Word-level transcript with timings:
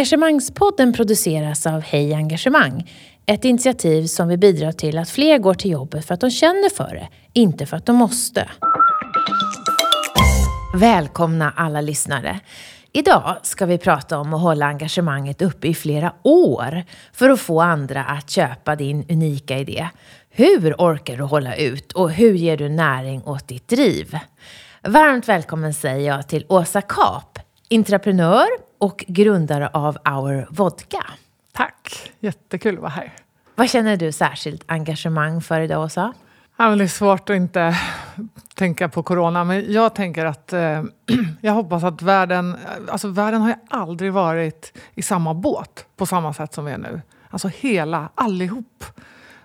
Engagemangspodden 0.00 0.92
produceras 0.92 1.66
av 1.66 1.80
Hej 1.80 2.14
Engagemang. 2.14 2.90
Ett 3.26 3.44
initiativ 3.44 4.06
som 4.06 4.28
vill 4.28 4.38
bidra 4.38 4.72
till 4.72 4.98
att 4.98 5.10
fler 5.10 5.38
går 5.38 5.54
till 5.54 5.70
jobbet 5.70 6.04
för 6.04 6.14
att 6.14 6.20
de 6.20 6.30
känner 6.30 6.68
för 6.68 6.94
det, 6.94 7.08
inte 7.32 7.66
för 7.66 7.76
att 7.76 7.86
de 7.86 7.96
måste. 7.96 8.48
Välkomna 10.74 11.52
alla 11.56 11.80
lyssnare. 11.80 12.40
Idag 12.92 13.36
ska 13.42 13.66
vi 13.66 13.78
prata 13.78 14.18
om 14.18 14.34
att 14.34 14.40
hålla 14.40 14.66
engagemanget 14.66 15.42
uppe 15.42 15.68
i 15.68 15.74
flera 15.74 16.12
år 16.22 16.84
för 17.12 17.30
att 17.30 17.40
få 17.40 17.60
andra 17.60 18.04
att 18.04 18.30
köpa 18.30 18.76
din 18.76 19.04
unika 19.10 19.58
idé. 19.58 19.88
Hur 20.30 20.74
orkar 20.78 21.16
du 21.16 21.22
hålla 21.22 21.56
ut 21.56 21.92
och 21.92 22.10
hur 22.10 22.34
ger 22.34 22.56
du 22.56 22.68
näring 22.68 23.22
åt 23.24 23.48
ditt 23.48 23.68
driv? 23.68 24.18
Varmt 24.82 25.28
välkommen 25.28 25.74
säger 25.74 26.12
jag 26.12 26.28
till 26.28 26.44
Åsa 26.48 26.80
Kap, 26.80 27.38
intraprenör 27.68 28.69
och 28.80 29.04
grundare 29.08 29.68
av 29.68 29.96
Our 30.08 30.46
Vodka. 30.50 31.04
Tack, 31.52 32.12
jättekul 32.20 32.74
att 32.74 32.80
vara 32.80 32.90
här. 32.90 33.12
Vad 33.54 33.70
känner 33.70 33.96
du 33.96 34.12
särskilt 34.12 34.64
engagemang 34.66 35.40
för 35.40 35.60
idag, 35.60 35.84
Åsa? 35.84 36.12
Ja, 36.56 36.76
det 36.76 36.84
är 36.84 36.88
svårt 36.88 37.30
att 37.30 37.36
inte 37.36 37.76
tänka 38.54 38.88
på 38.88 39.02
corona, 39.02 39.44
men 39.44 39.72
jag 39.72 39.94
tänker 39.94 40.26
att 40.26 40.52
eh, 40.52 40.82
jag 41.40 41.52
hoppas 41.52 41.84
att 41.84 42.02
världen... 42.02 42.56
Alltså 42.88 43.08
världen 43.08 43.40
har 43.40 43.48
ju 43.48 43.54
aldrig 43.70 44.12
varit 44.12 44.78
i 44.94 45.02
samma 45.02 45.34
båt 45.34 45.86
på 45.96 46.06
samma 46.06 46.32
sätt 46.32 46.54
som 46.54 46.64
vi 46.64 46.72
är 46.72 46.78
nu. 46.78 47.00
Alltså 47.30 47.48
hela, 47.48 48.08
allihop. 48.14 48.84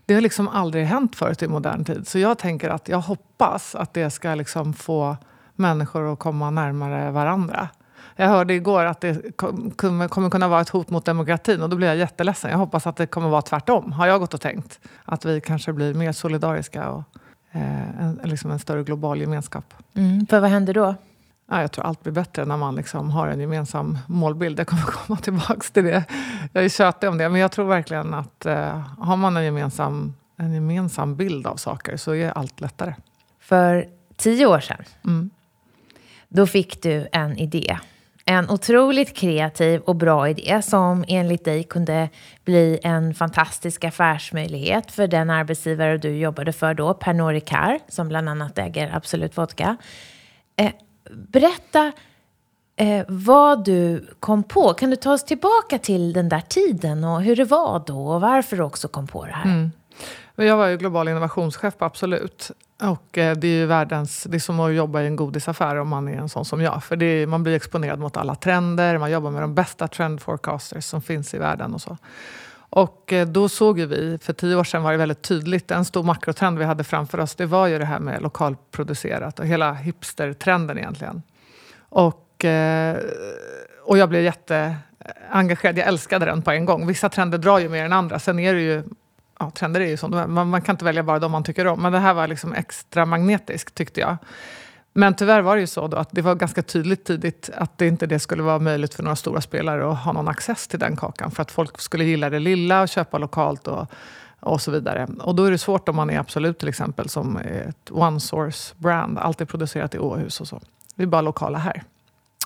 Det 0.05 0.13
har 0.13 0.21
liksom 0.21 0.47
aldrig 0.47 0.85
hänt 0.85 1.15
förut 1.15 1.43
i 1.43 1.47
modern 1.47 1.85
tid. 1.85 2.07
Så 2.07 2.19
jag 2.19 2.37
tänker 2.37 2.69
att 2.69 2.89
jag 2.89 2.99
hoppas 2.99 3.75
att 3.75 3.93
det 3.93 4.09
ska 4.09 4.35
liksom 4.35 4.73
få 4.73 5.17
människor 5.55 6.13
att 6.13 6.19
komma 6.19 6.49
närmare 6.49 7.11
varandra. 7.11 7.69
Jag 8.15 8.27
hörde 8.27 8.53
igår 8.53 8.85
att 8.85 9.01
det 9.01 9.37
kommer 9.37 10.29
kunna 10.29 10.47
vara 10.47 10.61
ett 10.61 10.69
hot 10.69 10.89
mot 10.89 11.05
demokratin 11.05 11.61
och 11.61 11.69
då 11.69 11.75
blir 11.75 11.87
jag 11.87 11.97
jätteledsen. 11.97 12.51
Jag 12.51 12.57
hoppas 12.57 12.87
att 12.87 12.95
det 12.95 13.07
kommer 13.07 13.29
vara 13.29 13.41
tvärtom, 13.41 13.91
har 13.91 14.07
jag 14.07 14.19
gått 14.19 14.33
och 14.33 14.41
tänkt. 14.41 14.79
Att 15.05 15.25
vi 15.25 15.41
kanske 15.41 15.73
blir 15.73 15.93
mer 15.93 16.11
solidariska 16.11 16.89
och 16.89 17.03
eh, 17.51 17.99
en, 17.99 18.19
liksom 18.23 18.51
en 18.51 18.59
större 18.59 18.83
global 18.83 19.21
gemenskap. 19.21 19.73
Mm, 19.93 20.25
för 20.25 20.39
vad 20.39 20.49
händer 20.49 20.73
då? 20.73 20.95
Ja, 21.49 21.61
jag 21.61 21.71
tror 21.71 21.85
allt 21.85 22.03
blir 22.03 22.13
bättre 22.13 22.45
när 22.45 22.57
man 22.57 22.75
liksom 22.75 23.11
har 23.11 23.27
en 23.27 23.39
gemensam 23.39 23.97
målbild. 24.07 24.59
Jag 24.59 24.67
kommer 24.67 24.81
komma 25.05 25.17
tillbaka 25.17 25.61
till 25.73 25.83
det. 25.83 26.03
Jag 26.53 26.65
är 26.65 26.69
tjatig 26.69 27.09
om 27.09 27.17
det, 27.17 27.29
men 27.29 27.41
jag 27.41 27.51
tror 27.51 27.65
verkligen 27.65 28.13
att 28.13 28.45
eh, 28.45 28.79
har 28.99 29.17
man 29.17 29.37
en 29.37 29.43
gemensam, 29.45 30.13
en 30.37 30.53
gemensam 30.53 31.15
bild 31.15 31.47
av 31.47 31.55
saker 31.55 31.97
så 31.97 32.15
är 32.15 32.29
allt 32.29 32.61
lättare. 32.61 32.93
För 33.39 33.87
tio 34.15 34.45
år 34.45 34.59
sedan, 34.59 34.83
mm. 35.03 35.29
då 36.29 36.47
fick 36.47 36.81
du 36.81 37.07
en 37.11 37.37
idé 37.37 37.77
en 38.25 38.49
otroligt 38.49 39.15
kreativ 39.15 39.81
och 39.81 39.95
bra 39.95 40.29
idé 40.29 40.61
som 40.61 41.05
enligt 41.07 41.45
dig 41.45 41.63
kunde 41.63 42.09
bli 42.45 42.79
en 42.83 43.13
fantastisk 43.13 43.83
affärsmöjlighet 43.83 44.91
för 44.91 45.07
den 45.07 45.29
arbetsgivare 45.29 45.97
du 45.97 46.17
jobbade 46.17 46.53
för 46.53 46.73
då, 46.73 46.93
Pernod 46.93 47.31
Ricard, 47.31 47.79
som 47.87 48.07
bland 48.07 48.29
annat 48.29 48.57
äger 48.57 48.95
Absolut 48.95 49.37
Vodka. 49.37 49.77
Eh, 50.55 50.71
berätta 51.11 51.91
eh, 52.75 53.05
vad 53.07 53.65
du 53.65 54.07
kom 54.19 54.43
på. 54.43 54.73
Kan 54.73 54.89
du 54.89 54.95
ta 54.95 55.13
oss 55.13 55.23
tillbaka 55.23 55.77
till 55.77 56.13
den 56.13 56.29
där 56.29 56.41
tiden 56.41 57.03
och 57.03 57.21
hur 57.21 57.35
det 57.35 57.45
var 57.45 57.83
då 57.87 58.07
och 58.07 58.21
varför 58.21 58.57
du 58.57 58.63
också 58.63 58.87
kom 58.87 59.07
på 59.07 59.25
det 59.25 59.31
här? 59.31 59.45
Mm. 59.45 59.71
Jag 60.35 60.57
var 60.57 60.67
ju 60.67 60.77
global 60.77 61.07
innovationschef 61.07 61.77
på 61.77 61.85
Absolut. 61.85 62.51
Och 62.81 63.17
eh, 63.17 63.37
det 63.37 63.47
är 63.47 63.51
ju 63.59 63.65
världens, 63.65 64.23
det 64.23 64.37
är 64.37 64.39
som 64.39 64.59
att 64.59 64.73
jobba 64.73 65.01
i 65.01 65.07
en 65.07 65.15
godisaffär 65.15 65.75
om 65.75 65.87
man 65.87 66.07
är 66.07 66.17
en 66.17 66.29
sån 66.29 66.45
som 66.45 66.61
jag. 66.61 66.83
För 66.83 67.03
är, 67.03 67.27
man 67.27 67.43
blir 67.43 67.55
exponerad 67.55 67.99
mot 67.99 68.17
alla 68.17 68.35
trender, 68.35 68.97
man 68.97 69.11
jobbar 69.11 69.31
med 69.31 69.41
de 69.41 69.55
bästa 69.55 69.87
trend 69.87 70.21
forecasters 70.21 70.85
som 70.85 71.01
finns 71.01 71.33
i 71.33 71.37
världen 71.37 71.73
och 71.73 71.81
så. 71.81 71.97
Och 72.69 73.13
eh, 73.13 73.27
då 73.27 73.49
såg 73.49 73.79
vi, 73.79 74.17
för 74.21 74.33
tio 74.33 74.55
år 74.55 74.63
sedan 74.63 74.83
var 74.83 74.91
det 74.91 74.97
väldigt 74.97 75.21
tydligt, 75.21 75.71
en 75.71 75.85
stor 75.85 76.03
makrotrend 76.03 76.59
vi 76.59 76.65
hade 76.65 76.83
framför 76.83 77.19
oss, 77.19 77.35
det 77.35 77.45
var 77.45 77.67
ju 77.67 77.79
det 77.79 77.85
här 77.85 77.99
med 77.99 78.21
lokalproducerat 78.21 79.39
och 79.39 79.45
hela 79.45 79.73
hipstertrenden 79.73 80.77
egentligen. 80.77 81.21
Och, 81.79 82.45
eh, 82.45 82.97
och 83.83 83.97
jag 83.97 84.09
blev 84.09 84.23
jätteengagerad, 84.23 85.77
jag 85.77 85.87
älskade 85.87 86.25
den 86.25 86.41
på 86.41 86.51
en 86.51 86.65
gång. 86.65 86.87
Vissa 86.87 87.09
trender 87.09 87.37
drar 87.37 87.59
ju 87.59 87.69
mer 87.69 87.85
än 87.85 87.93
andra, 87.93 88.19
sen 88.19 88.39
är 88.39 88.53
det 88.53 88.61
ju 88.61 88.83
ja, 89.39 89.51
trender 89.51 89.81
är 89.81 89.87
ju 89.87 89.97
sånt, 89.97 90.29
man, 90.29 90.49
man, 90.49 90.61
kan 90.61 90.73
inte 90.73 90.85
välja 90.85 91.03
bara 91.03 91.19
de 91.19 91.31
man 91.31 91.43
tycker 91.43 91.67
om. 91.67 91.81
Men 91.81 91.91
det 91.91 91.99
här 91.99 92.13
var 92.13 92.27
liksom 92.27 92.53
extra 92.53 93.05
magnetiskt 93.05 93.75
tyckte 93.75 93.99
jag. 93.99 94.17
Men 94.93 95.13
tyvärr 95.13 95.41
var 95.41 95.55
det 95.55 95.61
ju 95.61 95.67
så 95.67 95.87
då 95.87 95.97
att 95.97 96.09
det 96.11 96.21
var 96.21 96.35
ganska 96.35 96.61
tydligt 96.61 97.05
tidigt 97.05 97.49
att 97.53 97.77
det 97.77 97.87
inte 97.87 98.05
det 98.05 98.19
skulle 98.19 98.43
vara 98.43 98.59
möjligt 98.59 98.93
för 98.93 99.03
några 99.03 99.15
stora 99.15 99.41
spelare 99.41 99.91
att 99.91 99.97
ha 99.97 100.11
någon 100.11 100.27
access 100.27 100.67
till 100.67 100.79
den 100.79 100.95
kakan. 100.95 101.31
För 101.31 101.41
att 101.41 101.51
folk 101.51 101.81
skulle 101.81 102.03
gilla 102.03 102.29
det 102.29 102.39
lilla 102.39 102.81
och 102.81 102.89
köpa 102.89 103.17
lokalt 103.17 103.67
och, 103.67 103.87
och 104.39 104.61
så 104.61 104.71
vidare. 104.71 105.07
Och 105.19 105.35
då 105.35 105.43
är 105.43 105.51
det 105.51 105.57
svårt 105.57 105.89
om 105.89 105.95
man 105.95 106.09
är 106.09 106.19
Absolut 106.19 106.59
till 106.59 106.69
exempel, 106.69 107.09
som 107.09 107.37
ett 107.37 107.91
one 107.91 108.19
source 108.19 108.75
brand. 108.77 109.19
Allt 109.19 109.41
är 109.41 109.45
producerat 109.45 109.95
i 109.95 109.99
Åhus 109.99 110.41
och 110.41 110.47
så. 110.47 110.61
Vi 110.95 111.03
är 111.03 111.07
bara 111.07 111.21
lokala 111.21 111.57
här. 111.57 111.83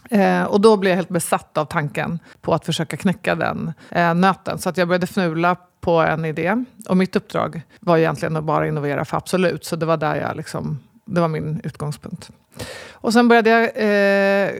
Eh, 0.09 0.43
och 0.43 0.61
då 0.61 0.77
blev 0.77 0.91
jag 0.91 0.95
helt 0.95 1.09
besatt 1.09 1.57
av 1.57 1.65
tanken 1.65 2.19
på 2.41 2.53
att 2.53 2.65
försöka 2.65 2.97
knäcka 2.97 3.35
den 3.35 3.73
eh, 3.89 4.13
nöten. 4.13 4.59
Så 4.59 4.69
att 4.69 4.77
jag 4.77 4.87
började 4.87 5.07
fnula 5.07 5.55
på 5.81 5.99
en 5.99 6.25
idé. 6.25 6.65
Och 6.89 6.97
mitt 6.97 7.15
uppdrag 7.15 7.61
var 7.79 7.97
egentligen 7.97 8.35
att 8.35 8.43
bara 8.43 8.67
innovera 8.67 9.05
för 9.05 9.17
Absolut. 9.17 9.65
Så 9.65 9.75
det 9.75 9.85
var 9.85 9.97
där 9.97 10.15
jag 10.15 10.37
liksom, 10.37 10.79
det 11.05 11.21
var 11.21 11.27
min 11.27 11.61
utgångspunkt. 11.63 12.29
Och 12.91 13.13
sen 13.13 13.27
började 13.27 13.49
jag 13.49 13.63
eh, 13.75 14.51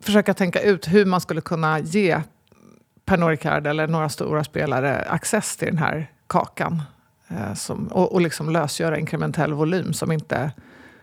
försöka 0.00 0.34
tänka 0.34 0.60
ut 0.60 0.88
hur 0.88 1.04
man 1.04 1.20
skulle 1.20 1.40
kunna 1.40 1.78
ge 1.78 2.20
Pernod 3.04 3.30
Ricard 3.30 3.66
eller 3.66 3.86
några 3.86 4.08
stora 4.08 4.44
spelare 4.44 5.04
access 5.08 5.56
till 5.56 5.68
den 5.68 5.78
här 5.78 6.10
kakan. 6.26 6.82
Eh, 7.28 7.54
som, 7.54 7.86
och 7.86 8.12
och 8.12 8.20
liksom 8.20 8.50
lösgöra 8.50 8.98
inkrementell 8.98 9.52
volym 9.52 9.92
som 9.92 10.12
inte 10.12 10.50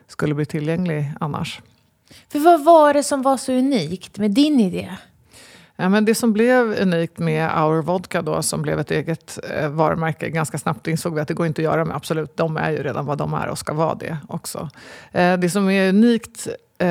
skulle 0.07 0.33
bli 0.33 0.45
tillgänglig 0.45 1.13
annars. 1.19 1.61
För 2.31 2.39
vad 2.39 2.63
var 2.63 2.93
det 2.93 3.03
som 3.03 3.21
var 3.21 3.37
så 3.37 3.51
unikt 3.51 4.17
med 4.17 4.31
din 4.31 4.59
idé? 4.59 4.89
Ja, 5.81 5.89
men 5.89 6.05
det 6.05 6.15
som 6.15 6.33
blev 6.33 6.81
unikt 6.81 7.17
med 7.17 7.63
Our 7.63 7.81
Vodka 7.81 8.21
då, 8.21 8.41
som 8.41 8.61
blev 8.61 8.79
ett 8.79 8.91
eget 8.91 9.39
eh, 9.49 9.69
varumärke, 9.69 10.29
ganska 10.29 10.57
snabbt 10.57 10.87
insåg 10.87 11.15
vi 11.15 11.21
att 11.21 11.27
det 11.27 11.33
går 11.33 11.45
inte 11.45 11.61
att 11.61 11.63
göra 11.63 11.85
med 11.85 11.95
Absolut. 11.95 12.37
De 12.37 12.57
är 12.57 12.71
ju 12.71 12.83
redan 12.83 13.05
vad 13.05 13.17
de 13.17 13.33
är 13.33 13.47
och 13.47 13.57
ska 13.57 13.73
vara 13.73 13.95
det 13.95 14.17
också. 14.27 14.69
Eh, 15.11 15.37
det 15.37 15.49
som 15.49 15.69
är 15.69 15.89
unikt 15.89 16.47
eh, 16.77 16.87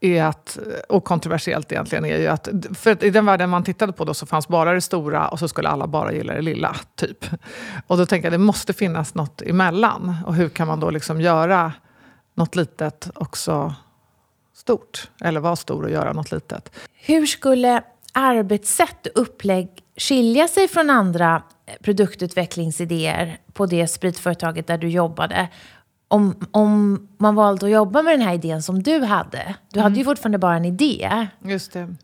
är 0.00 0.24
att, 0.24 0.58
och 0.88 1.04
kontroversiellt 1.04 1.72
egentligen, 1.72 2.04
är 2.04 2.18
ju 2.18 2.26
att 2.26 2.48
för 2.74 3.04
i 3.04 3.10
den 3.10 3.26
världen 3.26 3.50
man 3.50 3.64
tittade 3.64 3.92
på 3.92 4.04
då 4.04 4.14
så 4.14 4.26
fanns 4.26 4.48
bara 4.48 4.72
det 4.72 4.80
stora 4.80 5.28
och 5.28 5.38
så 5.38 5.48
skulle 5.48 5.68
alla 5.68 5.86
bara 5.86 6.12
gilla 6.12 6.34
det 6.34 6.42
lilla. 6.42 6.76
typ. 6.96 7.26
Och 7.86 7.96
då 7.96 8.06
tänker 8.06 8.26
jag 8.26 8.34
att 8.34 8.40
det 8.40 8.44
måste 8.44 8.72
finnas 8.72 9.14
något 9.14 9.42
emellan. 9.42 10.16
Och 10.26 10.34
hur 10.34 10.48
kan 10.48 10.68
man 10.68 10.80
då 10.80 10.90
liksom 10.90 11.20
göra 11.20 11.72
något 12.34 12.56
litet 12.56 13.10
också 13.14 13.74
stort? 14.62 15.10
Eller 15.20 15.40
vara 15.40 15.56
stor 15.56 15.82
och 15.82 15.90
göra 15.90 16.12
något 16.12 16.32
litet. 16.32 16.70
Hur 16.94 17.26
skulle 17.26 17.82
arbetssätt 18.12 19.06
och 19.06 19.22
upplägg 19.22 19.68
skilja 19.96 20.48
sig 20.48 20.68
från 20.68 20.90
andra 20.90 21.42
produktutvecklingsidéer 21.82 23.38
på 23.52 23.66
det 23.66 23.88
spritföretaget 23.88 24.66
där 24.66 24.78
du 24.78 24.88
jobbade? 24.88 25.48
Om, 26.08 26.34
om 26.50 27.08
man 27.18 27.34
valde 27.34 27.66
att 27.66 27.72
jobba 27.72 28.02
med 28.02 28.12
den 28.12 28.20
här 28.20 28.34
idén 28.34 28.62
som 28.62 28.82
du 28.82 29.00
hade. 29.04 29.54
Du 29.72 29.80
hade 29.80 29.94
ju 29.94 30.02
mm. 30.02 30.10
fortfarande 30.10 30.38
bara 30.38 30.56
en 30.56 30.64
idé. 30.64 31.26
Just 31.44 31.72
det. 31.72 31.94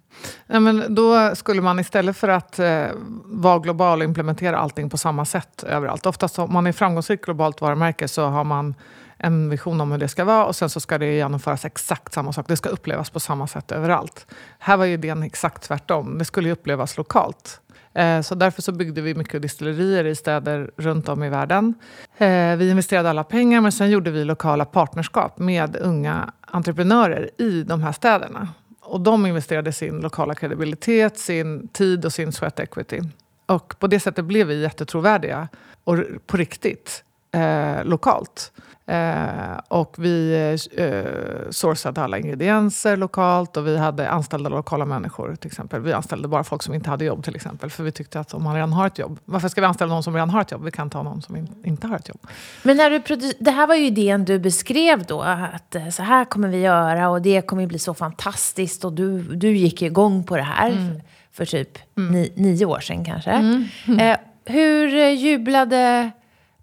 Ja, 0.46 0.60
men 0.60 0.94
då 0.94 1.34
skulle 1.34 1.62
man 1.62 1.78
istället 1.78 2.16
för 2.16 2.28
att 2.28 2.58
eh, 2.58 2.86
vara 3.24 3.58
global 3.58 3.98
och 3.98 4.04
implementera 4.04 4.58
allting 4.58 4.90
på 4.90 4.98
samma 4.98 5.24
sätt 5.24 5.64
överallt. 5.64 6.06
Oftast 6.06 6.38
om 6.38 6.52
man 6.52 6.66
är 6.66 6.72
framgångsrikt 6.72 7.24
globalt 7.24 7.60
varumärke 7.60 8.08
så 8.08 8.26
har 8.26 8.44
man 8.44 8.74
en 9.18 9.50
vision 9.50 9.80
om 9.80 9.92
hur 9.92 9.98
det 9.98 10.08
ska 10.08 10.24
vara 10.24 10.44
och 10.44 10.56
sen 10.56 10.70
så 10.70 10.80
ska 10.80 10.98
det 10.98 11.14
genomföras 11.14 11.64
exakt 11.64 12.12
samma 12.12 12.32
sak. 12.32 12.48
Det 12.48 12.56
ska 12.56 12.68
upplevas 12.68 13.10
på 13.10 13.20
samma 13.20 13.46
sätt 13.46 13.72
överallt. 13.72 14.26
Här 14.58 14.76
var 14.76 14.86
idén 14.86 15.22
exakt 15.22 15.62
tvärtom. 15.62 16.18
Det 16.18 16.24
skulle 16.24 16.52
upplevas 16.52 16.96
lokalt. 16.96 17.60
Eh, 17.94 18.20
så 18.20 18.34
därför 18.34 18.62
så 18.62 18.72
byggde 18.72 19.00
vi 19.00 19.14
mycket 19.14 19.42
distillerier 19.42 20.04
i 20.04 20.14
städer 20.14 20.70
runt 20.76 21.08
om 21.08 21.22
i 21.24 21.28
världen. 21.28 21.74
Eh, 22.18 22.56
vi 22.56 22.70
investerade 22.70 23.10
alla 23.10 23.24
pengar 23.24 23.60
men 23.60 23.72
sen 23.72 23.90
gjorde 23.90 24.10
vi 24.10 24.24
lokala 24.24 24.64
partnerskap 24.64 25.38
med 25.38 25.76
unga 25.76 26.32
entreprenörer 26.40 27.30
i 27.38 27.62
de 27.62 27.82
här 27.82 27.92
städerna. 27.92 28.48
Och 28.80 29.00
de 29.00 29.26
investerade 29.26 29.72
sin 29.72 30.00
lokala 30.00 30.34
kredibilitet, 30.34 31.18
sin 31.18 31.68
tid 31.68 32.04
och 32.04 32.12
sin 32.12 32.32
sweat 32.32 32.60
equity. 32.60 33.00
Och 33.46 33.78
på 33.78 33.86
det 33.86 34.00
sättet 34.00 34.24
blev 34.24 34.46
vi 34.46 34.60
jättetrovärdiga 34.60 35.48
och 35.84 35.96
på 36.26 36.36
riktigt 36.36 37.04
eh, 37.32 37.84
lokalt. 37.84 38.52
Eh, 38.88 39.58
och 39.68 39.94
vi 39.98 40.34
eh, 40.76 41.50
sourcade 41.50 42.02
alla 42.02 42.18
ingredienser 42.18 42.96
lokalt 42.96 43.56
och 43.56 43.66
vi 43.66 43.76
hade 43.76 44.10
anställda 44.10 44.50
lokala 44.50 44.84
människor. 44.84 45.36
till 45.36 45.48
exempel. 45.48 45.80
Vi 45.80 45.92
anställde 45.92 46.28
bara 46.28 46.44
folk 46.44 46.62
som 46.62 46.74
inte 46.74 46.90
hade 46.90 47.04
jobb 47.04 47.24
till 47.24 47.36
exempel. 47.36 47.70
För 47.70 47.84
vi 47.84 47.92
tyckte 47.92 48.20
att 48.20 48.34
om 48.34 48.42
man 48.42 48.54
redan 48.54 48.72
har 48.72 48.86
ett 48.86 48.98
jobb, 48.98 49.18
varför 49.24 49.48
ska 49.48 49.60
vi 49.60 49.66
anställa 49.66 49.94
någon 49.94 50.02
som 50.02 50.14
redan 50.14 50.30
har 50.30 50.40
ett 50.40 50.50
jobb? 50.50 50.64
Vi 50.64 50.70
kan 50.70 50.90
ta 50.90 51.02
någon 51.02 51.22
som 51.22 51.36
in, 51.36 51.48
inte 51.64 51.86
har 51.86 51.96
ett 51.96 52.08
jobb. 52.08 52.26
Men 52.62 52.76
när 52.76 52.90
du 52.90 53.32
det 53.38 53.50
här 53.50 53.66
var 53.66 53.74
ju 53.74 53.86
idén 53.86 54.24
du 54.24 54.38
beskrev 54.38 55.04
då, 55.04 55.22
att 55.22 55.74
eh, 55.74 55.88
så 55.88 56.02
här 56.02 56.24
kommer 56.24 56.48
vi 56.48 56.58
göra 56.58 57.08
och 57.08 57.22
det 57.22 57.42
kommer 57.42 57.66
bli 57.66 57.78
så 57.78 57.94
fantastiskt 57.94 58.84
och 58.84 58.92
du, 58.92 59.22
du 59.22 59.56
gick 59.56 59.82
igång 59.82 60.24
på 60.24 60.36
det 60.36 60.42
här. 60.42 60.70
Mm. 60.70 61.00
för 61.32 61.44
typ 61.44 61.78
mm. 61.96 62.12
ni, 62.12 62.32
nio 62.36 62.64
år 62.64 62.80
sedan 62.80 63.04
kanske. 63.04 63.30
Mm. 63.30 63.64
Eh, 63.98 64.16
hur 64.44 65.10
jublade 65.10 66.10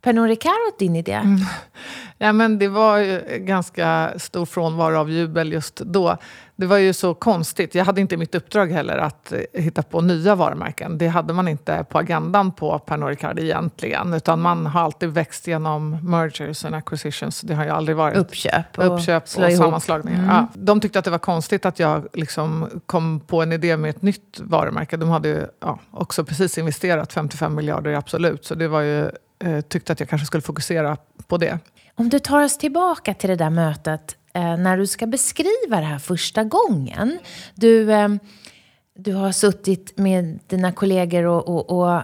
Pernod 0.05 0.27
Ricard 0.27 0.53
åt 0.67 0.79
din 0.79 0.95
idé? 0.95 1.13
Mm. 1.13 1.39
Ja, 2.17 2.33
men 2.33 2.59
det 2.59 2.67
var 2.67 2.97
ju 2.97 3.21
ganska 3.39 4.13
stor 4.17 4.45
frånvaro 4.45 4.99
av 4.99 5.11
jubel 5.11 5.51
just 5.51 5.75
då. 5.75 6.17
Det 6.55 6.65
var 6.65 6.77
ju 6.77 6.93
så 6.93 7.13
konstigt. 7.13 7.75
Jag 7.75 7.85
hade 7.85 8.01
inte 8.01 8.17
mitt 8.17 8.35
uppdrag 8.35 8.71
heller 8.71 8.97
att 8.97 9.31
eh, 9.31 9.39
hitta 9.53 9.83
på 9.83 10.01
nya 10.01 10.35
varumärken. 10.35 10.97
Det 10.97 11.07
hade 11.07 11.33
man 11.33 11.47
inte 11.47 11.85
på 11.89 11.97
agendan 11.97 12.51
på 12.51 12.79
Pernod 12.79 13.09
Ricard 13.09 13.39
egentligen. 13.39 14.13
Utan 14.13 14.41
man 14.41 14.65
har 14.65 14.81
alltid 14.81 15.09
växt 15.09 15.47
genom 15.47 16.09
mergers 16.09 16.65
and 16.65 16.75
acquisitions. 16.75 17.41
Det 17.41 17.53
har 17.53 17.63
ju 17.63 17.69
aldrig 17.69 17.97
varit 17.97 18.17
uppköp 18.17 18.77
och, 18.77 18.95
uppköp 18.95 19.23
och 19.23 19.53
sammanslagningar. 19.53 20.23
Mm. 20.23 20.35
Ja, 20.35 20.47
de 20.53 20.81
tyckte 20.81 20.99
att 20.99 21.05
det 21.05 21.11
var 21.11 21.17
konstigt 21.17 21.65
att 21.65 21.79
jag 21.79 22.07
liksom 22.13 22.81
kom 22.85 23.19
på 23.19 23.41
en 23.41 23.51
idé 23.51 23.77
med 23.77 23.89
ett 23.89 24.01
nytt 24.01 24.39
varumärke. 24.39 24.97
De 24.97 25.09
hade 25.09 25.27
ju 25.27 25.45
ja, 25.59 25.79
också 25.91 26.25
precis 26.25 26.57
investerat 26.57 27.13
55 27.13 27.55
miljarder 27.55 27.91
i 27.91 27.95
Absolut. 27.95 28.45
Så 28.45 28.55
det 28.55 28.67
var 28.67 28.81
ju, 28.81 29.09
eh, 29.39 29.61
tyckte 29.61 29.93
att 29.93 29.99
jag 29.99 30.09
kanske 30.09 30.25
skulle 30.25 30.41
fokusera 30.41 30.97
på 31.27 31.37
det. 31.37 31.59
Om 31.95 32.09
du 32.09 32.19
tar 32.19 32.43
oss 32.43 32.57
tillbaka 32.57 33.13
till 33.13 33.29
det 33.29 33.35
där 33.35 33.49
mötet 33.49 34.15
eh, 34.33 34.57
när 34.57 34.77
du 34.77 34.87
ska 34.87 35.07
beskriva 35.07 35.79
det 35.79 35.85
här 35.85 35.99
första 35.99 36.43
gången. 36.43 37.19
Du, 37.55 37.93
eh, 37.93 38.09
du 38.95 39.13
har 39.13 39.31
suttit 39.31 39.97
med 39.97 40.39
dina 40.47 40.71
kollegor 40.71 41.25
och, 41.25 41.47
och, 41.47 41.69
och 41.69 42.01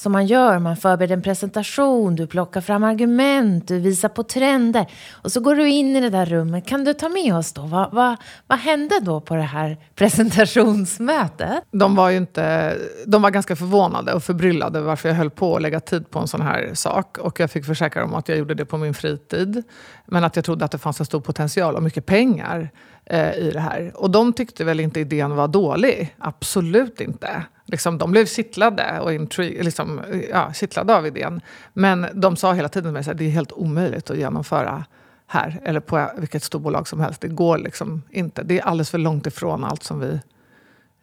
som 0.00 0.12
man 0.12 0.26
gör. 0.26 0.58
Man 0.58 0.76
förbereder 0.76 1.16
en 1.16 1.22
presentation, 1.22 2.16
du 2.16 2.26
plockar 2.26 2.60
fram 2.60 2.84
argument, 2.84 3.68
du 3.68 3.78
visar 3.78 4.08
på 4.08 4.22
trender. 4.22 4.86
Och 5.12 5.32
så 5.32 5.40
går 5.40 5.54
du 5.54 5.68
in 5.68 5.96
i 5.96 6.00
det 6.00 6.10
där 6.10 6.26
rummet. 6.26 6.66
Kan 6.66 6.84
du 6.84 6.94
ta 6.94 7.08
med 7.08 7.34
oss 7.34 7.52
då? 7.52 7.62
Vad, 7.62 7.92
vad, 7.92 8.16
vad 8.46 8.58
hände 8.58 9.00
då 9.02 9.20
på 9.20 9.34
det 9.34 9.42
här 9.42 9.76
presentationsmötet? 9.94 11.64
De 11.70 11.96
var 11.96 12.10
ju 12.10 12.16
inte... 12.16 12.76
De 13.06 13.22
var 13.22 13.30
ganska 13.30 13.56
förvånade 13.56 14.12
och 14.12 14.22
förbryllade 14.22 14.80
varför 14.80 15.08
jag 15.08 15.16
höll 15.16 15.30
på 15.30 15.56
att 15.56 15.62
lägga 15.62 15.80
tid 15.80 16.10
på 16.10 16.18
en 16.18 16.28
sån 16.28 16.40
här 16.40 16.70
sak. 16.74 17.18
Och 17.18 17.40
jag 17.40 17.50
fick 17.50 17.64
försäkra 17.64 18.02
dem 18.02 18.14
att 18.14 18.28
jag 18.28 18.38
gjorde 18.38 18.54
det 18.54 18.64
på 18.64 18.78
min 18.78 18.94
fritid. 18.94 19.62
Men 20.06 20.24
att 20.24 20.36
jag 20.36 20.44
trodde 20.44 20.64
att 20.64 20.70
det 20.70 20.78
fanns 20.78 21.00
en 21.00 21.06
stor 21.06 21.20
potential 21.20 21.76
och 21.76 21.82
mycket 21.82 22.06
pengar 22.06 22.70
eh, 23.10 23.34
i 23.34 23.50
det 23.50 23.60
här. 23.60 23.92
Och 23.94 24.10
de 24.10 24.32
tyckte 24.32 24.64
väl 24.64 24.80
inte 24.80 25.00
idén 25.00 25.36
var 25.36 25.48
dålig. 25.48 26.14
Absolut 26.18 27.00
inte. 27.00 27.44
Liksom, 27.64 27.98
de 27.98 28.10
blev 28.10 28.26
kittlade, 28.26 29.00
och 29.00 29.12
intrig, 29.12 29.64
liksom, 29.64 30.00
ja, 30.30 30.52
kittlade 30.52 30.96
av 30.96 31.06
idén. 31.06 31.40
Men 31.72 32.06
de 32.14 32.36
sa 32.36 32.52
hela 32.52 32.68
tiden 32.68 32.96
att 32.96 33.18
det 33.18 33.24
är 33.24 33.30
helt 33.30 33.52
omöjligt 33.52 34.10
att 34.10 34.16
genomföra 34.16 34.84
här, 35.26 35.60
eller 35.64 35.80
på 35.80 36.10
vilket 36.16 36.42
storbolag 36.42 36.88
som 36.88 37.00
helst. 37.00 37.20
Det 37.20 37.28
går 37.28 37.58
liksom 37.58 38.02
inte. 38.10 38.42
Det 38.42 38.58
är 38.58 38.62
alldeles 38.62 38.90
för 38.90 38.98
långt 38.98 39.26
ifrån 39.26 39.64
allt 39.64 39.82
som 39.82 40.00
vi 40.00 40.20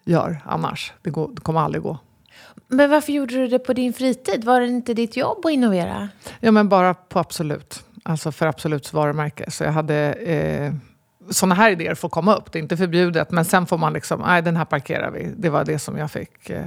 gör 0.05 0.41
annars. 0.45 0.93
Det, 1.01 1.09
går, 1.09 1.29
det 1.33 1.41
kommer 1.41 1.59
aldrig 1.59 1.83
gå. 1.83 1.97
Men 2.67 2.89
varför 2.89 3.13
gjorde 3.13 3.35
du 3.35 3.47
det 3.47 3.59
på 3.59 3.73
din 3.73 3.93
fritid? 3.93 4.43
Var 4.43 4.61
det 4.61 4.67
inte 4.67 4.93
ditt 4.93 5.17
jobb 5.17 5.45
att 5.45 5.51
innovera? 5.51 6.09
Ja, 6.39 6.51
men 6.51 6.69
bara 6.69 6.93
på 6.93 7.19
Absolut. 7.19 7.83
Alltså 8.03 8.31
för 8.31 8.45
Absoluts 8.45 8.93
varumärke. 8.93 9.51
Så 9.51 9.63
jag 9.63 9.71
hade... 9.71 10.13
Eh, 10.13 10.73
sådana 11.29 11.55
här 11.55 11.71
idéer 11.71 11.95
får 11.95 12.09
komma 12.09 12.35
upp. 12.35 12.51
Det 12.51 12.59
är 12.59 12.61
inte 12.63 12.77
förbjudet, 12.77 13.31
men 13.31 13.45
sen 13.45 13.65
får 13.65 13.77
man 13.77 13.93
liksom, 13.93 14.21
nej 14.21 14.41
den 14.41 14.55
här 14.55 14.65
parkerar 14.65 15.11
vi. 15.11 15.33
Det 15.37 15.49
var 15.49 15.65
det 15.65 15.79
som 15.79 15.97
jag 15.97 16.11
fick 16.11 16.49
eh, 16.49 16.65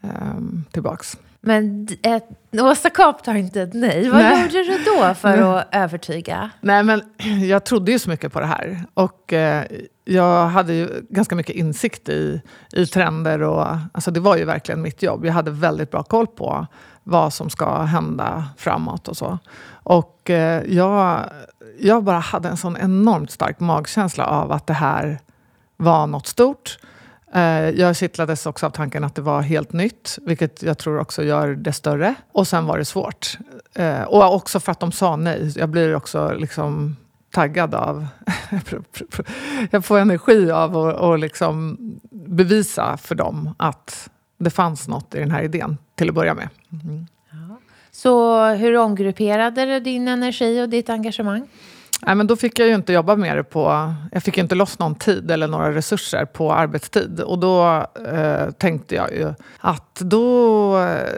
um, 0.00 0.64
tillbaks. 0.70 1.18
Men 1.40 1.88
ett, 2.02 2.06
eh, 2.06 2.20
Åsa 2.60 2.90
Kapp 2.90 3.24
tar 3.24 3.34
inte 3.34 3.62
ett 3.62 3.74
nej. 3.74 4.08
Vad 4.08 4.22
nej. 4.22 4.42
gjorde 4.42 4.62
du 4.62 4.84
då 4.84 5.14
för 5.14 5.36
nej. 5.36 5.40
att 5.40 5.68
övertyga? 5.72 6.50
Nej, 6.60 6.82
men 6.82 7.02
jag 7.48 7.64
trodde 7.64 7.92
ju 7.92 7.98
så 7.98 8.10
mycket 8.10 8.32
på 8.32 8.40
det 8.40 8.46
här. 8.46 8.84
Och 8.94 9.32
eh, 9.32 9.64
jag 10.04 10.46
hade 10.46 10.74
ju 10.74 11.06
ganska 11.10 11.34
mycket 11.34 11.56
insikt 11.56 12.08
i, 12.08 12.42
i 12.72 12.86
trender. 12.86 13.42
Och, 13.42 13.66
alltså 13.92 14.10
det 14.10 14.20
var 14.20 14.36
ju 14.36 14.44
verkligen 14.44 14.82
mitt 14.82 15.02
jobb. 15.02 15.24
Jag 15.24 15.32
hade 15.32 15.50
väldigt 15.50 15.90
bra 15.90 16.02
koll 16.02 16.26
på 16.26 16.66
vad 17.02 17.32
som 17.32 17.50
ska 17.50 17.82
hända 17.82 18.44
framåt 18.56 19.08
och 19.08 19.16
så. 19.16 19.38
Och 19.82 20.30
eh, 20.30 20.62
jag 20.68 21.24
jag 21.78 22.04
bara 22.04 22.18
hade 22.18 22.48
en 22.48 22.56
sån 22.56 22.76
enormt 22.76 23.30
stark 23.30 23.60
magkänsla 23.60 24.26
av 24.26 24.52
att 24.52 24.66
det 24.66 24.74
här 24.74 25.18
var 25.76 26.06
något 26.06 26.26
stort. 26.26 26.78
Eh, 27.34 27.70
jag 27.70 27.96
kittlades 27.96 28.46
också 28.46 28.66
av 28.66 28.70
tanken 28.70 29.04
att 29.04 29.14
det 29.14 29.22
var 29.22 29.42
helt 29.42 29.72
nytt, 29.72 30.18
vilket 30.22 30.62
jag 30.62 30.78
tror 30.78 30.98
också 30.98 31.22
gör 31.22 31.48
det 31.48 31.72
större. 31.72 32.14
Och 32.32 32.48
sen 32.48 32.66
var 32.66 32.78
det 32.78 32.84
svårt. 32.84 33.38
Eh, 33.74 34.02
och 34.02 34.34
också 34.34 34.60
för 34.60 34.72
att 34.72 34.80
de 34.80 34.92
sa 34.92 35.16
nej. 35.16 35.52
Jag 35.56 35.68
blir 35.68 35.94
också 35.94 36.34
liksom 36.38 36.96
taggad 37.30 37.74
av... 37.74 38.06
jag 39.70 39.84
får 39.84 39.98
energi 39.98 40.50
av 40.50 40.76
att 40.76 41.20
liksom 41.20 41.76
bevisa 42.10 42.96
för 42.96 43.14
dem 43.14 43.54
att 43.56 44.10
det 44.38 44.50
fanns 44.50 44.88
något 44.88 45.14
i 45.14 45.18
den 45.18 45.30
här 45.30 45.42
idén, 45.42 45.78
till 45.94 46.08
att 46.08 46.14
börja 46.14 46.34
med. 46.34 46.48
Mm. 46.72 47.06
Så 47.90 48.44
hur 48.48 48.76
omgrupperade 48.76 49.64
du 49.64 49.80
din 49.80 50.08
energi 50.08 50.62
och 50.62 50.68
ditt 50.68 50.90
engagemang? 50.90 51.48
Nej, 52.02 52.14
men 52.14 52.26
då 52.26 52.36
fick 52.36 52.58
jag 52.58 52.68
ju 52.68 52.74
inte 52.74 52.92
jobba 52.92 53.16
mer 53.16 53.42
på... 53.42 53.94
Jag 54.12 54.22
fick 54.22 54.38
inte 54.38 54.54
loss 54.54 54.78
någon 54.78 54.94
tid 54.94 55.30
eller 55.30 55.48
några 55.48 55.74
resurser 55.74 56.24
på 56.24 56.52
arbetstid. 56.52 57.20
Och 57.20 57.38
då 57.38 57.86
eh, 58.12 58.50
tänkte 58.50 58.94
jag 58.94 59.12
ju 59.12 59.34
att 59.58 59.94
då 59.94 60.78
eh, 60.78 61.12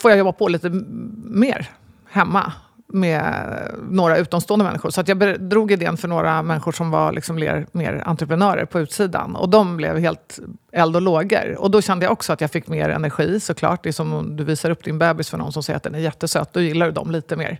får 0.00 0.10
jag 0.10 0.18
jobba 0.18 0.32
på 0.32 0.48
lite 0.48 0.70
mer 1.24 1.70
hemma 2.10 2.52
med 2.92 3.44
några 3.90 4.18
utomstående 4.18 4.64
människor. 4.64 4.90
Så 4.90 5.00
att 5.00 5.08
jag 5.08 5.40
drog 5.40 5.72
idén 5.72 5.96
för 5.96 6.08
några 6.08 6.42
människor 6.42 6.72
som 6.72 6.90
var 6.90 7.12
liksom 7.12 7.36
mer, 7.36 7.66
mer 7.72 8.02
entreprenörer 8.06 8.64
på 8.64 8.80
utsidan. 8.80 9.36
Och 9.36 9.48
de 9.48 9.76
blev 9.76 9.98
helt 9.98 10.38
eld 10.72 10.96
och 10.96 11.02
lågor. 11.02 11.56
Och 11.58 11.70
då 11.70 11.82
kände 11.82 12.04
jag 12.04 12.12
också 12.12 12.32
att 12.32 12.40
jag 12.40 12.50
fick 12.50 12.68
mer 12.68 12.88
energi 12.88 13.40
såklart. 13.40 13.82
Det 13.82 13.90
är 13.90 13.92
som 13.92 14.12
om 14.12 14.36
du 14.36 14.44
visar 14.44 14.70
upp 14.70 14.84
din 14.84 14.98
bebis 14.98 15.30
för 15.30 15.38
någon 15.38 15.52
som 15.52 15.62
säger 15.62 15.76
att 15.76 15.82
den 15.82 15.94
är 15.94 15.98
jättesöt. 15.98 16.52
Då 16.52 16.60
gillar 16.60 16.86
du 16.86 16.92
dem 16.92 17.10
lite 17.10 17.36
mer. 17.36 17.58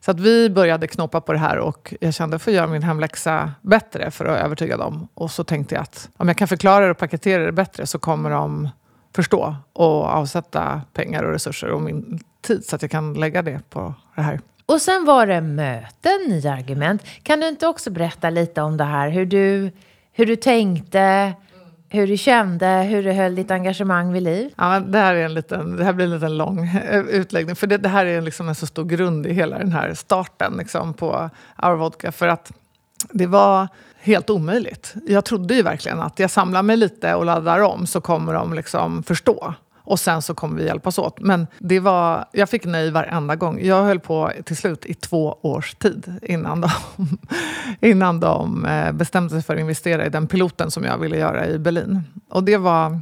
Så 0.00 0.10
att 0.10 0.20
vi 0.20 0.50
började 0.50 0.86
knåpa 0.86 1.20
på 1.20 1.32
det 1.32 1.38
här 1.38 1.58
och 1.58 1.94
jag 2.00 2.14
kände 2.14 2.36
att 2.36 2.40
jag 2.40 2.42
får 2.42 2.52
göra 2.52 2.66
min 2.66 2.82
hemläxa 2.82 3.52
bättre 3.62 4.10
för 4.10 4.24
att 4.24 4.44
övertyga 4.44 4.76
dem. 4.76 5.08
Och 5.14 5.30
så 5.30 5.44
tänkte 5.44 5.74
jag 5.74 5.82
att 5.82 6.08
om 6.16 6.28
jag 6.28 6.36
kan 6.36 6.48
förklara 6.48 6.84
det 6.84 6.90
och 6.90 6.98
paketera 6.98 7.46
det 7.46 7.52
bättre 7.52 7.86
så 7.86 7.98
kommer 7.98 8.30
de 8.30 8.68
förstå 9.14 9.56
och 9.72 10.04
avsätta 10.04 10.82
pengar 10.92 11.22
och 11.22 11.32
resurser 11.32 11.70
och 11.70 11.80
min 11.80 12.20
tid 12.42 12.64
så 12.64 12.76
att 12.76 12.82
jag 12.82 12.90
kan 12.90 13.14
lägga 13.14 13.42
det 13.42 13.70
på 13.70 13.94
det 14.14 14.22
här. 14.22 14.40
Och 14.70 14.82
sen 14.82 15.04
var 15.04 15.26
det 15.26 15.40
möten, 15.40 16.20
nya 16.28 16.52
argument. 16.52 17.02
Kan 17.22 17.40
du 17.40 17.48
inte 17.48 17.66
också 17.66 17.90
berätta 17.90 18.30
lite 18.30 18.62
om 18.62 18.76
det 18.76 18.84
här? 18.84 19.08
Hur 19.10 19.26
du, 19.26 19.70
hur 20.12 20.26
du 20.26 20.36
tänkte, 20.36 21.32
hur 21.88 22.06
du 22.06 22.16
kände, 22.16 22.66
hur 22.66 23.02
du 23.02 23.12
höll 23.12 23.34
ditt 23.34 23.50
engagemang 23.50 24.12
vid 24.12 24.22
liv? 24.22 24.52
Ja, 24.56 24.80
det, 24.80 24.98
här 24.98 25.14
är 25.14 25.24
en 25.24 25.34
liten, 25.34 25.76
det 25.76 25.84
här 25.84 25.92
blir 25.92 26.06
en 26.06 26.14
liten 26.14 26.36
lång 26.36 26.66
eh, 26.66 27.00
utläggning. 27.00 27.56
För 27.56 27.66
det, 27.66 27.78
det 27.78 27.88
här 27.88 28.06
är 28.06 28.20
liksom 28.20 28.48
en 28.48 28.54
så 28.54 28.66
stor 28.66 28.84
grund 28.84 29.26
i 29.26 29.32
hela 29.32 29.58
den 29.58 29.72
här 29.72 29.94
starten 29.94 30.54
liksom, 30.58 30.94
på 30.94 31.30
Our 31.62 31.74
Vodka. 31.74 32.12
För 32.12 32.28
att 32.28 32.52
det 33.10 33.26
var 33.26 33.68
helt 34.00 34.30
omöjligt. 34.30 34.94
Jag 35.06 35.24
trodde 35.24 35.54
ju 35.54 35.62
verkligen 35.62 36.00
att 36.00 36.18
jag 36.18 36.30
samlar 36.30 36.62
mig 36.62 36.76
lite 36.76 37.14
och 37.14 37.24
laddar 37.24 37.60
om 37.60 37.86
så 37.86 38.00
kommer 38.00 38.34
de 38.34 38.54
liksom 38.54 39.02
förstå. 39.02 39.54
Och 39.84 40.00
sen 40.00 40.22
så 40.22 40.34
kommer 40.34 40.56
vi 40.56 40.66
hjälpas 40.66 40.98
åt. 40.98 41.20
Men 41.20 41.46
det 41.58 41.80
var, 41.80 42.24
jag 42.32 42.48
fick 42.48 42.64
nej 42.64 42.90
varenda 42.90 43.36
gång. 43.36 43.60
Jag 43.62 43.82
höll 43.82 44.00
på 44.00 44.32
till 44.44 44.56
slut 44.56 44.86
i 44.86 44.94
två 44.94 45.38
års 45.42 45.74
tid 45.74 46.12
innan 46.22 46.60
de, 46.60 46.70
innan 47.88 48.20
de 48.20 48.64
eh, 48.64 48.92
bestämde 48.92 49.30
sig 49.30 49.42
för 49.42 49.54
att 49.54 49.60
investera 49.60 50.06
i 50.06 50.08
den 50.08 50.26
piloten 50.26 50.70
som 50.70 50.84
jag 50.84 50.98
ville 50.98 51.18
göra 51.18 51.46
i 51.46 51.58
Berlin. 51.58 52.02
Och 52.28 52.44
det 52.44 52.56
var... 52.56 53.00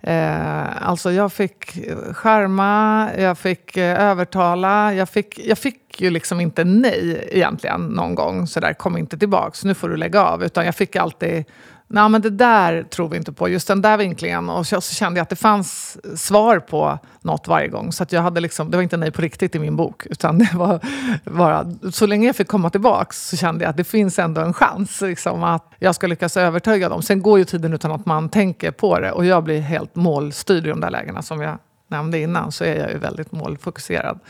Eh, 0.00 0.88
alltså 0.88 1.12
jag 1.12 1.32
fick 1.32 1.78
skärma, 2.12 3.08
jag 3.18 3.38
fick 3.38 3.76
eh, 3.76 4.02
övertala. 4.02 4.94
Jag 4.94 5.08
fick, 5.08 5.38
jag 5.38 5.58
fick 5.58 6.00
ju 6.00 6.10
liksom 6.10 6.40
inte 6.40 6.64
nej 6.64 7.28
egentligen 7.32 7.80
någon 7.80 8.14
gång. 8.14 8.46
Så 8.46 8.60
där, 8.60 8.72
kom 8.72 8.98
inte 8.98 9.18
tillbaks, 9.18 9.64
nu 9.64 9.74
får 9.74 9.88
du 9.88 9.96
lägga 9.96 10.24
av. 10.24 10.44
Utan 10.44 10.64
jag 10.64 10.74
fick 10.74 10.96
alltid 10.96 11.44
Nej, 11.88 12.08
men 12.08 12.20
det 12.20 12.30
där 12.30 12.82
tror 12.82 13.08
vi 13.08 13.16
inte 13.16 13.32
på. 13.32 13.48
Just 13.48 13.68
den 13.68 13.82
där 13.82 13.96
vinklingen. 13.96 14.50
Och 14.50 14.66
så, 14.66 14.80
så 14.80 14.94
kände 14.94 15.18
jag 15.18 15.22
att 15.22 15.28
det 15.28 15.36
fanns 15.36 15.98
svar 16.16 16.58
på 16.58 16.98
något 17.20 17.48
varje 17.48 17.68
gång. 17.68 17.92
Så 17.92 18.02
att 18.02 18.12
jag 18.12 18.22
hade 18.22 18.40
liksom, 18.40 18.70
det 18.70 18.76
var 18.76 18.82
inte 18.82 18.96
nej 18.96 19.10
på 19.10 19.22
riktigt 19.22 19.54
i 19.54 19.58
min 19.58 19.76
bok. 19.76 20.06
Utan 20.06 20.38
det 20.38 20.50
var 20.54 20.80
bara, 21.24 21.66
så 21.92 22.06
länge 22.06 22.26
jag 22.26 22.36
fick 22.36 22.48
komma 22.48 22.70
tillbaka 22.70 23.12
så 23.12 23.36
kände 23.36 23.64
jag 23.64 23.70
att 23.70 23.76
det 23.76 23.84
finns 23.84 24.18
ändå 24.18 24.40
en 24.40 24.52
chans 24.52 25.00
liksom, 25.00 25.44
att 25.44 25.72
jag 25.78 25.94
ska 25.94 26.06
lyckas 26.06 26.36
övertyga 26.36 26.88
dem. 26.88 27.02
Sen 27.02 27.22
går 27.22 27.38
ju 27.38 27.44
tiden 27.44 27.72
utan 27.72 27.92
att 27.92 28.06
man 28.06 28.28
tänker 28.28 28.70
på 28.70 29.00
det. 29.00 29.12
Och 29.12 29.24
jag 29.24 29.44
blir 29.44 29.60
helt 29.60 29.94
målstyrd 29.94 30.66
i 30.66 30.68
de 30.68 30.80
där 30.80 30.90
lägena. 30.90 31.22
Som 31.22 31.40
jag 31.40 31.58
nämnde 31.88 32.18
innan 32.18 32.52
så 32.52 32.64
är 32.64 32.80
jag 32.80 32.90
ju 32.90 32.98
väldigt 32.98 33.32
målfokuserad. 33.32 34.20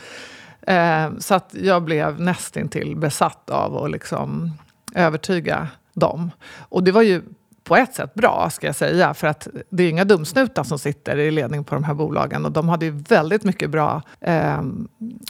Eh, 0.61 1.09
så 1.19 1.35
att 1.35 1.49
jag 1.53 1.83
blev 1.83 2.21
nästintill 2.21 2.95
besatt 2.95 3.49
av 3.49 3.77
att 3.77 3.91
liksom 3.91 4.51
övertyga 4.95 5.67
dem. 5.93 6.31
Och 6.59 6.83
det 6.83 6.91
var 6.91 7.01
ju 7.01 7.21
på 7.65 7.75
ett 7.75 7.93
sätt 7.93 8.13
bra, 8.13 8.49
ska 8.49 8.67
jag 8.67 8.75
säga. 8.75 9.13
För 9.13 9.27
att 9.27 9.47
det 9.69 9.83
är 9.83 9.89
inga 9.89 10.05
dumsnutar 10.05 10.63
som 10.63 10.79
sitter 10.79 11.17
i 11.17 11.31
ledning 11.31 11.63
på 11.63 11.75
de 11.75 11.83
här 11.83 11.93
bolagen. 11.93 12.45
Och 12.45 12.51
de 12.51 12.69
hade 12.69 12.85
ju 12.85 12.91
väldigt 12.91 13.43
mycket 13.43 13.69
bra 13.69 14.01
eh, 14.21 14.61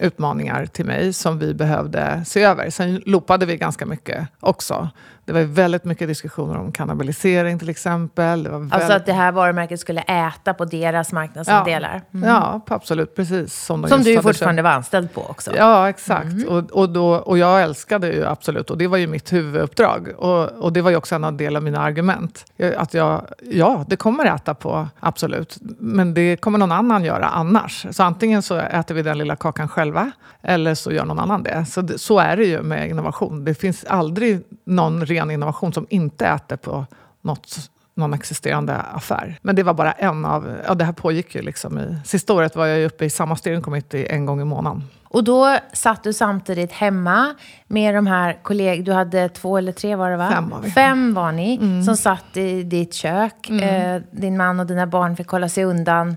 utmaningar 0.02 0.66
till 0.66 0.86
mig 0.86 1.14
som 1.14 1.40
vi 1.40 1.54
behövde 1.54 2.24
se 2.26 2.44
över. 2.44 2.70
Sen 2.70 3.02
loopade 3.06 3.46
vi 3.46 3.58
ganska 3.58 3.86
mycket 3.86 4.28
också. 4.40 4.90
Det 5.26 5.34
var 5.34 5.42
väldigt 5.42 5.84
mycket 5.84 6.08
diskussioner 6.08 6.58
om 6.58 6.72
kannibalisering 6.72 7.60
till 7.60 7.70
exempel. 7.70 8.44
Det 8.44 8.50
var 8.50 8.60
väldigt... 8.60 8.74
Alltså 8.74 8.94
att 8.94 9.06
det 9.06 9.14
här 9.14 9.32
varumärket 9.32 9.80
skulle 9.80 10.02
äta 10.02 10.54
på 10.54 10.66
deras 10.66 11.12
marknadsandelar? 11.12 12.02
Mm. 12.14 12.30
Ja, 12.30 12.62
absolut. 12.68 13.16
Precis. 13.16 13.54
Som, 13.54 13.88
som 13.88 14.04
du 14.04 14.22
fortfarande 14.22 14.62
var 14.62 14.70
anställd 14.70 15.14
på 15.14 15.22
också? 15.22 15.56
Ja, 15.56 15.90
exakt. 15.90 16.26
Mm. 16.26 16.48
Och, 16.48 16.72
och, 16.72 16.90
då, 16.90 17.16
och 17.16 17.38
jag 17.38 17.62
älskade 17.62 18.08
ju 18.08 18.26
absolut, 18.26 18.70
och 18.70 18.78
det 18.78 18.88
var 18.88 18.98
ju 18.98 19.08
mitt 19.08 19.34
huvuduppdrag. 19.34 20.10
Och, 20.18 20.50
och 20.50 20.74
det 20.74 20.82
var 20.82 20.90
ju 20.90 20.98
också 20.98 21.16
en 21.16 21.38
del 21.38 21.56
av 21.56 21.64
mina 21.64 21.80
argument. 21.80 22.46
Att 22.78 22.94
jag, 22.94 23.22
ja, 23.52 23.86
det 23.88 23.96
kommer 23.96 24.26
äta 24.26 24.54
på, 24.54 24.88
absolut. 25.00 25.58
Men 25.80 26.14
det 26.14 26.38
kommer 26.38 26.58
någon 26.58 26.72
annan 26.72 27.04
göra 27.04 27.26
annars. 27.26 27.86
Så 27.92 28.04
antingen 28.04 28.42
så 28.42 28.56
äter 28.56 28.96
vi 28.96 29.02
den 29.02 29.18
lilla 29.18 29.36
kakan 29.36 29.68
själva, 29.68 30.12
eller 30.42 30.76
så 30.76 30.92
gör 30.92 31.06
någon 31.06 31.20
annan 31.20 31.44
det. 31.44 31.66
Så, 31.66 31.88
så 31.96 32.20
är 32.20 32.38
det 32.38 32.46
ju 32.46 32.62
med 32.62 32.90
innovation. 32.90 33.46
Det 33.46 33.56
finns 33.56 33.86
aldrig 33.86 34.42
någon 34.66 35.06
ren 35.16 35.32
innovation 35.32 35.74
som 35.74 35.88
inte 35.90 36.28
äter 36.28 36.56
på 36.56 36.86
något 37.22 37.70
någon 37.96 38.14
existerande 38.14 38.76
affär. 38.76 39.40
Men 39.42 39.56
det 39.56 39.64
var 39.64 39.74
bara 39.74 39.92
en 39.92 40.26
av... 40.26 40.58
Ja, 40.68 40.74
det 40.74 40.86
här 40.86 40.94
pågick 40.94 41.36
ju 41.36 41.42
liksom 41.42 41.80
i... 41.80 41.98
Sista 42.06 42.34
året 42.34 42.56
var 42.56 42.66
jag 42.66 42.86
uppe 42.86 43.06
i 43.06 43.10
samma 43.10 43.36
steering 43.36 43.62
committee 43.62 44.06
en 44.06 44.26
gång 44.26 44.42
i 44.42 44.44
månaden. 44.44 44.84
Och 45.04 45.24
då 45.24 45.58
satt 45.74 46.04
du 46.04 46.14
samtidigt 46.14 46.72
hemma 46.72 47.36
med 47.68 47.96
de 47.96 48.08
här 48.08 48.40
kollegorna. 48.44 48.86
Du 48.86 48.94
hade 48.94 49.30
två 49.30 49.58
eller 49.58 49.72
tre 49.72 49.96
var 49.96 50.10
det 50.10 50.18
va? 50.18 50.30
Fem 50.32 50.50
var 50.50 50.60
vi. 50.60 50.72
Fem 50.72 51.14
var 51.14 51.32
ni 51.32 51.56
mm. 51.56 51.84
som 51.84 51.98
satt 51.98 52.38
i 52.38 52.64
ditt 52.64 52.94
kök. 52.94 53.50
Mm. 53.50 53.96
Eh, 53.96 54.02
din 54.12 54.38
man 54.38 54.60
och 54.60 54.66
dina 54.66 54.88
barn 54.88 55.16
fick 55.16 55.28
hålla 55.28 55.50
sig 55.50 55.64
undan. 55.64 56.10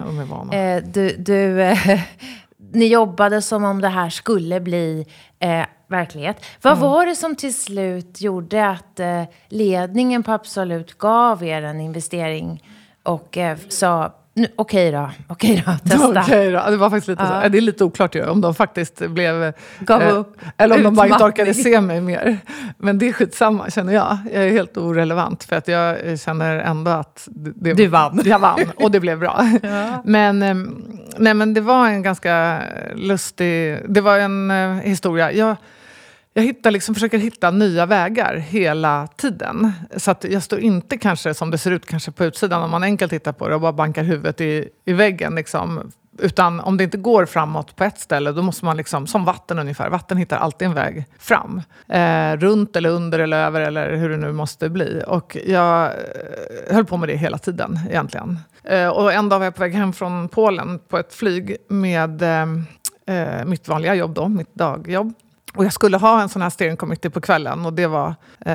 Eh, 0.52 0.82
du, 0.84 1.16
du, 1.18 1.62
eh, 1.62 1.78
ni 2.72 2.86
jobbade 2.86 3.42
som 3.42 3.64
om 3.64 3.80
det 3.80 3.88
här 3.88 4.10
skulle 4.10 4.60
bli 4.60 5.06
eh, 5.38 5.64
verklighet. 5.88 6.44
Vad 6.62 6.72
mm. 6.72 6.82
var 6.82 7.06
det 7.06 7.14
som 7.14 7.36
till 7.36 7.54
slut 7.54 8.20
gjorde 8.20 8.68
att 8.68 9.00
eh, 9.00 9.22
ledningen 9.48 10.22
på 10.22 10.32
Absolut 10.32 10.98
gav 10.98 11.44
er 11.44 11.62
en 11.62 11.80
investering 11.80 12.62
och 13.02 13.38
eh, 13.38 13.58
sa 13.68 14.12
Okej 14.56 14.92
då, 14.92 15.10
okej 15.28 15.64
då, 15.66 15.72
testa. 15.90 16.20
Okej 16.20 16.52
då. 16.52 16.70
Det 16.70 16.76
var 16.76 16.90
faktiskt 16.90 17.08
lite 17.08 17.22
ja. 17.22 17.42
så. 17.42 17.48
Det 17.48 17.58
är 17.58 17.60
lite 17.62 17.84
oklart 17.84 18.14
ju 18.14 18.26
om 18.26 18.40
de 18.40 18.54
faktiskt 18.54 19.08
blev... 19.08 19.52
Gav 19.78 20.02
eh, 20.02 20.18
upp. 20.18 20.36
Eller 20.56 20.76
om 20.76 20.82
de 20.82 20.94
bara 20.94 21.06
inte 21.08 21.24
orkade 21.24 21.54
se 21.54 21.80
mig 21.80 22.00
mer. 22.00 22.38
Men 22.78 22.98
det 22.98 23.08
är 23.08 23.12
skitsamma 23.12 23.70
känner 23.70 23.92
jag. 23.92 24.18
Jag 24.32 24.44
är 24.44 24.50
helt 24.50 24.76
orelevant 24.76 25.44
för 25.44 25.56
att 25.56 25.68
jag 25.68 26.20
känner 26.20 26.56
ändå 26.56 26.90
att... 26.90 27.28
Det, 27.30 27.74
du 27.74 27.86
vann. 27.86 28.20
Jag 28.24 28.38
vann 28.38 28.60
och 28.76 28.90
det 28.90 29.00
blev 29.00 29.18
bra. 29.18 29.50
Ja. 29.62 30.02
Men, 30.04 30.42
eh, 30.42 30.54
nej, 31.16 31.34
men 31.34 31.54
det 31.54 31.60
var 31.60 31.88
en 31.88 32.02
ganska 32.02 32.62
lustig... 32.94 33.78
Det 33.88 34.00
var 34.00 34.18
en 34.18 34.50
eh, 34.50 34.74
historia. 34.74 35.32
Jag, 35.32 35.56
jag 36.34 36.42
hittar 36.42 36.70
liksom, 36.70 36.94
försöker 36.94 37.18
hitta 37.18 37.50
nya 37.50 37.86
vägar 37.86 38.36
hela 38.36 39.06
tiden. 39.06 39.72
Så 39.96 40.10
att 40.10 40.24
jag 40.24 40.42
står 40.42 40.58
inte 40.58 40.98
kanske 40.98 41.34
som 41.34 41.50
det 41.50 41.58
ser 41.58 41.70
ut 41.70 41.86
kanske 41.86 42.10
på 42.10 42.24
utsidan 42.24 42.62
om 42.62 42.70
man 42.70 42.82
enkelt 42.82 43.10
tittar 43.10 43.32
på 43.32 43.48
det 43.48 43.54
och 43.54 43.60
bara 43.60 43.72
bankar 43.72 44.02
huvudet 44.02 44.40
i, 44.40 44.68
i 44.84 44.92
väggen. 44.92 45.34
Liksom. 45.34 45.92
Utan 46.18 46.60
om 46.60 46.76
det 46.76 46.84
inte 46.84 46.96
går 46.96 47.26
framåt 47.26 47.76
på 47.76 47.84
ett 47.84 47.98
ställe, 47.98 48.32
då 48.32 48.42
måste 48.42 48.64
man 48.64 48.76
liksom, 48.76 49.06
som 49.06 49.24
vatten 49.24 49.58
ungefär, 49.58 49.90
vatten 49.90 50.18
hittar 50.18 50.36
alltid 50.36 50.68
en 50.68 50.74
väg 50.74 51.04
fram. 51.18 51.62
Eh, 51.88 52.36
runt 52.36 52.76
eller 52.76 52.90
under 52.90 53.18
eller 53.18 53.36
över 53.36 53.60
eller 53.60 53.96
hur 53.96 54.08
det 54.08 54.16
nu 54.16 54.32
måste 54.32 54.68
bli. 54.68 55.02
Och 55.06 55.36
jag 55.46 55.84
eh, 55.84 56.74
höll 56.74 56.84
på 56.84 56.96
med 56.96 57.08
det 57.08 57.16
hela 57.16 57.38
tiden 57.38 57.78
egentligen. 57.88 58.38
Eh, 58.64 58.88
och 58.88 59.12
en 59.12 59.28
dag 59.28 59.38
var 59.38 59.46
jag 59.46 59.54
på 59.54 59.62
väg 59.62 59.74
hem 59.74 59.92
från 59.92 60.28
Polen 60.28 60.78
på 60.88 60.98
ett 60.98 61.14
flyg 61.14 61.56
med 61.68 62.22
eh, 62.22 62.46
eh 63.06 63.44
mitt 63.44 63.68
vanliga 63.68 63.94
jobb 63.94 64.14
då, 64.14 64.28
mitt 64.28 64.54
dagjobb. 64.54 65.14
Och 65.58 65.64
jag 65.64 65.72
skulle 65.72 65.96
ha 65.96 66.22
en 66.22 66.28
sån 66.28 66.42
här 66.42 66.50
steering 66.50 66.76
committee 66.76 67.10
på 67.10 67.20
kvällen 67.20 67.66
och 67.66 67.72
det 67.72 67.86
var 67.86 68.14
eh, 68.40 68.54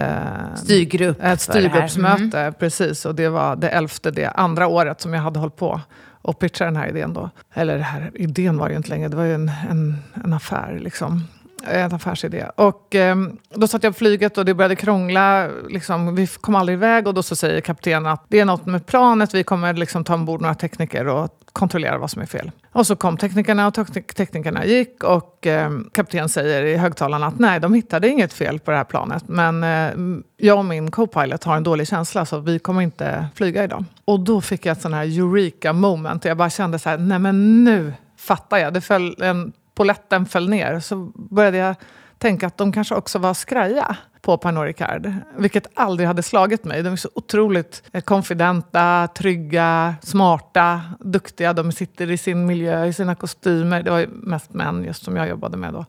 Styrgrupp 0.55 1.17
ett 1.23 1.41
styrgruppsmöte. 1.41 2.39
Mm. 2.39 2.53
Precis, 2.53 3.05
och 3.05 3.15
det 3.15 3.29
var 3.29 3.55
det 3.55 3.69
elfte, 3.69 4.11
det 4.11 4.27
andra 4.27 4.67
året 4.67 5.01
som 5.01 5.13
jag 5.13 5.21
hade 5.21 5.39
hållit 5.39 5.55
på 5.55 5.81
och 6.21 6.39
pitcha 6.39 6.65
den 6.65 6.75
här 6.75 6.87
idén 6.87 7.13
då. 7.13 7.29
Eller 7.53 7.73
den 7.73 7.83
här 7.83 8.11
idén 8.15 8.57
var 8.57 8.69
ju 8.69 8.75
inte 8.75 8.89
längre, 8.89 9.07
det 9.07 9.15
var 9.15 9.23
ju 9.23 9.33
en, 9.33 9.51
en, 9.69 9.97
en 10.23 10.33
affär 10.33 10.79
liksom. 10.81 11.27
En 11.67 11.93
affärsidé. 11.93 12.45
Och 12.55 12.95
eh, 12.95 13.15
då 13.53 13.67
satt 13.67 13.83
jag 13.83 13.93
på 13.93 13.97
flyget 13.97 14.37
och 14.37 14.45
det 14.45 14.53
började 14.53 14.75
krångla. 14.75 15.49
Liksom, 15.69 16.15
vi 16.15 16.27
kom 16.27 16.55
aldrig 16.55 16.77
iväg 16.77 17.07
och 17.07 17.13
då 17.13 17.23
så 17.23 17.35
säger 17.35 17.61
kaptenen 17.61 18.05
att 18.05 18.25
det 18.27 18.39
är 18.39 18.45
något 18.45 18.65
med 18.65 18.85
planet. 18.85 19.33
Vi 19.33 19.43
kommer 19.43 19.73
liksom 19.73 20.03
ta 20.03 20.13
ombord 20.13 20.41
några 20.41 20.55
tekniker 20.55 21.07
och 21.07 21.29
kontrollera 21.53 21.97
vad 21.97 22.11
som 22.11 22.21
är 22.21 22.25
fel. 22.25 22.51
Och 22.73 22.87
så 22.87 22.95
kom 22.95 23.17
teknikerna 23.17 23.67
och 23.67 23.73
teknikerna 24.15 24.65
gick 24.65 25.03
och 25.03 25.47
eh, 25.47 25.71
kapten 25.91 26.29
säger 26.29 26.63
i 26.63 26.77
högtalarna 26.77 27.27
att 27.27 27.39
nej, 27.39 27.59
de 27.59 27.73
hittade 27.73 28.09
inget 28.09 28.33
fel 28.33 28.59
på 28.59 28.71
det 28.71 28.77
här 28.77 28.83
planet. 28.83 29.23
Men 29.27 29.63
eh, 29.63 29.93
jag 30.37 30.57
och 30.57 30.65
min 30.65 30.91
co-pilot 30.91 31.43
har 31.43 31.57
en 31.57 31.63
dålig 31.63 31.87
känsla 31.87 32.25
så 32.25 32.39
vi 32.39 32.59
kommer 32.59 32.81
inte 32.81 33.27
flyga 33.35 33.63
idag. 33.63 33.85
Och 34.05 34.19
då 34.19 34.41
fick 34.41 34.65
jag 34.65 34.71
ett 34.71 34.81
sån 34.81 34.93
här 34.93 35.03
eureka 35.03 35.73
moment. 35.73 36.25
Jag 36.25 36.37
bara 36.37 36.49
kände 36.49 36.79
så 36.79 36.89
här, 36.89 36.97
nej 36.97 37.19
men 37.19 37.63
nu 37.63 37.93
fattar 38.17 38.57
jag. 38.57 38.73
Det 38.73 38.81
föll, 38.81 39.15
en, 39.21 39.53
poletten 39.75 40.25
föll 40.25 40.49
ner. 40.49 40.79
Så 40.79 41.11
började 41.15 41.57
jag 41.57 41.75
tänka 42.23 42.47
att 42.47 42.57
de 42.57 42.71
kanske 42.71 42.95
också 42.95 43.19
var 43.19 43.33
skraja 43.33 43.97
på 44.21 44.37
Pernod 44.37 44.65
Ricard. 44.65 45.13
Vilket 45.37 45.67
aldrig 45.73 46.07
hade 46.07 46.23
slagit 46.23 46.63
mig. 46.63 46.83
De 46.83 46.93
är 46.93 46.95
så 46.95 47.09
otroligt 47.15 47.83
eh, 47.93 48.01
konfidenta, 48.01 49.07
trygga, 49.15 49.95
smarta, 50.03 50.81
duktiga. 50.99 51.53
De 51.53 51.71
sitter 51.71 52.11
i 52.11 52.17
sin 52.17 52.45
miljö, 52.45 52.85
i 52.85 52.93
sina 52.93 53.15
kostymer. 53.15 53.83
Det 53.83 53.91
var 53.91 53.99
ju 53.99 54.07
mest 54.07 54.53
män 54.53 54.83
just 54.83 55.03
som 55.03 55.15
jag 55.15 55.29
jobbade 55.29 55.57
med 55.57 55.73
då. 55.73 55.85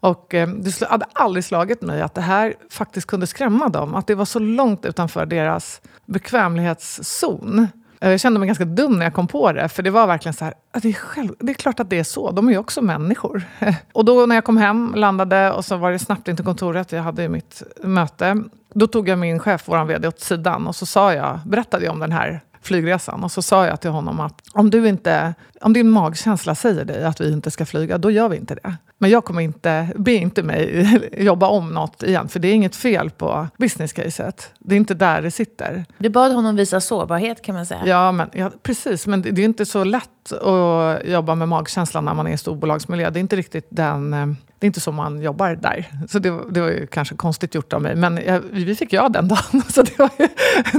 Och 0.00 0.34
eh, 0.34 0.48
det 0.48 0.86
hade 0.88 1.06
aldrig 1.12 1.44
slagit 1.44 1.82
mig 1.82 2.02
att 2.02 2.14
det 2.14 2.20
här 2.20 2.54
faktiskt 2.70 3.06
kunde 3.06 3.26
skrämma 3.26 3.68
dem. 3.68 3.94
Att 3.94 4.06
det 4.06 4.14
var 4.14 4.24
så 4.24 4.38
långt 4.38 4.84
utanför 4.84 5.26
deras 5.26 5.80
bekvämlighetszon. 6.06 7.68
Eh, 8.00 8.10
jag 8.10 8.20
kände 8.20 8.38
mig 8.38 8.46
ganska 8.46 8.64
dum 8.64 8.98
när 8.98 9.06
jag 9.06 9.14
kom 9.14 9.28
på 9.28 9.52
det, 9.52 9.68
för 9.68 9.82
det 9.82 9.90
var 9.90 10.06
verkligen 10.06 10.34
så 10.34 10.44
här, 10.44 10.54
ah, 10.72 10.78
det 10.82 10.88
är, 10.88 10.92
själv, 10.92 11.34
det 11.38 11.52
är 11.52 11.54
klart 11.54 11.80
att 11.80 11.90
det 11.90 11.98
är 11.98 12.04
så, 12.04 12.30
de 12.30 12.48
är 12.48 12.52
ju 12.52 12.58
också 12.58 12.82
människor. 12.82 13.42
Och 13.92 14.04
då 14.04 14.26
när 14.26 14.34
jag 14.34 14.44
kom 14.44 14.56
hem, 14.56 14.92
landade 14.96 15.52
och 15.52 15.64
så 15.64 15.76
var 15.76 15.92
det 15.92 15.98
snabbt 15.98 16.28
in 16.28 16.36
till 16.36 16.44
kontoret, 16.44 16.92
jag 16.92 17.02
hade 17.02 17.28
mitt 17.28 17.62
möte. 17.82 18.42
Då 18.74 18.86
tog 18.86 19.08
jag 19.08 19.18
min 19.18 19.38
chef, 19.38 19.62
vår 19.66 19.84
vd, 19.84 20.08
åt 20.08 20.20
sidan 20.20 20.66
och 20.66 20.76
så 20.76 20.86
sa 20.86 21.14
jag, 21.14 21.40
berättade 21.46 21.84
jag 21.84 21.92
om 21.92 22.00
den 22.00 22.12
här 22.12 22.40
flygresan. 22.62 23.24
Och 23.24 23.32
så 23.32 23.42
sa 23.42 23.66
jag 23.66 23.80
till 23.80 23.90
honom 23.90 24.20
att 24.20 24.42
om, 24.52 24.70
du 24.70 24.88
inte, 24.88 25.34
om 25.60 25.72
din 25.72 25.90
magkänsla 25.90 26.54
säger 26.54 26.84
dig 26.84 27.04
att 27.04 27.20
vi 27.20 27.32
inte 27.32 27.50
ska 27.50 27.66
flyga, 27.66 27.98
då 27.98 28.10
gör 28.10 28.28
vi 28.28 28.36
inte 28.36 28.54
det. 28.54 28.76
Men 28.98 29.10
jag 29.10 29.24
kommer 29.24 29.40
inte, 29.40 29.88
be 29.96 30.12
inte 30.12 30.42
mig 30.42 31.10
jobba 31.24 31.46
om 31.46 31.70
något 31.70 32.02
igen, 32.02 32.28
för 32.28 32.40
det 32.40 32.48
är 32.48 32.54
inget 32.54 32.76
fel 32.76 33.10
på 33.10 33.48
business-caset. 33.56 34.50
Det 34.58 34.74
är 34.74 34.76
inte 34.76 34.94
där 34.94 35.22
det 35.22 35.30
sitter. 35.30 35.84
Du 35.98 36.08
bad 36.08 36.32
honom 36.32 36.56
visa 36.56 36.80
sårbarhet 36.80 37.42
kan 37.42 37.54
man 37.54 37.66
säga. 37.66 37.82
Ja, 37.86 38.12
men, 38.12 38.30
ja 38.32 38.50
precis. 38.62 39.06
Men 39.06 39.22
det, 39.22 39.30
det 39.30 39.42
är 39.42 39.44
inte 39.44 39.66
så 39.66 39.84
lätt 39.84 40.32
att 40.32 41.06
jobba 41.06 41.34
med 41.34 41.48
magkänslan 41.48 42.04
när 42.04 42.14
man 42.14 42.26
är 42.26 42.32
i 42.32 42.38
storbolagsmiljö. 42.38 43.10
Det 43.10 43.18
är 43.18 43.20
inte 43.20 43.36
riktigt 43.36 43.66
den... 43.70 44.14
Eh, 44.14 44.26
det 44.58 44.64
är 44.64 44.66
inte 44.66 44.80
så 44.80 44.92
man 44.92 45.22
jobbar 45.22 45.54
där. 45.54 45.90
Så 46.08 46.18
det, 46.18 46.40
det 46.50 46.60
var 46.60 46.68
ju 46.68 46.86
kanske 46.86 47.14
konstigt 47.14 47.54
gjort 47.54 47.72
av 47.72 47.82
mig. 47.82 47.96
Men 47.96 48.20
jag, 48.26 48.40
vi 48.50 48.74
fick 48.74 48.92
ja 48.92 49.08
den 49.08 49.28
dagen, 49.28 49.62
så 49.68 49.82
det 49.82 49.98
var 49.98 50.10
ju, 50.18 50.28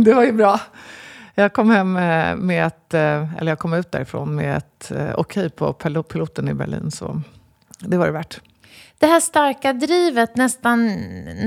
det 0.01 0.13
var 0.13 0.23
ju 0.23 0.31
bra. 0.31 0.59
Jag 1.35 1.53
kom 1.53 1.69
hem 1.69 1.97
eh, 1.97 2.35
med 2.35 2.67
ett, 2.67 2.93
eh, 2.93 3.33
eller 3.37 3.51
jag 3.51 3.59
kom 3.59 3.73
ut 3.73 3.91
därifrån 3.91 4.35
med 4.35 4.57
ett 4.57 4.91
okej 4.91 5.45
okay 5.45 5.49
på 5.49 5.73
piloten 6.03 6.47
i 6.47 6.53
Berlin. 6.53 6.91
Så 6.91 7.21
det 7.79 7.97
var 7.97 8.05
det 8.05 8.11
värt. 8.11 8.41
Det 8.97 9.07
här 9.07 9.19
starka 9.19 9.73
drivet, 9.73 10.35
nästan, 10.35 10.87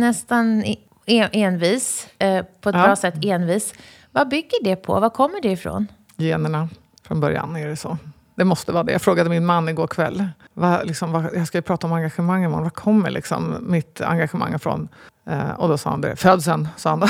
nästan 0.01 0.65
envis, 1.07 2.09
eh, 2.19 2.45
på 2.61 2.69
ett 2.69 2.77
ja. 2.77 2.83
bra 2.83 2.97
sätt 2.97 3.15
envis. 3.23 3.75
Vad 4.13 4.29
bygger 4.29 4.65
det 4.65 4.77
på? 4.77 5.01
Var 5.01 5.11
kommer 5.11 5.41
det 5.41 5.51
ifrån? 5.51 5.87
Generna. 6.17 6.69
Från 7.03 7.21
början 7.21 7.57
är 7.57 7.69
det 7.69 7.77
så. 7.77 7.99
Det 8.35 8.45
måste 8.45 8.73
vara 8.73 8.85
det. 8.85 8.93
Jag 8.93 9.03
frågade 9.03 9.31
min 9.31 9.47
man 9.47 9.69
igår 9.69 9.87
kväll. 9.87 10.29
Vad, 10.53 10.87
liksom, 10.87 11.13
vad, 11.13 11.25
jag 11.35 11.47
ska 11.47 11.59
ju 11.59 11.63
prata 11.63 11.87
om 11.87 11.93
engagemang 11.93 12.45
imorgon. 12.45 12.63
Var 12.63 12.71
kommer 12.71 13.11
liksom 13.11 13.57
mitt 13.61 14.01
engagemang 14.01 14.55
ifrån? 14.55 14.89
Eh, 15.27 15.51
och 15.51 15.69
då 15.69 15.79
sa 15.79 15.91
han 15.91 16.01
det. 16.01 16.17
Födseln, 16.17 16.69
sa 16.77 16.91
han 16.91 17.01
då. 17.01 17.09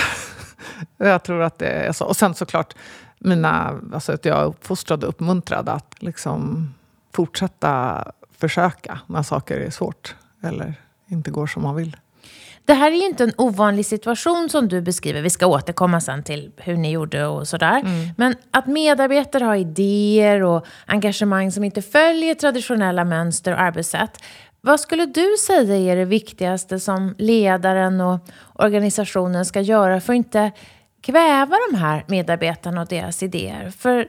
jag 0.97 1.23
tror 1.23 1.43
att 1.43 1.59
det 1.59 1.67
är 1.67 1.93
så. 1.93 2.05
Och 2.05 2.17
sen 2.17 2.35
såklart 2.35 2.75
mina, 3.19 3.81
alltså 3.93 4.13
att 4.13 4.25
jag 4.25 4.39
är 4.39 4.45
uppfostrad 4.45 5.05
och 5.05 5.09
uppmuntrad 5.09 5.69
att 5.69 5.95
liksom 5.99 6.69
fortsätta 7.13 8.05
försöka 8.41 9.01
när 9.07 9.23
saker 9.23 9.57
är 9.57 9.71
svårt 9.71 10.15
eller 10.43 10.75
inte 11.09 11.31
går 11.31 11.47
som 11.47 11.63
man 11.63 11.77
vill. 11.77 11.97
Det 12.65 12.75
här 12.75 12.91
är 12.91 12.97
ju 12.97 13.07
inte 13.07 13.25
en 13.25 13.33
ovanlig 13.39 13.87
situation 13.87 14.49
som 14.49 14.69
du 14.69 14.81
beskriver. 14.81 15.23
Vi 15.23 15.31
ska 15.31 15.47
återkomma 15.47 16.01
sen 16.01 16.23
till 16.23 16.53
hur 16.57 16.77
ni 16.77 16.91
gjorde 16.91 17.27
och 17.27 17.49
sådär. 17.49 17.81
Mm. 17.81 18.09
Men 18.17 18.35
att 18.51 18.67
medarbetare 18.67 19.45
har 19.45 19.57
idéer 19.57 20.43
och 20.43 20.67
engagemang 20.87 21.53
som 21.53 21.65
inte 21.65 21.83
följer 21.83 22.35
traditionella 22.35 23.05
mönster 23.05 23.53
och 23.53 23.61
arbetssätt. 23.61 24.23
Vad 24.61 24.81
skulle 24.81 25.07
du 25.07 25.37
säga 25.47 25.93
är 25.93 25.97
det 25.97 26.05
viktigaste 26.05 26.81
som 26.81 27.15
ledaren 27.19 28.01
och 28.01 28.19
organisationen 28.55 29.45
ska 29.45 29.61
göra 29.61 30.01
för 30.01 30.13
att 30.13 30.17
inte 30.17 30.53
kväva 31.03 31.57
de 31.71 31.79
här 31.79 32.05
medarbetarna 32.07 32.81
och 32.81 32.89
deras 32.89 33.23
idéer? 33.23 33.71
För 33.71 34.07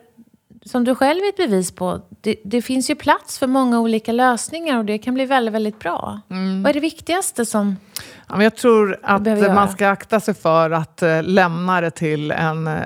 som 0.65 0.84
du 0.84 0.96
själv 0.96 1.20
är 1.24 1.30
ett 1.30 1.38
bevis 1.38 1.72
på, 1.72 2.01
det, 2.22 2.36
det, 2.44 2.62
finns 2.62 2.89
ju 2.89 2.96
plats 2.96 3.39
för 3.39 3.48
många 3.48 3.80
olika 3.80 4.12
lösningar 4.12 4.77
och 4.77 4.86
det 4.86 4.98
kan 4.98 5.13
bli 5.13 5.25
väldigt, 5.25 5.53
väldigt 5.53 5.80
bra. 5.80 6.22
Mm. 6.30 6.63
Vad 6.63 6.70
är 6.70 6.74
det 6.74 6.80
viktigaste 6.80 7.46
som 7.46 7.75
ja, 8.30 8.44
Jag 8.44 8.56
tror 8.56 8.98
att 9.03 9.25
man 9.53 9.70
ska 9.70 9.89
akta 9.89 10.20
sig 10.20 10.34
för 10.34 10.72
att 10.72 11.03
uh, 11.03 11.24
lämna 11.24 11.82
det 11.82 11.91
till 11.91 12.32
en... 12.32 12.68
Uh, 12.68 12.82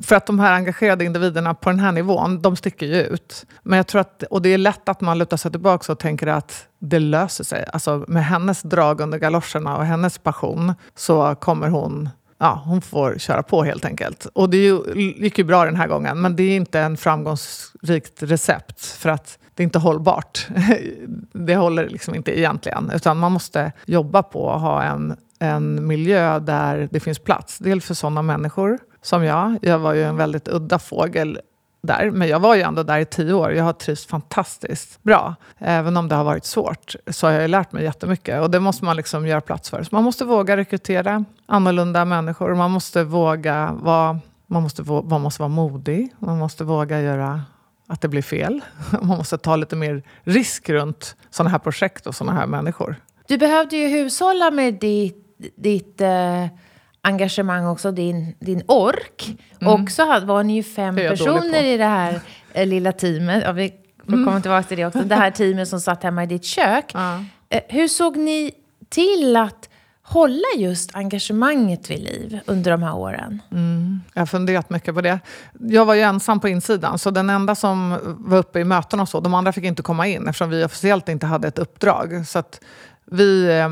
för 0.00 0.16
att 0.16 0.26
de 0.26 0.38
här 0.38 0.52
engagerade 0.52 1.04
individerna 1.04 1.54
på 1.54 1.70
den 1.70 1.80
här 1.80 1.92
nivån, 1.92 2.42
de 2.42 2.56
sticker 2.56 2.86
ju 2.86 3.02
ut. 3.02 3.46
Men 3.62 3.76
jag 3.76 3.86
tror 3.86 4.00
att, 4.00 4.22
och 4.22 4.42
det 4.42 4.48
är 4.48 4.58
lätt 4.58 4.88
att 4.88 5.00
man 5.00 5.18
lutar 5.18 5.36
sig 5.36 5.50
tillbaka 5.50 5.92
och 5.92 5.98
tänker 5.98 6.26
att 6.26 6.66
det 6.78 6.98
löser 6.98 7.44
sig. 7.44 7.64
Alltså 7.72 8.04
med 8.08 8.24
hennes 8.24 8.62
drag 8.62 9.00
under 9.00 9.18
galoscherna 9.18 9.76
och 9.76 9.84
hennes 9.84 10.18
passion 10.18 10.74
så 10.94 11.34
kommer 11.34 11.68
hon 11.68 12.08
ja, 12.40 12.62
hon 12.64 12.80
får 12.80 13.18
köra 13.18 13.42
på 13.42 13.62
helt 13.64 13.84
enkelt. 13.84 14.26
Och 14.32 14.50
det 14.50 14.56
gick 14.96 15.38
ju 15.38 15.44
bra 15.44 15.64
den 15.64 15.76
här 15.76 15.88
gången, 15.88 16.20
men 16.20 16.36
det 16.36 16.42
är 16.42 16.56
inte 16.56 16.80
en 16.80 16.96
framgångsrikt 16.96 18.22
recept 18.22 18.84
för 18.84 19.10
att 19.10 19.38
det 19.54 19.62
är 19.62 19.64
inte 19.64 19.78
hållbart. 19.78 20.48
Det 21.32 21.56
håller 21.56 21.88
liksom 21.88 22.14
inte 22.14 22.38
egentligen, 22.38 22.90
utan 22.94 23.18
man 23.18 23.32
måste 23.32 23.72
jobba 23.86 24.22
på 24.22 24.52
att 24.52 24.60
ha 24.60 24.82
en, 24.82 25.16
en 25.38 25.86
miljö 25.86 26.38
där 26.38 26.88
det 26.90 27.00
finns 27.00 27.18
plats. 27.18 27.58
Dels 27.58 27.84
för 27.84 27.94
sådana 27.94 28.22
människor 28.22 28.78
som 29.02 29.24
jag. 29.24 29.56
Jag 29.62 29.78
var 29.78 29.94
ju 29.94 30.02
en 30.02 30.16
väldigt 30.16 30.48
udda 30.48 30.78
fågel 30.78 31.40
där. 31.82 32.10
Men 32.10 32.28
jag 32.28 32.40
var 32.40 32.54
ju 32.54 32.62
ändå 32.62 32.82
där 32.82 32.98
i 32.98 33.04
tio 33.04 33.32
år. 33.32 33.52
Jag 33.52 33.64
har 33.64 33.72
trivts 33.72 34.06
fantastiskt 34.06 35.02
bra. 35.02 35.34
Även 35.58 35.96
om 35.96 36.08
det 36.08 36.14
har 36.14 36.24
varit 36.24 36.44
svårt 36.44 36.94
så 37.10 37.26
har 37.26 37.32
jag 37.32 37.50
lärt 37.50 37.72
mig 37.72 37.84
jättemycket. 37.84 38.40
Och 38.40 38.50
det 38.50 38.60
måste 38.60 38.84
man 38.84 38.96
liksom 38.96 39.26
göra 39.26 39.40
plats 39.40 39.70
för. 39.70 39.82
Så 39.82 39.88
man 39.94 40.04
måste 40.04 40.24
våga 40.24 40.56
rekrytera 40.56 41.24
annorlunda 41.46 42.04
människor. 42.04 42.54
Man 42.54 42.70
måste 42.70 43.04
våga 43.04 43.72
vara, 43.72 44.20
man 44.46 44.62
måste, 44.62 44.82
man 44.82 45.20
måste 45.20 45.42
vara 45.42 45.48
modig. 45.48 46.14
Man 46.18 46.38
måste 46.38 46.64
våga 46.64 47.00
göra 47.00 47.42
att 47.88 48.00
det 48.00 48.08
blir 48.08 48.22
fel. 48.22 48.60
Man 49.02 49.18
måste 49.18 49.38
ta 49.38 49.56
lite 49.56 49.76
mer 49.76 50.02
risk 50.22 50.68
runt 50.68 51.16
sådana 51.30 51.50
här 51.50 51.58
projekt 51.58 52.06
och 52.06 52.14
sådana 52.14 52.40
här 52.40 52.46
människor. 52.46 52.96
Du 53.28 53.38
behövde 53.38 53.76
ju 53.76 53.88
hushålla 53.88 54.50
med 54.50 54.74
ditt, 54.74 55.36
ditt 55.56 56.00
eh 56.00 56.46
engagemang 57.02 57.66
också, 57.66 57.90
din, 57.92 58.34
din 58.40 58.62
ork. 58.66 59.38
Mm. 59.60 59.72
Och 59.72 59.90
så 59.90 60.20
var 60.20 60.42
ni 60.42 60.54
ju 60.54 60.62
fem 60.62 60.96
personer 60.96 61.64
i 61.64 61.76
det 61.76 61.84
här 61.84 62.20
eh, 62.52 62.66
lilla 62.66 62.92
teamet. 62.92 63.42
Ja, 63.46 63.52
vi 63.52 63.72
får 64.06 64.12
mm. 64.12 64.24
komma 64.24 64.40
tillbaka 64.40 64.68
till 64.68 64.76
det 64.76 64.86
också. 64.86 65.00
Det 65.00 65.14
här 65.14 65.30
teamet 65.30 65.68
som 65.68 65.80
satt 65.80 66.02
hemma 66.02 66.22
i 66.22 66.26
ditt 66.26 66.44
kök. 66.44 66.90
Ja. 66.94 67.24
Eh, 67.48 67.60
hur 67.68 67.88
såg 67.88 68.16
ni 68.16 68.52
till 68.88 69.36
att 69.36 69.68
hålla 70.02 70.46
just 70.56 70.96
engagemanget 70.96 71.90
vid 71.90 72.00
liv 72.00 72.40
under 72.46 72.70
de 72.70 72.82
här 72.82 72.96
åren? 72.96 73.42
Mm. 73.50 74.00
Jag 74.14 74.20
har 74.20 74.26
funderat 74.26 74.70
mycket 74.70 74.94
på 74.94 75.00
det. 75.00 75.20
Jag 75.60 75.84
var 75.84 75.94
ju 75.94 76.00
ensam 76.00 76.40
på 76.40 76.48
insidan, 76.48 76.98
så 76.98 77.10
den 77.10 77.30
enda 77.30 77.54
som 77.54 77.98
var 78.18 78.38
uppe 78.38 78.60
i 78.60 78.64
möten 78.64 79.00
och 79.00 79.08
så, 79.08 79.20
de 79.20 79.34
andra 79.34 79.52
fick 79.52 79.64
inte 79.64 79.82
komma 79.82 80.06
in 80.06 80.28
eftersom 80.28 80.50
vi 80.50 80.64
officiellt 80.64 81.08
inte 81.08 81.26
hade 81.26 81.48
ett 81.48 81.58
uppdrag. 81.58 82.26
Så 82.26 82.42
vi... 83.04 83.58
Eh, 83.58 83.68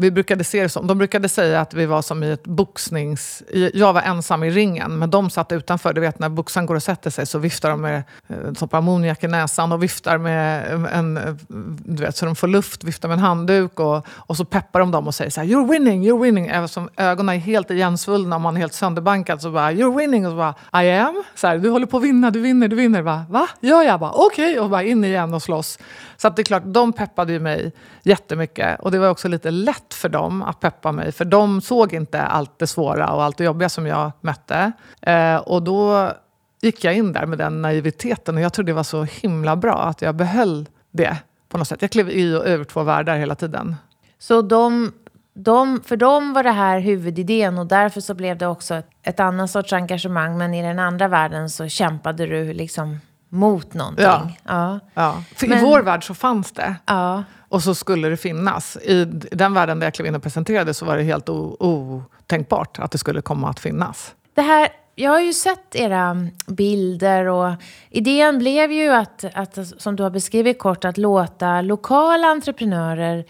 vi 0.00 0.10
brukade 0.10 0.44
se 0.44 0.62
det 0.62 0.68
som, 0.68 0.86
de 0.86 0.98
brukade 0.98 1.28
säga 1.28 1.60
att 1.60 1.74
vi 1.74 1.86
var 1.86 2.02
som 2.02 2.22
i 2.22 2.30
ett 2.30 2.44
boxnings... 2.44 3.42
Jag 3.74 3.92
var 3.92 4.02
ensam 4.02 4.44
i 4.44 4.50
ringen, 4.50 4.98
men 4.98 5.10
de 5.10 5.30
satt 5.30 5.52
utanför. 5.52 5.92
Du 5.92 6.00
vet 6.00 6.18
när 6.18 6.28
boxaren 6.28 6.66
går 6.66 6.74
och 6.74 6.82
sätter 6.82 7.10
sig 7.10 7.26
så 7.26 7.38
viftar 7.38 7.70
de 7.70 7.80
med 7.80 8.02
eh, 8.28 8.68
ammoniak 8.70 9.24
i 9.24 9.28
näsan 9.28 9.72
och 9.72 9.82
viftar 9.82 10.18
med 10.18 10.70
en... 10.92 11.38
Du 11.84 12.02
vet, 12.02 12.16
så 12.16 12.26
de 12.26 12.36
får 12.36 12.48
luft, 12.48 12.84
viftar 12.84 13.08
med 13.08 13.14
en 13.14 13.24
handduk 13.24 13.80
och, 13.80 14.06
och 14.08 14.36
så 14.36 14.44
peppar 14.44 14.80
de 14.80 14.90
dem 14.90 15.06
och 15.06 15.14
säger 15.14 15.30
så 15.30 15.40
här, 15.40 15.48
“You're 15.48 15.70
winning, 15.70 16.10
you're 16.10 16.22
winning”. 16.22 16.46
Även 16.46 16.68
ögonen 16.96 17.34
är 17.34 17.38
helt 17.38 17.70
igensvullna 17.70 18.36
och 18.36 18.42
man 18.42 18.56
är 18.56 18.60
helt 18.60 18.74
sönderbankad 18.74 19.42
så 19.42 19.50
bara 19.50 19.72
“You're 19.72 19.98
winning” 19.98 20.26
och 20.26 20.32
så 20.32 20.36
bara 20.36 20.82
“I 20.84 20.90
am”. 20.90 21.22
Så 21.34 21.46
här, 21.46 21.58
“Du 21.58 21.70
håller 21.70 21.86
på 21.86 21.96
att 21.96 22.02
vinna, 22.02 22.30
du 22.30 22.40
vinner, 22.40 22.68
du 22.68 22.76
vinner”. 22.76 23.02
Bara, 23.02 23.24
“Va? 23.28 23.48
Gör 23.60 23.82
jag?” 23.82 24.00
bara 24.00 24.12
“Okej” 24.12 24.50
okay. 24.50 24.58
och 24.58 24.70
bara 24.70 24.82
in 24.82 25.04
igen 25.04 25.34
och 25.34 25.42
slåss. 25.42 25.78
Så 26.16 26.28
att 26.28 26.36
det 26.36 26.42
är 26.42 26.44
klart, 26.44 26.62
de 26.66 26.92
peppade 26.92 27.32
ju 27.32 27.40
mig 27.40 27.72
jättemycket. 28.02 28.80
Och 28.80 28.90
det 28.90 28.98
var 28.98 29.08
också 29.08 29.28
lite 29.28 29.50
lätt 29.50 29.89
för 29.94 30.08
dem 30.08 30.42
att 30.42 30.60
peppa 30.60 30.92
mig. 30.92 31.12
För 31.12 31.24
de 31.24 31.60
såg 31.60 31.94
inte 31.94 32.22
allt 32.22 32.58
det 32.58 32.66
svåra 32.66 33.12
och 33.12 33.22
allt 33.22 33.36
det 33.36 33.44
jobbiga 33.44 33.68
som 33.68 33.86
jag 33.86 34.12
mötte. 34.20 34.72
Eh, 35.02 35.36
och 35.36 35.62
då 35.62 36.12
gick 36.60 36.84
jag 36.84 36.94
in 36.94 37.12
där 37.12 37.26
med 37.26 37.38
den 37.38 37.62
naiviteten. 37.62 38.36
Och 38.36 38.40
jag 38.40 38.52
trodde 38.52 38.70
det 38.70 38.76
var 38.76 38.82
så 38.82 39.02
himla 39.02 39.56
bra 39.56 39.82
att 39.82 40.02
jag 40.02 40.14
behöll 40.14 40.68
det 40.90 41.16
på 41.48 41.58
något 41.58 41.68
sätt. 41.68 41.82
Jag 41.82 41.90
klev 41.90 42.10
i 42.10 42.36
och 42.36 42.46
över 42.46 42.64
två 42.64 42.82
världar 42.82 43.16
hela 43.16 43.34
tiden. 43.34 43.76
Så 44.18 44.42
de, 44.42 44.92
de, 45.34 45.80
för 45.84 45.96
dem 45.96 46.32
var 46.32 46.42
det 46.42 46.50
här 46.50 46.80
huvudidén 46.80 47.58
och 47.58 47.66
därför 47.66 48.00
så 48.00 48.14
blev 48.14 48.38
det 48.38 48.46
också 48.46 48.74
ett, 48.74 48.88
ett 49.02 49.20
annat 49.20 49.50
sorts 49.50 49.72
engagemang. 49.72 50.38
Men 50.38 50.54
i 50.54 50.62
den 50.62 50.78
andra 50.78 51.08
världen 51.08 51.50
så 51.50 51.68
kämpade 51.68 52.26
du 52.26 52.52
liksom 52.52 52.98
mot 53.30 53.74
någonting. 53.74 54.04
Ja. 54.44 54.80
ja. 54.94 55.22
För 55.36 55.46
Men, 55.46 55.58
I 55.58 55.62
vår 55.62 55.82
värld 55.82 56.06
så 56.06 56.14
fanns 56.14 56.52
det. 56.52 56.74
Ja. 56.86 57.24
Och 57.48 57.62
så 57.62 57.74
skulle 57.74 58.08
det 58.08 58.16
finnas. 58.16 58.76
I 58.76 59.04
den 59.32 59.54
världen 59.54 59.78
där 59.78 59.86
jag 59.86 59.94
klev 59.94 60.06
in 60.06 60.14
och 60.14 60.22
presenterade 60.22 60.74
så 60.74 60.84
var 60.84 60.96
det 60.96 61.02
helt 61.02 61.28
otänkbart 61.28 62.78
att 62.78 62.90
det 62.90 62.98
skulle 62.98 63.22
komma 63.22 63.50
att 63.50 63.60
finnas. 63.60 64.14
Det 64.34 64.42
här, 64.42 64.68
jag 64.94 65.10
har 65.10 65.20
ju 65.20 65.32
sett 65.32 65.74
era 65.74 66.26
bilder 66.46 67.26
och 67.26 67.52
idén 67.90 68.38
blev 68.38 68.72
ju 68.72 68.90
att, 68.90 69.24
att, 69.34 69.58
som 69.78 69.96
du 69.96 70.02
har 70.02 70.10
beskrivit 70.10 70.58
kort, 70.58 70.84
att 70.84 70.98
låta 70.98 71.60
lokala 71.60 72.26
entreprenörer 72.26 73.24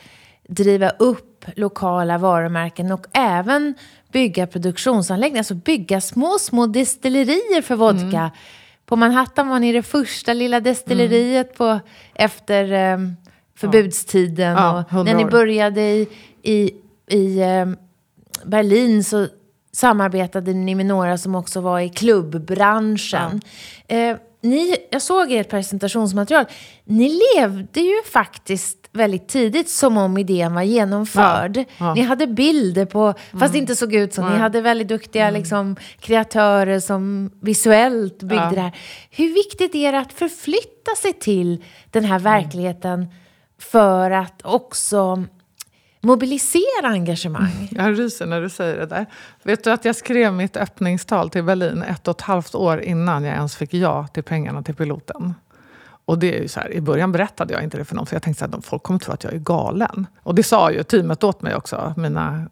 driva 0.48 0.90
upp 0.90 1.44
lokala 1.56 2.18
varumärken 2.18 2.92
och 2.92 3.06
även 3.12 3.74
bygga 4.12 4.46
produktionsanläggningar, 4.46 5.40
alltså 5.40 5.54
bygga 5.54 6.00
små, 6.00 6.38
små 6.40 6.66
destillerier 6.66 7.62
för 7.62 7.76
vodka. 7.76 8.18
Mm 8.18 8.30
på 8.90 8.96
Manhattan 8.96 9.48
var 9.48 9.58
ni 9.60 9.72
det 9.72 9.82
första 9.82 10.32
lilla 10.32 10.60
destilleriet 10.60 11.46
mm. 11.46 11.56
på, 11.56 11.80
efter 12.14 12.94
um, 12.94 13.16
förbudstiden. 13.56 14.52
Ja. 14.52 14.84
Ja, 14.90 14.98
och 14.98 15.04
när 15.04 15.14
ni 15.14 15.24
började 15.24 15.80
i, 15.80 16.08
i, 16.42 16.70
i 17.06 17.42
um, 17.42 17.76
Berlin 18.44 19.04
så 19.04 19.26
samarbetade 19.72 20.52
ni 20.52 20.74
med 20.74 20.86
några 20.86 21.18
som 21.18 21.34
också 21.34 21.60
var 21.60 21.80
i 21.80 21.88
klubbbranschen. 21.88 23.40
Ja. 23.86 23.96
Eh, 23.96 24.16
ni, 24.40 24.76
jag 24.90 25.02
såg 25.02 25.32
ert 25.32 25.48
presentationsmaterial. 25.48 26.44
Ni 26.84 27.20
levde 27.34 27.80
ju 27.80 28.02
faktiskt 28.12 28.88
väldigt 28.92 29.28
tidigt 29.28 29.70
som 29.70 29.96
om 29.96 30.18
idén 30.18 30.54
var 30.54 30.62
genomförd. 30.62 31.56
Ja, 31.56 31.64
ja. 31.78 31.94
Ni 31.94 32.00
hade 32.00 32.26
bilder 32.26 32.84
på, 32.84 33.12
fast 33.12 33.32
mm. 33.32 33.52
det 33.52 33.58
inte 33.58 33.76
såg 33.76 33.94
ut 33.94 34.14
så. 34.14 34.28
Ni 34.28 34.38
hade 34.38 34.60
väldigt 34.60 34.88
duktiga 34.88 35.28
mm. 35.28 35.40
liksom, 35.40 35.76
kreatörer 36.00 36.80
som 36.80 37.30
visuellt 37.42 38.18
byggde 38.18 38.44
ja. 38.44 38.50
det 38.54 38.60
här. 38.60 38.78
Hur 39.10 39.34
viktigt 39.34 39.74
är 39.74 39.92
det 39.92 39.98
att 39.98 40.12
förflytta 40.12 40.94
sig 40.96 41.12
till 41.12 41.64
den 41.90 42.04
här 42.04 42.18
verkligheten 42.18 42.94
mm. 42.94 43.08
för 43.58 44.10
att 44.10 44.42
också 44.44 45.24
mobilisera 46.00 46.88
engagemang? 46.88 47.68
Mm. 47.72 47.86
Jag 47.86 47.98
ryser 47.98 48.26
när 48.26 48.40
du 48.40 48.48
säger 48.48 48.76
det 48.76 48.86
där. 48.86 49.06
Vet 49.42 49.64
du 49.64 49.70
att 49.70 49.84
jag 49.84 49.96
skrev 49.96 50.32
mitt 50.32 50.56
öppningstal 50.56 51.30
till 51.30 51.44
Berlin 51.44 51.82
ett 51.82 52.08
och 52.08 52.16
ett 52.16 52.20
halvt 52.20 52.54
år 52.54 52.80
innan 52.80 53.24
jag 53.24 53.34
ens 53.34 53.56
fick 53.56 53.74
ja 53.74 54.06
till 54.06 54.22
pengarna 54.22 54.62
till 54.62 54.74
piloten? 54.74 55.34
Och 56.10 56.18
det 56.18 56.36
är 56.36 56.42
ju 56.42 56.48
så 56.48 56.60
här, 56.60 56.72
I 56.72 56.80
början 56.80 57.12
berättade 57.12 57.54
jag 57.54 57.62
inte 57.62 57.78
det 57.78 57.84
för 57.84 57.96
någon, 57.96 58.06
för 58.06 58.14
jag 58.14 58.22
tänkte 58.22 58.44
att 58.44 58.64
folk 58.64 58.82
kommer 58.82 59.00
tro 59.00 59.12
att 59.12 59.24
jag 59.24 59.32
är 59.32 59.38
galen. 59.38 60.06
Och 60.22 60.34
det 60.34 60.42
sa 60.42 60.70
ju 60.70 60.82
teamet 60.82 61.24
åt 61.24 61.42
mig 61.42 61.54
också, 61.54 61.94
mina 61.96 62.46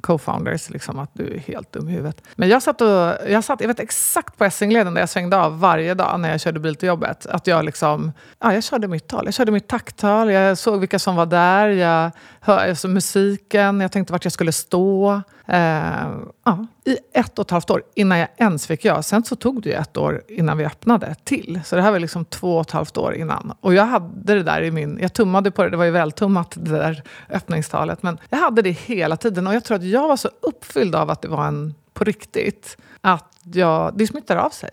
co-founders, 0.00 0.70
liksom, 0.70 0.98
att 0.98 1.10
du 1.12 1.34
är 1.34 1.38
helt 1.38 1.72
dum 1.72 1.88
i 1.88 1.92
huvudet. 1.92 2.22
Men 2.34 2.48
jag 2.48 2.62
satt, 2.62 2.80
och, 2.80 2.88
jag 3.28 3.44
satt 3.44 3.60
jag 3.60 3.68
vet 3.68 3.80
exakt 3.80 4.38
på 4.38 4.44
Essingleden 4.44 4.94
där 4.94 5.02
jag 5.02 5.08
svängde 5.08 5.36
av 5.36 5.60
varje 5.60 5.94
dag 5.94 6.20
när 6.20 6.30
jag 6.30 6.40
körde 6.40 6.60
bil 6.60 6.76
till 6.76 6.88
jobbet. 6.88 7.26
Att 7.26 7.46
jag 7.46 7.64
liksom, 7.64 8.12
ja, 8.38 8.54
jag 8.54 8.64
körde 8.64 8.88
mitt 8.88 9.08
tal, 9.08 9.24
jag 9.24 9.34
körde 9.34 9.52
mitt 9.52 9.68
tacktal, 9.68 10.30
jag 10.30 10.58
såg 10.58 10.80
vilka 10.80 10.98
som 10.98 11.16
var 11.16 11.26
där, 11.26 11.68
jag 11.68 12.10
hörde 12.40 12.68
alltså 12.68 12.88
musiken, 12.88 13.80
jag 13.80 13.92
tänkte 13.92 14.12
vart 14.12 14.24
jag 14.24 14.32
skulle 14.32 14.52
stå. 14.52 15.22
Eh, 15.46 16.10
ja, 16.44 16.66
I 16.84 16.98
ett 17.12 17.38
och 17.38 17.44
ett 17.46 17.50
halvt 17.50 17.70
år 17.70 17.82
innan 17.94 18.18
jag 18.18 18.28
ens 18.36 18.66
fick 18.66 18.84
ja. 18.84 19.02
Sen 19.02 19.24
så 19.24 19.36
tog 19.36 19.62
det 19.62 19.68
ju 19.68 19.74
ett 19.74 19.96
år 19.96 20.22
innan 20.28 20.58
vi 20.58 20.64
öppnade 20.64 21.14
till. 21.24 21.60
Så 21.64 21.76
det 21.76 21.82
här 21.82 21.92
var 21.92 21.98
liksom 21.98 22.24
två 22.24 22.56
och 22.56 22.60
ett 22.60 22.70
halvt 22.70 22.96
år 22.96 23.14
innan. 23.14 23.52
Och 23.60 23.74
jag 23.74 23.86
hade 23.86 24.34
det 24.34 24.42
där 24.42 24.62
i 24.62 24.70
min... 24.70 24.98
Jag 25.02 25.12
tummade 25.12 25.50
på 25.50 25.62
det, 25.62 25.70
det 25.70 25.76
var 25.76 25.84
ju 25.84 25.90
vältummat 25.90 26.54
det 26.56 26.78
där 26.78 27.02
öppningstalet. 27.30 28.02
Men 28.02 28.18
jag 28.30 28.38
hade 28.38 28.62
det 28.62 28.70
hela 28.70 29.16
tiden 29.16 29.46
och 29.46 29.54
jag 29.54 29.64
tror 29.64 29.76
att 29.76 29.84
jag 29.84 30.08
var 30.08 30.16
så 30.16 30.30
uppfylld 30.40 30.94
av 30.94 31.10
att 31.10 31.22
det 31.22 31.28
var 31.28 31.46
en 31.46 31.74
på 31.94 32.04
riktigt. 32.04 32.76
Att 33.00 33.38
jag, 33.42 33.92
det 33.94 34.06
smittar 34.06 34.36
av 34.36 34.50
sig. 34.50 34.70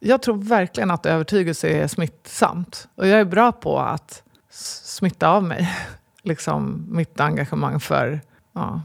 Jag 0.00 0.22
tror 0.22 0.36
verkligen 0.36 0.90
att 0.90 1.06
övertygelse 1.06 1.68
är 1.68 1.86
smittsamt. 1.86 2.88
Och 2.94 3.08
jag 3.08 3.20
är 3.20 3.24
bra 3.24 3.52
på 3.52 3.78
att 3.78 4.22
smitta 4.50 5.28
av 5.28 5.44
mig 5.44 5.76
liksom, 6.22 6.86
mitt 6.90 7.20
engagemang 7.20 7.80
för 7.80 8.20
ja, 8.52 8.80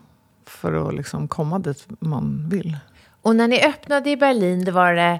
för 0.61 0.87
att 0.87 0.95
liksom 0.95 1.27
komma 1.27 1.59
dit 1.59 1.85
man 1.99 2.45
vill. 2.49 2.77
Och 3.21 3.35
när 3.35 3.47
ni 3.47 3.65
öppnade 3.65 4.09
i 4.09 4.17
Berlin, 4.17 4.65
det 4.65 4.71
var 4.71 4.93
det 4.93 5.19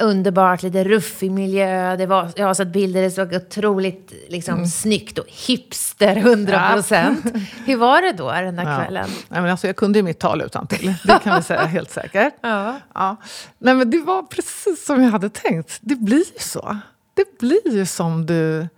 underbart, 0.00 0.62
lite 0.62 0.84
ruffig 0.84 1.30
miljö. 1.30 1.96
Det 1.96 2.06
var, 2.06 2.30
jag 2.36 2.46
har 2.46 2.54
sett 2.54 2.72
bilder, 2.72 3.02
det 3.02 3.10
såg 3.10 3.32
otroligt 3.32 4.12
liksom, 4.28 4.54
mm. 4.54 4.66
snyggt 4.66 5.18
och 5.18 5.26
hipster, 5.28 6.16
100 6.16 6.72
procent. 6.72 7.20
Ja. 7.24 7.40
Hur 7.64 7.76
var 7.76 8.02
det 8.02 8.12
då 8.12 8.32
den 8.32 8.56
där 8.56 8.70
ja. 8.70 8.78
kvällen? 8.78 9.08
Nej, 9.28 9.40
men 9.42 9.50
alltså, 9.50 9.66
jag 9.66 9.76
kunde 9.76 9.98
ju 9.98 10.02
mitt 10.02 10.18
tal 10.18 10.42
utan 10.42 10.66
till. 10.66 10.94
det 11.04 11.18
kan 11.24 11.36
vi 11.36 11.42
säga 11.42 11.64
helt 11.64 11.90
säkert. 11.90 12.34
Ja. 12.40 12.80
Ja. 12.94 13.16
Nej, 13.58 13.74
men 13.74 13.90
det 13.90 14.00
var 14.00 14.22
precis 14.22 14.86
som 14.86 15.02
jag 15.02 15.10
hade 15.10 15.30
tänkt. 15.30 15.78
Det 15.80 15.96
blir 15.96 16.18
ju 16.18 16.38
så. 16.38 16.76
Det 17.14 17.38
blir 17.38 17.72
ju 17.72 17.86
som 17.86 18.26
du... 18.26 18.68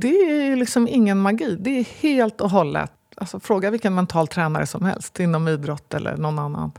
Det 0.00 0.08
är 0.08 0.42
ju 0.42 0.56
liksom 0.56 0.88
ingen 0.88 1.18
magi. 1.18 1.56
Det 1.60 1.70
är 1.70 1.84
helt 2.00 2.40
och 2.40 2.50
hållet 2.50 2.92
Alltså, 3.16 3.40
fråga 3.40 3.70
vilken 3.70 3.94
mental 3.94 4.28
tränare 4.28 4.66
som 4.66 4.84
helst 4.84 5.20
inom 5.20 5.48
idrott 5.48 5.94
eller 5.94 6.16
någon 6.16 6.38
annan. 6.38 6.72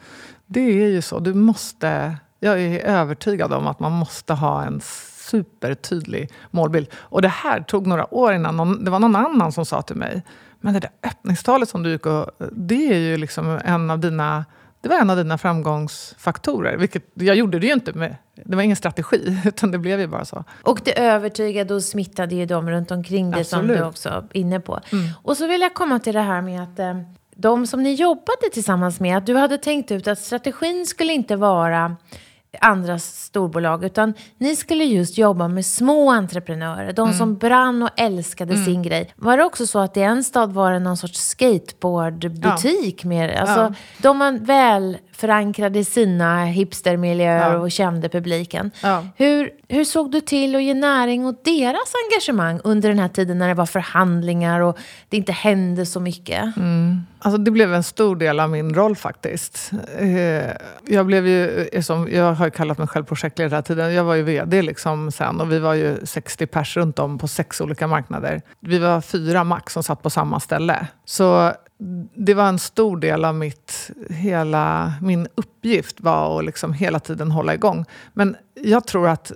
Det 0.45 0.83
är 0.83 0.87
ju 0.87 1.01
så. 1.01 1.19
Du 1.19 1.33
måste 1.33 2.17
jag 2.39 2.61
är 2.61 2.79
övertygad 2.79 3.53
om 3.53 3.67
att 3.67 3.79
man 3.79 3.91
måste 3.91 4.33
ha 4.33 4.63
en 4.63 4.81
supertydlig 5.29 6.31
målbild. 6.51 6.87
Och 6.95 7.21
det 7.21 7.27
här 7.27 7.61
tog 7.61 7.87
några 7.87 8.13
år 8.13 8.33
innan 8.33 8.57
någon, 8.57 8.83
det 8.83 8.91
var 8.91 8.99
någon 8.99 9.15
annan 9.15 9.51
som 9.51 9.65
sa 9.65 9.81
till 9.81 9.95
mig 9.95 10.23
men 10.65 10.73
det 10.73 10.79
där 10.79 10.91
öppningstalet 11.03 11.69
som 11.69 11.83
du 11.83 11.91
gick 11.91 12.05
och... 12.05 12.31
Det 12.51 12.93
är 12.93 12.97
ju 12.97 13.17
liksom 13.17 13.59
en 13.65 13.89
av 13.89 13.99
dina... 13.99 14.45
Det 14.85 14.89
var 14.89 14.99
en 14.99 15.09
av 15.09 15.17
dina 15.17 15.37
framgångsfaktorer. 15.37 16.77
Vilket, 16.77 17.03
jag 17.13 17.35
gjorde 17.35 17.59
det 17.59 17.67
ju 17.67 17.73
inte 17.73 17.93
med... 17.93 18.15
Det 18.35 18.55
var 18.55 18.63
ingen 18.63 18.75
strategi, 18.75 19.37
utan 19.45 19.71
det 19.71 19.77
blev 19.77 19.99
ju 19.99 20.07
bara 20.07 20.25
så. 20.25 20.43
Och 20.61 20.81
det 20.83 20.99
övertygade 20.99 21.73
och 21.73 21.83
smittade 21.83 22.35
ju 22.35 22.45
dem 22.45 22.69
runt 22.69 22.91
omkring 22.91 23.31
dig 23.31 23.45
som 23.45 23.67
du 23.67 23.83
också 23.83 24.09
är 24.09 24.23
inne 24.33 24.59
på. 24.59 24.79
Mm. 24.91 25.09
Och 25.23 25.37
så 25.37 25.47
vill 25.47 25.61
jag 25.61 25.73
komma 25.73 25.99
till 25.99 26.13
det 26.13 26.21
här 26.21 26.41
med 26.41 26.63
att 26.63 26.79
eh, 26.79 27.01
de 27.35 27.67
som 27.67 27.83
ni 27.83 27.93
jobbade 27.93 28.49
tillsammans 28.53 28.99
med, 28.99 29.17
att 29.17 29.25
du 29.25 29.35
hade 29.35 29.57
tänkt 29.57 29.91
ut 29.91 30.07
att 30.07 30.19
strategin 30.19 30.85
skulle 30.85 31.13
inte 31.13 31.35
vara 31.35 31.95
andra 32.61 32.99
storbolag, 32.99 33.83
utan 33.83 34.13
ni 34.37 34.55
skulle 34.55 34.83
just 34.83 35.17
jobba 35.17 35.47
med 35.47 35.65
små 35.65 36.11
entreprenörer, 36.11 36.93
de 36.93 37.07
mm. 37.07 37.17
som 37.17 37.35
brann 37.35 37.83
och 37.83 37.89
älskade 37.97 38.53
mm. 38.53 38.65
sin 38.65 38.83
grej. 38.83 39.13
Var 39.15 39.37
det 39.37 39.43
också 39.43 39.67
så 39.67 39.79
att 39.79 39.97
i 39.97 40.01
en 40.01 40.23
stad 40.23 40.53
var 40.53 40.71
det 40.71 40.79
någon 40.79 40.97
sorts 40.97 41.19
skateboardbutik? 41.19 43.03
Ja. 43.03 43.09
Med, 43.09 43.39
alltså, 43.39 43.59
ja. 43.59 43.73
De 43.97 44.19
var 44.19 44.31
väl 44.31 44.97
förankrade 45.15 45.79
i 45.79 45.83
sina 45.83 46.45
hipstermiljöer 46.45 47.53
ja. 47.53 47.57
och 47.57 47.71
kände 47.71 48.09
publiken. 48.09 48.71
Ja. 48.83 49.03
Hur, 49.15 49.49
hur 49.67 49.83
såg 49.83 50.11
du 50.11 50.21
till 50.21 50.55
att 50.55 50.63
ge 50.63 50.73
näring 50.73 51.25
åt 51.25 51.45
deras 51.45 51.93
engagemang 52.05 52.59
under 52.63 52.89
den 52.89 52.99
här 52.99 53.07
tiden 53.07 53.37
när 53.37 53.47
det 53.47 53.53
var 53.53 53.65
förhandlingar 53.65 54.59
och 54.59 54.77
det 55.09 55.17
inte 55.17 55.31
hände 55.31 55.85
så 55.85 55.99
mycket? 55.99 56.57
Mm. 56.57 57.05
Alltså 57.19 57.37
det 57.37 57.51
blev 57.51 57.73
en 57.73 57.83
stor 57.83 58.15
del 58.15 58.39
av 58.39 58.49
min 58.49 58.73
roll 58.73 58.95
faktiskt. 58.95 59.71
Eh, 59.97 60.51
jag, 60.87 61.05
blev 61.05 61.27
ju, 61.27 61.69
som, 61.81 62.09
jag 62.11 62.33
har 62.33 62.49
kallat 62.49 62.77
mig 62.77 62.87
själv 62.87 63.03
projektledare 63.03 63.49
hela 63.49 63.61
tiden. 63.61 63.93
Jag 63.93 64.03
var 64.03 64.15
ju 64.15 64.23
vd 64.23 64.61
liksom 64.61 65.11
sen 65.11 65.41
och 65.41 65.51
vi 65.51 65.59
var 65.59 65.73
ju 65.73 65.97
60 66.03 66.45
pers 66.47 66.77
runt 66.77 66.99
om 66.99 67.17
på 67.17 67.27
sex 67.27 67.61
olika 67.61 67.87
marknader. 67.87 68.41
Vi 68.59 68.79
var 68.79 69.01
fyra 69.01 69.43
max 69.43 69.73
som 69.73 69.83
satt 69.83 70.03
på 70.03 70.09
samma 70.09 70.39
ställe. 70.39 70.87
Så 71.05 71.53
det 72.15 72.33
var 72.33 72.47
en 72.47 72.59
stor 72.59 72.97
del 72.97 73.25
av 73.25 73.35
mitt, 73.35 73.91
hela, 74.09 74.93
min 75.01 75.27
uppgift 75.35 76.01
var 76.01 76.39
att 76.39 76.45
liksom 76.45 76.73
hela 76.73 76.99
tiden 76.99 77.31
hålla 77.31 77.53
igång. 77.53 77.85
Men 78.13 78.35
jag 78.53 78.87
tror 78.87 79.07
att 79.07 79.31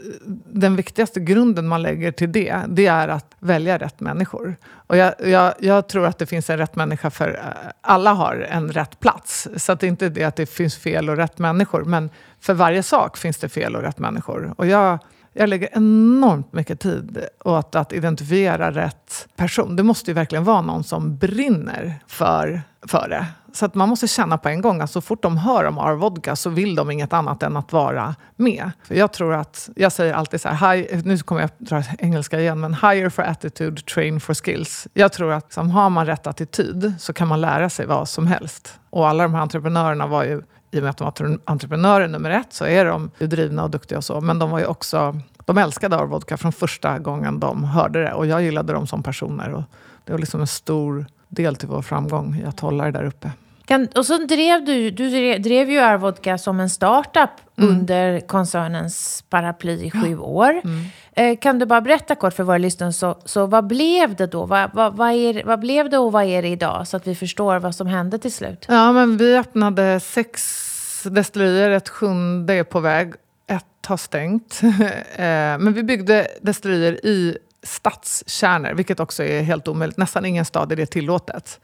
den 0.45 0.75
viktigaste 0.75 1.19
grunden 1.19 1.67
man 1.67 1.81
lägger 1.81 2.11
till 2.11 2.31
det, 2.31 2.61
det 2.67 2.85
är 2.87 3.07
att 3.07 3.35
välja 3.39 3.77
rätt 3.77 3.99
människor. 3.99 4.55
Och 4.71 4.97
jag, 4.97 5.13
jag, 5.25 5.53
jag 5.59 5.87
tror 5.87 6.05
att 6.05 6.17
det 6.17 6.25
finns 6.25 6.49
en 6.49 6.57
rätt 6.57 6.75
människa 6.75 7.09
för 7.09 7.29
eh, 7.29 7.71
alla 7.81 8.13
har 8.13 8.47
en 8.49 8.71
rätt 8.71 8.99
plats. 8.99 9.47
Så 9.57 9.71
att 9.71 9.79
det 9.79 9.87
är 9.87 9.89
inte 9.89 10.09
det 10.09 10.23
att 10.23 10.35
det 10.35 10.45
finns 10.45 10.77
fel 10.77 11.09
och 11.09 11.17
rätt 11.17 11.37
människor, 11.37 11.83
men 11.83 12.09
för 12.39 12.53
varje 12.53 12.83
sak 12.83 13.17
finns 13.17 13.37
det 13.37 13.49
fel 13.49 13.75
och 13.75 13.81
rätt 13.81 13.99
människor. 13.99 14.53
Och 14.57 14.67
jag 14.67 14.99
jag 15.33 15.49
lägger 15.49 15.69
enormt 15.73 16.53
mycket 16.53 16.79
tid 16.79 17.25
åt 17.45 17.75
att 17.75 17.93
identifiera 17.93 18.71
rätt 18.71 19.27
person. 19.35 19.75
Det 19.75 19.83
måste 19.83 20.11
ju 20.11 20.15
verkligen 20.15 20.43
vara 20.43 20.61
någon 20.61 20.83
som 20.83 21.17
brinner 21.17 21.99
för, 22.07 22.61
för 22.87 23.09
det. 23.09 23.25
Så 23.53 23.65
att 23.65 23.75
man 23.75 23.89
måste 23.89 24.07
känna 24.07 24.37
på 24.37 24.49
en 24.49 24.61
gång 24.61 24.81
att 24.81 24.91
så 24.91 25.01
fort 25.01 25.21
de 25.21 25.37
hör 25.37 25.65
om 25.65 25.77
Arvodka 25.77 26.35
så 26.35 26.49
vill 26.49 26.75
de 26.75 26.91
inget 26.91 27.13
annat 27.13 27.43
än 27.43 27.57
att 27.57 27.73
vara 27.73 28.15
med. 28.35 28.71
För 28.83 28.95
jag 28.95 29.11
tror 29.13 29.33
att, 29.33 29.69
jag 29.75 29.91
säger 29.91 30.13
alltid 30.13 30.41
så 30.41 30.49
här, 30.49 30.75
high, 30.75 31.05
nu 31.05 31.17
kommer 31.17 31.41
jag 31.41 31.49
dra 31.57 31.83
engelska 31.99 32.39
igen, 32.39 32.59
men 32.59 32.73
hire 32.73 33.09
for 33.09 33.23
attitude, 33.23 33.81
train 33.81 34.19
for 34.19 34.33
skills. 34.33 34.87
Jag 34.93 35.13
tror 35.13 35.33
att 35.33 35.43
liksom, 35.43 35.69
har 35.69 35.89
man 35.89 36.05
rätt 36.05 36.27
attityd 36.27 36.93
så 36.99 37.13
kan 37.13 37.27
man 37.27 37.41
lära 37.41 37.69
sig 37.69 37.85
vad 37.85 38.09
som 38.09 38.27
helst. 38.27 38.79
Och 38.89 39.07
alla 39.07 39.23
de 39.23 39.33
här 39.33 39.41
entreprenörerna 39.41 40.07
var 40.07 40.23
ju 40.23 40.41
i 40.71 40.79
och 40.79 40.83
med 40.83 40.89
att 40.89 40.97
de 40.97 41.03
var 41.03 41.39
entreprenörer 41.45 42.07
nummer 42.07 42.29
ett 42.29 42.53
så 42.53 42.65
är 42.65 42.85
de 42.85 43.11
drivna 43.17 43.63
och 43.63 43.69
duktiga 43.69 43.97
och 43.97 44.03
så. 44.03 44.21
Men 44.21 44.39
de 44.39 44.49
var 44.49 44.59
ju 44.59 44.65
också, 44.65 45.19
de 45.45 45.57
älskade 45.57 45.97
Arvodka 45.97 46.37
från 46.37 46.51
första 46.51 46.99
gången 46.99 47.39
de 47.39 47.63
hörde 47.63 48.03
det. 48.03 48.13
Och 48.13 48.25
jag 48.25 48.43
gillade 48.43 48.73
dem 48.73 48.87
som 48.87 49.03
personer. 49.03 49.53
Och 49.53 49.63
det 50.05 50.11
var 50.11 50.19
liksom 50.19 50.41
en 50.41 50.47
stor 50.47 51.05
del 51.27 51.55
till 51.55 51.67
vår 51.67 51.81
framgång 51.81 52.35
i 52.35 52.45
att 52.45 52.59
hålla 52.59 52.85
det 52.85 52.91
där 52.91 53.03
uppe. 53.03 53.31
Kan, 53.69 53.87
och 53.95 54.05
så 54.05 54.17
drev 54.17 54.65
du, 54.65 54.91
du 54.91 55.09
drev, 55.09 55.41
drev 55.41 55.71
ju 55.71 55.79
Arvodka 55.79 56.37
som 56.37 56.59
en 56.59 56.69
startup 56.69 57.29
mm. 57.57 57.69
under 57.69 58.19
koncernens 58.19 59.23
paraply 59.29 59.85
i 59.85 59.91
sju 59.91 60.17
år. 60.17 60.61
Mm. 60.63 60.85
Eh, 61.11 61.37
kan 61.39 61.59
du 61.59 61.65
bara 61.65 61.81
berätta 61.81 62.15
kort 62.15 62.33
för 62.33 62.43
våra 62.43 62.57
lyssnare, 62.57 62.93
så, 62.93 63.17
så 63.25 63.45
vad 63.45 63.67
blev 63.67 64.15
det 64.15 64.27
då? 64.27 64.45
Vad, 64.45 64.69
vad, 64.73 64.95
vad, 64.95 65.11
är, 65.11 65.43
vad 65.45 65.59
blev 65.59 65.89
det 65.89 65.97
och 65.97 66.11
vad 66.11 66.23
är 66.23 66.41
det 66.41 66.47
idag? 66.47 66.87
Så 66.87 66.97
att 66.97 67.07
vi 67.07 67.15
förstår 67.15 67.59
vad 67.59 67.75
som 67.75 67.87
hände 67.87 68.19
till 68.19 68.33
slut. 68.33 68.65
Ja, 68.67 68.91
men 68.91 69.17
vi 69.17 69.37
öppnade 69.37 69.99
sex 69.99 71.03
destillerier, 71.03 71.69
ett 71.69 71.89
sjunde 71.89 72.53
är 72.53 72.63
på 72.63 72.79
väg. 72.79 73.13
Ett 73.47 73.85
har 73.87 73.97
stängt. 73.97 74.61
Eh, 75.15 75.57
men 75.59 75.73
vi 75.73 75.83
byggde 75.83 76.27
destillerier 76.41 77.05
i 77.05 77.37
stadskärnor, 77.63 78.73
vilket 78.73 78.99
också 78.99 79.23
är 79.23 79.41
helt 79.41 79.67
omöjligt. 79.67 79.97
Nästan 79.97 80.25
ingen 80.25 80.45
stad 80.45 80.71
är 80.71 80.75
det 80.75 80.85
tillåtet. 80.85 81.59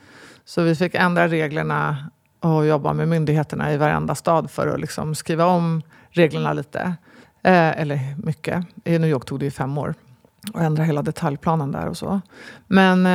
Så 0.45 0.61
vi 0.61 0.75
fick 0.75 0.95
ändra 0.95 1.27
reglerna 1.27 2.09
och 2.39 2.65
jobba 2.65 2.93
med 2.93 3.07
myndigheterna 3.07 3.73
i 3.73 3.77
varenda 3.77 4.15
stad 4.15 4.51
för 4.51 4.67
att 4.67 4.79
liksom 4.79 5.15
skriva 5.15 5.45
om 5.45 5.81
reglerna 6.09 6.53
lite. 6.53 6.79
Eh, 7.43 7.81
eller 7.81 8.15
mycket. 8.23 8.65
I 8.83 8.99
New 8.99 9.09
York 9.09 9.25
tog 9.25 9.39
det 9.39 9.45
ju 9.45 9.51
fem 9.51 9.77
år 9.77 9.95
och 10.53 10.61
ändra 10.61 10.83
hela 10.83 11.01
detaljplanen 11.01 11.71
där 11.71 11.87
och 11.87 11.97
så. 11.97 12.21
Men 12.67 13.05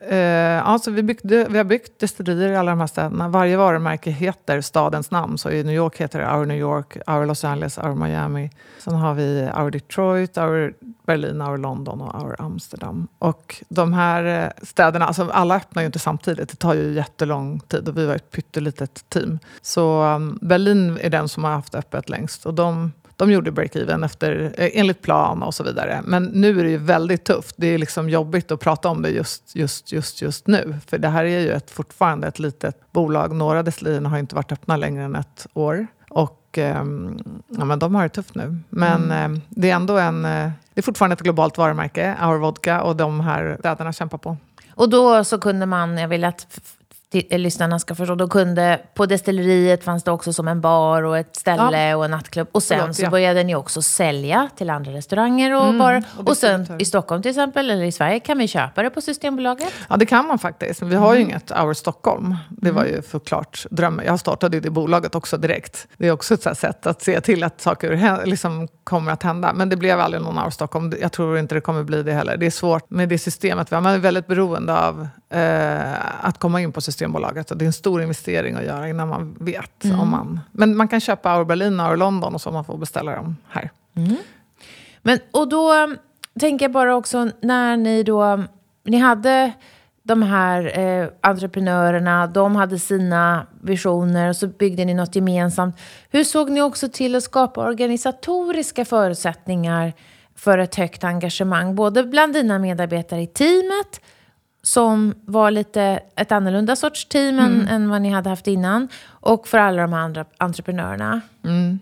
eh, 0.00 0.68
alltså 0.68 0.90
vi, 0.90 1.02
byggde, 1.02 1.46
vi 1.50 1.58
har 1.58 1.64
byggt 1.64 2.00
destillerier 2.00 2.52
i 2.52 2.56
alla 2.56 2.70
de 2.70 2.80
här 2.80 2.86
städerna. 2.86 3.28
Varje 3.28 3.56
varumärke 3.56 4.10
heter 4.10 4.60
stadens 4.60 5.10
namn. 5.10 5.38
Så 5.38 5.50
i 5.50 5.64
New 5.64 5.74
York 5.74 6.00
heter 6.00 6.18
det 6.18 6.36
Our 6.36 6.46
New 6.46 6.58
York, 6.58 6.96
Our 7.06 7.26
Los 7.26 7.44
Angeles, 7.44 7.78
Our 7.78 7.94
Miami. 7.94 8.50
Sen 8.78 8.94
har 8.94 9.14
vi 9.14 9.50
Our 9.56 9.70
Detroit, 9.70 10.38
Our 10.38 10.74
Berlin, 11.06 11.42
Our 11.42 11.58
London 11.58 12.00
och 12.00 12.22
Our 12.22 12.36
Amsterdam. 12.38 13.08
Och 13.18 13.64
de 13.68 13.92
här 13.92 14.44
eh, 14.44 14.64
städerna, 14.66 15.06
alltså 15.06 15.30
alla 15.32 15.56
öppnar 15.56 15.82
ju 15.82 15.86
inte 15.86 15.98
samtidigt. 15.98 16.48
Det 16.48 16.56
tar 16.56 16.74
ju 16.74 16.92
jättelång 16.92 17.60
tid 17.60 17.88
och 17.88 17.98
vi 17.98 18.06
var 18.06 18.14
ett 18.14 18.30
pyttelitet 18.30 19.04
team. 19.08 19.38
Så 19.62 20.02
um, 20.02 20.38
Berlin 20.42 20.98
är 21.02 21.10
den 21.10 21.28
som 21.28 21.44
har 21.44 21.50
haft 21.50 21.74
öppet 21.74 22.08
längst. 22.08 22.46
Och 22.46 22.54
de 22.54 22.92
de 23.18 23.30
gjorde 23.30 23.50
break-even 23.50 24.04
efter, 24.04 24.54
eh, 24.56 24.70
enligt 24.74 25.02
plan 25.02 25.42
och 25.42 25.54
så 25.54 25.64
vidare. 25.64 26.00
Men 26.04 26.24
nu 26.24 26.60
är 26.60 26.64
det 26.64 26.70
ju 26.70 26.76
väldigt 26.76 27.24
tufft. 27.24 27.54
Det 27.58 27.66
är 27.66 27.78
liksom 27.78 28.10
jobbigt 28.10 28.50
att 28.50 28.60
prata 28.60 28.88
om 28.88 29.02
det 29.02 29.10
just, 29.10 29.56
just, 29.56 29.92
just, 29.92 30.22
just 30.22 30.46
nu. 30.46 30.74
För 30.86 30.98
det 30.98 31.08
här 31.08 31.24
är 31.24 31.40
ju 31.40 31.50
ett, 31.50 31.70
fortfarande 31.70 32.26
ett 32.26 32.38
litet 32.38 32.92
bolag. 32.92 33.34
Några 33.34 33.62
destillerierna 33.62 34.08
har 34.08 34.18
inte 34.18 34.34
varit 34.34 34.52
öppna 34.52 34.76
längre 34.76 35.04
än 35.04 35.16
ett 35.16 35.46
år. 35.54 35.86
Och 36.10 36.58
eh, 36.58 36.84
ja, 37.48 37.64
men 37.64 37.78
de 37.78 37.94
har 37.94 38.02
det 38.02 38.08
tufft 38.08 38.34
nu. 38.34 38.58
Men 38.68 39.04
mm. 39.04 39.34
eh, 39.34 39.40
det 39.48 39.70
är 39.70 39.74
ändå 39.74 39.98
en... 39.98 40.24
Eh, 40.24 40.50
det 40.74 40.80
är 40.80 40.82
fortfarande 40.82 41.14
ett 41.14 41.20
globalt 41.20 41.58
varumärke, 41.58 42.16
Our 42.22 42.36
Vodka, 42.36 42.82
och 42.82 42.96
de 42.96 43.20
här 43.20 43.56
städerna 43.58 43.92
kämpar 43.92 44.18
på. 44.18 44.36
Och 44.74 44.88
då 44.88 45.24
så 45.24 45.38
kunde 45.38 45.66
man, 45.66 45.98
jag 45.98 46.08
vill 46.08 46.24
att 46.24 46.60
lyssnarna 47.12 47.78
ska 47.78 47.94
förstå, 47.94 48.14
då 48.14 48.28
kunde, 48.28 48.80
på 48.94 49.06
destilleriet 49.06 49.84
fanns 49.84 50.04
det 50.04 50.10
också 50.10 50.32
som 50.32 50.48
en 50.48 50.60
bar 50.60 51.02
och 51.02 51.18
ett 51.18 51.36
ställe 51.36 51.88
ja. 51.88 51.96
och 51.96 52.04
en 52.04 52.10
nattklubb. 52.10 52.48
Och 52.52 52.62
sen 52.62 52.80
Förlåt, 52.80 52.96
så 52.96 53.02
ja. 53.02 53.10
började 53.10 53.44
ni 53.44 53.54
också 53.54 53.82
sälja 53.82 54.48
till 54.56 54.70
andra 54.70 54.92
restauranger 54.92 55.56
och 55.56 55.64
mm, 55.64 55.78
barer. 55.78 56.04
Och, 56.18 56.28
och 56.28 56.36
sen 56.36 56.66
i 56.78 56.84
Stockholm 56.84 57.22
till 57.22 57.30
exempel, 57.30 57.70
eller 57.70 57.84
i 57.84 57.92
Sverige, 57.92 58.20
kan 58.20 58.38
vi 58.38 58.48
köpa 58.48 58.82
det 58.82 58.90
på 58.90 59.00
Systembolaget? 59.00 59.72
Ja, 59.88 59.96
det 59.96 60.06
kan 60.06 60.26
man 60.26 60.38
faktiskt. 60.38 60.82
Vi 60.82 60.94
har 60.94 61.14
ju 61.14 61.20
mm. 61.20 61.30
inget 61.30 61.50
Our 61.50 61.74
Stockholm. 61.74 62.36
Det 62.50 62.70
var 62.70 62.82
mm. 62.82 62.94
ju 62.94 63.02
såklart 63.02 63.66
drömmen. 63.70 64.06
Jag 64.06 64.20
startade 64.20 64.56
ju 64.56 64.60
det 64.60 64.70
bolaget 64.70 65.14
också 65.14 65.36
direkt. 65.36 65.88
Det 65.96 66.08
är 66.08 66.12
också 66.12 66.34
ett 66.34 66.58
sätt 66.58 66.86
att 66.86 67.02
se 67.02 67.20
till 67.20 67.44
att 67.44 67.60
saker 67.60 68.26
liksom 68.26 68.68
kommer 68.84 69.12
att 69.12 69.22
hända. 69.22 69.52
Men 69.52 69.68
det 69.68 69.76
blev 69.76 70.00
aldrig 70.00 70.22
någon 70.22 70.38
Our 70.38 70.50
Stockholm. 70.50 70.92
Jag 71.00 71.12
tror 71.12 71.38
inte 71.38 71.54
det 71.54 71.60
kommer 71.60 71.82
bli 71.82 72.02
det 72.02 72.12
heller. 72.12 72.36
Det 72.36 72.46
är 72.46 72.50
svårt 72.50 72.90
med 72.90 73.08
det 73.08 73.18
systemet. 73.18 73.70
Man 73.70 73.86
är 73.86 73.98
väldigt 73.98 74.26
beroende 74.26 74.78
av 74.78 75.08
eh, 75.30 76.24
att 76.26 76.38
komma 76.38 76.60
in 76.60 76.72
på 76.72 76.80
Systembolaget. 76.98 77.50
Och 77.50 77.56
det 77.56 77.64
är 77.64 77.66
en 77.66 77.72
stor 77.72 78.02
investering 78.02 78.54
att 78.54 78.64
göra 78.64 78.88
innan 78.88 79.08
man 79.08 79.36
vet. 79.40 79.84
Mm. 79.84 80.00
om 80.00 80.10
man... 80.10 80.40
Men 80.52 80.76
man 80.76 80.88
kan 80.88 81.00
köpa 81.00 81.38
Our 81.38 81.44
Berlin 81.44 81.80
och 81.80 81.90
Our 81.90 81.96
London 81.96 82.34
och 82.34 82.40
så 82.40 82.50
man 82.50 82.64
får 82.64 82.78
beställa 82.78 83.16
dem 83.16 83.36
här. 83.48 83.70
Mm. 83.94 84.16
Men, 85.02 85.18
och 85.30 85.48
då 85.48 85.72
tänker 86.40 86.64
jag 86.64 86.72
bara 86.72 86.96
också 86.96 87.30
när 87.40 87.76
ni 87.76 88.02
då... 88.02 88.44
Ni 88.84 88.96
hade 88.98 89.52
de 90.02 90.22
här 90.22 90.78
eh, 90.78 91.08
entreprenörerna, 91.20 92.26
de 92.26 92.56
hade 92.56 92.78
sina 92.78 93.46
visioner 93.62 94.28
och 94.28 94.36
så 94.36 94.46
byggde 94.46 94.84
ni 94.84 94.94
något 94.94 95.16
gemensamt. 95.16 95.76
Hur 96.10 96.24
såg 96.24 96.50
ni 96.50 96.62
också 96.62 96.88
till 96.88 97.14
att 97.14 97.22
skapa 97.22 97.60
organisatoriska 97.60 98.84
förutsättningar 98.84 99.92
för 100.34 100.58
ett 100.58 100.74
högt 100.74 101.04
engagemang? 101.04 101.74
Både 101.74 102.04
bland 102.04 102.32
dina 102.32 102.58
medarbetare 102.58 103.22
i 103.22 103.26
teamet, 103.26 104.00
som 104.68 105.14
var 105.24 105.50
lite 105.50 106.00
ett 106.16 106.32
annorlunda 106.32 106.76
sorts 106.76 107.04
team 107.04 107.38
mm. 107.38 107.60
än, 107.60 107.68
än 107.68 107.88
vad 107.88 108.02
ni 108.02 108.10
hade 108.10 108.30
haft 108.30 108.46
innan, 108.46 108.88
och 109.06 109.48
för 109.48 109.58
alla 109.58 109.82
de 109.82 109.92
andra 109.92 110.24
entreprenörerna. 110.36 111.20
Mm. 111.44 111.78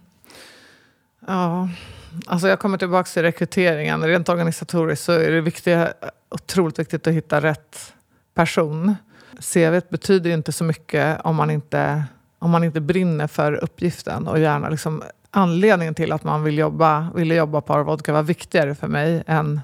Ja, 1.27 1.69
alltså 2.27 2.49
jag 2.49 2.59
kommer 2.59 2.79
tillbaka 2.79 3.09
till 3.09 3.23
rekryteringen. 3.23 4.05
Rent 4.05 4.29
organisatoriskt 4.29 5.05
så 5.05 5.13
är 5.13 5.31
det 5.31 5.41
viktiga, 5.41 5.93
otroligt 6.31 6.79
viktigt 6.79 7.07
att 7.07 7.15
hitta 7.15 7.41
rätt 7.41 7.95
person. 8.35 8.97
CV 9.41 9.81
betyder 9.89 10.31
inte 10.31 10.53
så 10.53 10.65
mycket 10.65 11.21
om 11.25 11.37
man 11.37 11.51
inte, 11.51 12.05
om 12.39 12.51
man 12.51 12.65
inte 12.65 12.81
brinner 12.81 13.27
för 13.27 13.53
uppgiften 13.53 14.29
och 14.29 14.39
gärna 14.39 14.69
liksom, 14.69 15.03
anledningen 15.31 15.95
till 15.95 16.13
att 16.13 16.25
man 16.25 16.45
vill 16.45 16.59
jobba, 16.59 17.11
ville 17.15 17.35
jobba 17.35 17.61
på 17.61 17.75
Arvodka 17.75 18.13
var 18.13 18.23
viktigare 18.23 18.75
för 18.75 18.89
mig 18.89 19.23
än 19.27 19.61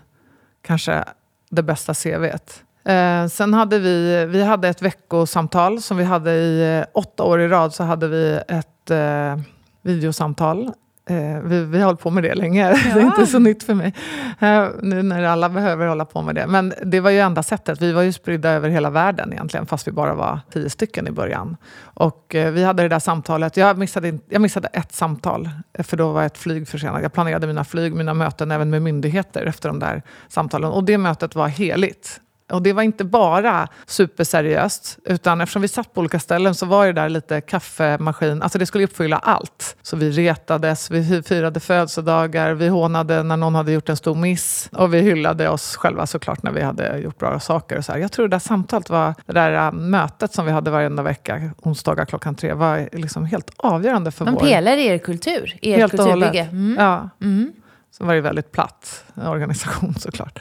kanske 0.62 1.04
det 1.50 1.62
bästa 1.62 1.94
CVt. 1.94 2.62
Eh, 2.84 3.26
sen 3.26 3.54
hade 3.54 3.78
vi, 3.78 4.26
vi 4.26 4.42
hade 4.42 4.68
ett 4.68 4.82
veckosamtal 4.82 5.82
som 5.82 5.96
vi 5.96 6.04
hade 6.04 6.32
i 6.32 6.78
eh, 6.78 6.86
åtta 6.92 7.24
år 7.24 7.40
i 7.40 7.48
rad. 7.48 7.74
Så 7.74 7.84
hade 7.84 8.08
vi 8.08 8.40
ett 8.48 8.90
eh, 8.90 9.40
videosamtal 9.82 10.72
Eh, 11.06 11.40
vi, 11.44 11.64
vi 11.64 11.78
har 11.78 11.84
hållit 11.84 12.00
på 12.00 12.10
med 12.10 12.22
det 12.22 12.34
länge, 12.34 12.70
ja. 12.70 12.76
det 12.94 13.00
är 13.00 13.04
inte 13.04 13.26
så 13.26 13.38
nytt 13.38 13.62
för 13.62 13.74
mig. 13.74 13.94
Eh, 14.40 14.68
nu 14.82 15.02
när 15.02 15.22
alla 15.22 15.48
behöver 15.48 15.86
hålla 15.86 16.04
på 16.04 16.22
med 16.22 16.34
det. 16.34 16.46
Men 16.46 16.74
det 16.84 17.00
var 17.00 17.10
ju 17.10 17.18
enda 17.18 17.42
sättet. 17.42 17.82
Vi 17.82 17.92
var 17.92 18.02
ju 18.02 18.12
spridda 18.12 18.50
över 18.50 18.68
hela 18.68 18.90
världen 18.90 19.32
egentligen, 19.32 19.66
fast 19.66 19.88
vi 19.88 19.92
bara 19.92 20.14
var 20.14 20.40
tio 20.52 20.70
stycken 20.70 21.08
i 21.08 21.10
början. 21.10 21.56
Och 21.82 22.34
eh, 22.34 22.52
vi 22.52 22.64
hade 22.64 22.82
det 22.82 22.88
där 22.88 22.98
samtalet. 22.98 23.56
Jag 23.56 23.78
missade, 23.78 24.18
jag 24.28 24.42
missade 24.42 24.68
ett 24.68 24.92
samtal, 24.92 25.50
för 25.78 25.96
då 25.96 26.12
var 26.12 26.22
ett 26.22 26.38
flyg 26.38 26.68
försenat. 26.68 27.02
Jag 27.02 27.12
planerade 27.12 27.46
mina 27.46 27.64
flyg, 27.64 27.94
mina 27.94 28.14
möten 28.14 28.50
även 28.50 28.70
med 28.70 28.82
myndigheter 28.82 29.46
efter 29.46 29.68
de 29.68 29.78
där 29.78 30.02
samtalen. 30.28 30.70
Och 30.70 30.84
det 30.84 30.98
mötet 30.98 31.34
var 31.34 31.48
heligt. 31.48 32.20
Och 32.52 32.62
det 32.62 32.72
var 32.72 32.82
inte 32.82 33.04
bara 33.04 33.68
superseriöst, 33.86 34.98
utan 35.04 35.40
eftersom 35.40 35.62
vi 35.62 35.68
satt 35.68 35.94
på 35.94 36.00
olika 36.00 36.18
ställen 36.18 36.54
så 36.54 36.66
var 36.66 36.86
det 36.86 36.92
där 36.92 37.08
lite 37.08 37.40
kaffemaskin. 37.40 38.42
Alltså 38.42 38.58
det 38.58 38.66
skulle 38.66 38.84
uppfylla 38.84 39.18
allt. 39.18 39.76
Så 39.82 39.96
vi 39.96 40.10
retades, 40.10 40.90
vi 40.90 41.22
firade 41.22 41.60
födelsedagar, 41.60 42.52
vi 42.52 42.68
hånade 42.68 43.22
när 43.22 43.36
någon 43.36 43.54
hade 43.54 43.72
gjort 43.72 43.88
en 43.88 43.96
stor 43.96 44.14
miss. 44.14 44.70
Och 44.72 44.94
vi 44.94 45.00
hyllade 45.00 45.48
oss 45.48 45.76
själva 45.76 46.06
såklart 46.06 46.42
när 46.42 46.52
vi 46.52 46.62
hade 46.62 46.98
gjort 46.98 47.18
bra 47.18 47.40
saker. 47.40 47.78
Och 47.78 47.84
så 47.84 47.92
här. 47.92 47.98
Jag 47.98 48.12
tror 48.12 48.28
det 48.28 48.34
där 48.34 48.38
samtalet 48.38 48.90
var, 48.90 49.14
det 49.26 49.32
där 49.32 49.52
äh, 49.52 49.72
mötet 49.72 50.34
som 50.34 50.46
vi 50.46 50.52
hade 50.52 50.70
varenda 50.70 51.02
vecka, 51.02 51.50
onsdagar 51.62 52.04
klockan 52.04 52.34
tre, 52.34 52.52
var 52.52 52.88
liksom 52.92 53.24
helt 53.24 53.50
avgörande 53.56 54.10
för 54.10 54.24
Man 54.24 54.34
vår... 54.34 54.40
Man 54.40 54.50
pelar 54.50 54.76
i 54.76 54.86
er 54.86 54.98
kultur, 54.98 55.56
i 55.60 55.72
ert 55.72 55.90
kulturbygge. 55.90 56.48
Mm. 56.52 56.76
Ja. 56.78 57.10
Mm. 57.20 57.52
Så 57.90 58.04
var 58.04 58.14
det 58.14 58.20
väldigt 58.20 58.52
platt 58.52 59.04
organisation 59.14 59.94
såklart. 59.94 60.38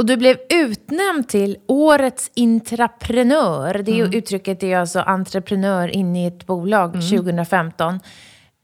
Och 0.00 0.06
du 0.06 0.16
blev 0.16 0.36
utnämnd 0.48 1.28
till 1.28 1.56
Årets 1.66 2.30
intraprenör. 2.34 3.82
Det 3.82 3.92
är 3.92 4.04
mm. 4.04 4.18
uttrycket 4.18 4.62
är 4.62 4.78
alltså 4.78 5.00
entreprenör 5.00 5.88
inne 5.88 6.24
i 6.24 6.26
ett 6.26 6.46
bolag 6.46 6.94
mm. 6.94 7.00
2015. 7.00 8.00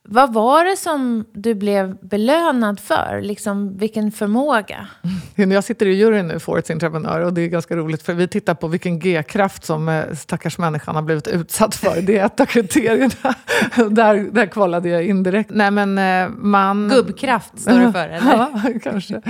Vad 0.09 0.33
var 0.33 0.65
det 0.65 0.77
som 0.77 1.25
du 1.33 1.55
blev 1.55 1.97
belönad 2.01 2.81
för? 2.81 3.21
Liksom, 3.23 3.79
vilken 3.79 4.13
förmåga? 4.13 4.87
Jag 5.35 5.65
sitter 5.65 5.87
i 5.87 5.95
juryn 5.95 6.29
nu 6.29 6.39
för 6.39 6.53
Årets 6.53 6.71
entreprenör 6.71 7.21
och 7.21 7.33
det 7.33 7.41
är 7.41 7.49
ganska 7.49 7.77
roligt 7.77 8.03
för 8.03 8.15
vi 8.15 8.29
tittar 8.29 8.55
på 8.55 8.69
vilken 8.69 8.99
G-kraft 8.99 9.65
som 9.65 9.89
eh, 9.89 10.05
stackars 10.15 10.59
människan 10.59 10.95
har 10.95 11.03
blivit 11.03 11.29
utsatt 11.29 11.75
för. 11.75 12.01
Det 12.03 12.19
är 12.19 12.27
ett 12.27 12.41
av 12.41 12.45
kriterierna. 12.47 13.35
där, 13.91 14.33
där 14.33 14.47
kvalade 14.47 14.89
jag 14.89 15.05
indirekt. 15.05 15.51
Nej, 15.53 15.71
men 15.71 15.99
eh, 15.99 16.29
man... 16.37 16.89
Gubbkraft 16.89 17.59
står 17.59 17.79
det 17.79 17.93
för, 17.93 18.09
eller? 18.09 18.33
ja, 18.33 18.51
kanske. 18.83 19.21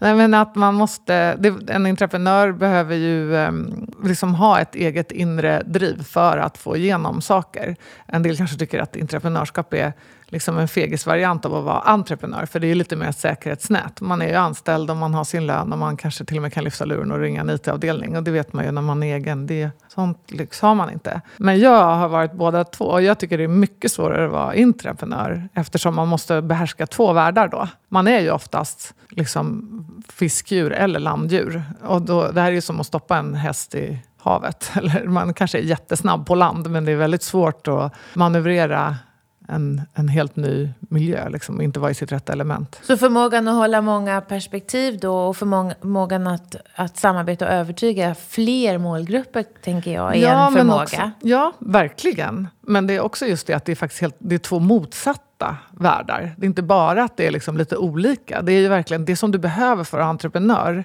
Nej, 0.00 0.14
men 0.14 0.34
att 0.34 0.54
man 0.54 0.74
måste... 0.74 1.14
En 1.68 1.86
entreprenör 1.86 2.52
behöver 2.52 2.96
ju 2.96 3.36
ehm, 3.36 3.86
liksom 4.04 4.34
ha 4.34 4.60
ett 4.60 4.74
eget 4.74 5.12
inre 5.12 5.62
driv 5.66 6.02
för 6.02 6.38
att 6.38 6.58
få 6.58 6.76
igenom 6.76 7.22
saker. 7.22 7.76
En 8.06 8.22
del 8.22 8.36
kanske 8.36 8.58
tycker 8.58 8.80
att 8.80 8.96
entreprenörskap 8.96 9.74
är 9.74 9.92
liksom 10.32 10.58
en 10.58 10.68
fegisvariant 10.68 11.44
av 11.44 11.54
att 11.54 11.64
vara 11.64 11.80
entreprenör. 11.80 12.46
För 12.46 12.60
det 12.60 12.66
är 12.66 12.74
lite 12.74 12.96
mer 12.96 13.08
ett 13.08 13.18
säkerhetsnät. 13.18 14.00
Man 14.00 14.22
är 14.22 14.28
ju 14.28 14.34
anställd 14.34 14.90
och 14.90 14.96
man 14.96 15.14
har 15.14 15.24
sin 15.24 15.46
lön 15.46 15.72
och 15.72 15.78
man 15.78 15.96
kanske 15.96 16.24
till 16.24 16.36
och 16.36 16.42
med 16.42 16.52
kan 16.52 16.64
lyfta 16.64 16.84
luren 16.84 17.12
och 17.12 17.18
ringa 17.18 17.40
en 17.40 17.50
IT-avdelning. 17.50 18.16
Och 18.16 18.22
det 18.22 18.30
vet 18.30 18.52
man 18.52 18.64
ju 18.64 18.72
när 18.72 18.82
man 18.82 19.02
är 19.02 19.16
egen. 19.16 19.46
Det, 19.46 19.70
sånt 19.88 20.30
lyx 20.30 20.60
har 20.60 20.74
man 20.74 20.90
inte. 20.90 21.20
Men 21.36 21.58
jag 21.58 21.94
har 21.94 22.08
varit 22.08 22.32
båda 22.32 22.64
två 22.64 22.84
och 22.84 23.02
jag 23.02 23.18
tycker 23.18 23.38
det 23.38 23.44
är 23.44 23.48
mycket 23.48 23.92
svårare 23.92 24.26
att 24.26 24.32
vara 24.32 24.52
entreprenör 24.52 25.48
eftersom 25.54 25.94
man 25.94 26.08
måste 26.08 26.42
behärska 26.42 26.86
två 26.86 27.12
världar 27.12 27.48
då. 27.48 27.68
Man 27.88 28.08
är 28.08 28.20
ju 28.20 28.30
oftast 28.30 28.94
liksom 29.08 29.68
fiskdjur 30.08 30.72
eller 30.72 31.00
landdjur. 31.00 31.62
Och 31.82 32.02
då, 32.02 32.30
det 32.30 32.40
här 32.40 32.48
är 32.48 32.54
ju 32.54 32.60
som 32.60 32.80
att 32.80 32.86
stoppa 32.86 33.16
en 33.16 33.34
häst 33.34 33.74
i 33.74 33.98
havet. 34.18 34.70
Eller 34.76 35.04
man 35.04 35.34
kanske 35.34 35.58
är 35.58 35.62
jättesnabb 35.62 36.26
på 36.26 36.34
land 36.34 36.70
men 36.70 36.84
det 36.84 36.92
är 36.92 36.96
väldigt 36.96 37.22
svårt 37.22 37.68
att 37.68 37.94
manövrera 38.14 38.96
en, 39.52 39.82
en 39.94 40.08
helt 40.08 40.36
ny 40.36 40.70
miljö, 40.78 41.28
liksom, 41.28 41.60
inte 41.60 41.80
vara 41.80 41.90
i 41.90 41.94
sitt 41.94 42.12
rätta 42.12 42.32
element. 42.32 42.80
Så 42.82 42.96
förmågan 42.96 43.48
att 43.48 43.54
hålla 43.54 43.80
många 43.80 44.20
perspektiv 44.20 44.98
då 44.98 45.16
och 45.16 45.36
förmågan 45.36 46.26
att, 46.26 46.56
att 46.74 46.96
samarbeta 46.96 47.44
och 47.44 47.52
övertyga 47.52 48.14
fler 48.14 48.78
målgrupper, 48.78 49.44
tänker 49.62 49.92
jag, 49.94 50.16
är 50.16 50.20
ja, 50.20 50.46
en 50.46 50.52
förmåga? 50.52 50.82
Också, 50.82 51.10
ja, 51.20 51.52
verkligen. 51.58 52.48
Men 52.60 52.86
det 52.86 52.94
är 52.94 53.00
också 53.00 53.26
just 53.26 53.46
det 53.46 53.54
att 53.54 53.64
det 53.64 53.72
är 53.72 53.76
faktiskt 53.76 54.00
helt, 54.00 54.16
det 54.18 54.34
är 54.34 54.38
två 54.38 54.58
motsatta 54.58 55.56
världar. 55.70 56.34
Det 56.36 56.44
är 56.44 56.48
inte 56.48 56.62
bara 56.62 57.04
att 57.04 57.16
det 57.16 57.26
är 57.26 57.30
liksom 57.30 57.56
lite 57.56 57.76
olika. 57.76 58.42
Det 58.42 58.52
är 58.52 58.60
ju 58.60 58.68
verkligen 58.68 59.04
det 59.04 59.16
som 59.16 59.30
du 59.30 59.38
behöver 59.38 59.84
för 59.84 59.98
att 59.98 60.02
vara 60.02 60.10
entreprenör 60.10 60.84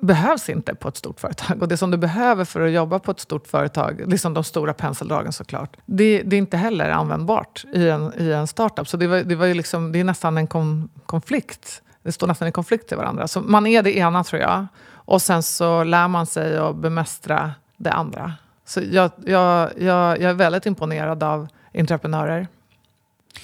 behövs 0.00 0.48
inte 0.48 0.74
på 0.74 0.88
ett 0.88 0.96
stort 0.96 1.20
företag. 1.20 1.62
Och 1.62 1.68
det 1.68 1.76
som 1.76 1.90
du 1.90 1.96
behöver 1.96 2.44
för 2.44 2.60
att 2.60 2.72
jobba 2.72 2.98
på 2.98 3.10
ett 3.10 3.20
stort 3.20 3.46
företag, 3.46 4.02
liksom 4.06 4.34
de 4.34 4.44
stora 4.44 4.74
penseldragen 4.74 5.32
såklart, 5.32 5.76
det, 5.86 6.22
det 6.22 6.36
är 6.36 6.38
inte 6.38 6.56
heller 6.56 6.90
användbart 6.90 7.64
i 7.72 7.88
en, 7.88 8.12
i 8.18 8.32
en 8.32 8.46
startup. 8.46 8.88
Så 8.88 8.96
det, 8.96 9.06
var, 9.06 9.18
det, 9.18 9.34
var 9.34 9.46
ju 9.46 9.54
liksom, 9.54 9.92
det 9.92 10.00
är 10.00 10.04
nästan 10.04 10.38
en 10.38 10.46
kom, 10.46 10.88
konflikt. 11.06 11.82
Det 12.02 12.12
står 12.12 12.26
nästan 12.26 12.48
i 12.48 12.52
konflikt 12.52 12.88
till 12.88 12.96
varandra. 12.96 13.28
Så 13.28 13.40
man 13.40 13.66
är 13.66 13.82
det 13.82 13.96
ena 13.96 14.24
tror 14.24 14.42
jag. 14.42 14.66
Och 14.88 15.22
sen 15.22 15.42
så 15.42 15.84
lär 15.84 16.08
man 16.08 16.26
sig 16.26 16.58
att 16.58 16.76
bemästra 16.76 17.52
det 17.76 17.92
andra. 17.92 18.32
Så 18.64 18.80
jag, 18.90 19.10
jag, 19.24 19.70
jag, 19.76 20.20
jag 20.20 20.30
är 20.30 20.34
väldigt 20.34 20.66
imponerad 20.66 21.22
av 21.22 21.48
entreprenörer. 21.74 22.48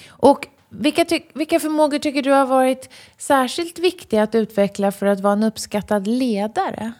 Och 0.09 0.47
vilka, 0.79 1.05
vilka 1.33 1.59
förmågor 1.59 1.99
tycker 1.99 2.21
du 2.21 2.31
har 2.31 2.45
varit 2.45 2.89
särskilt 3.17 3.79
viktiga 3.79 4.23
att 4.23 4.35
utveckla 4.35 4.91
för 4.91 5.05
att 5.05 5.19
vara 5.19 5.33
en 5.33 5.43
uppskattad 5.43 6.07
ledare? 6.07 6.93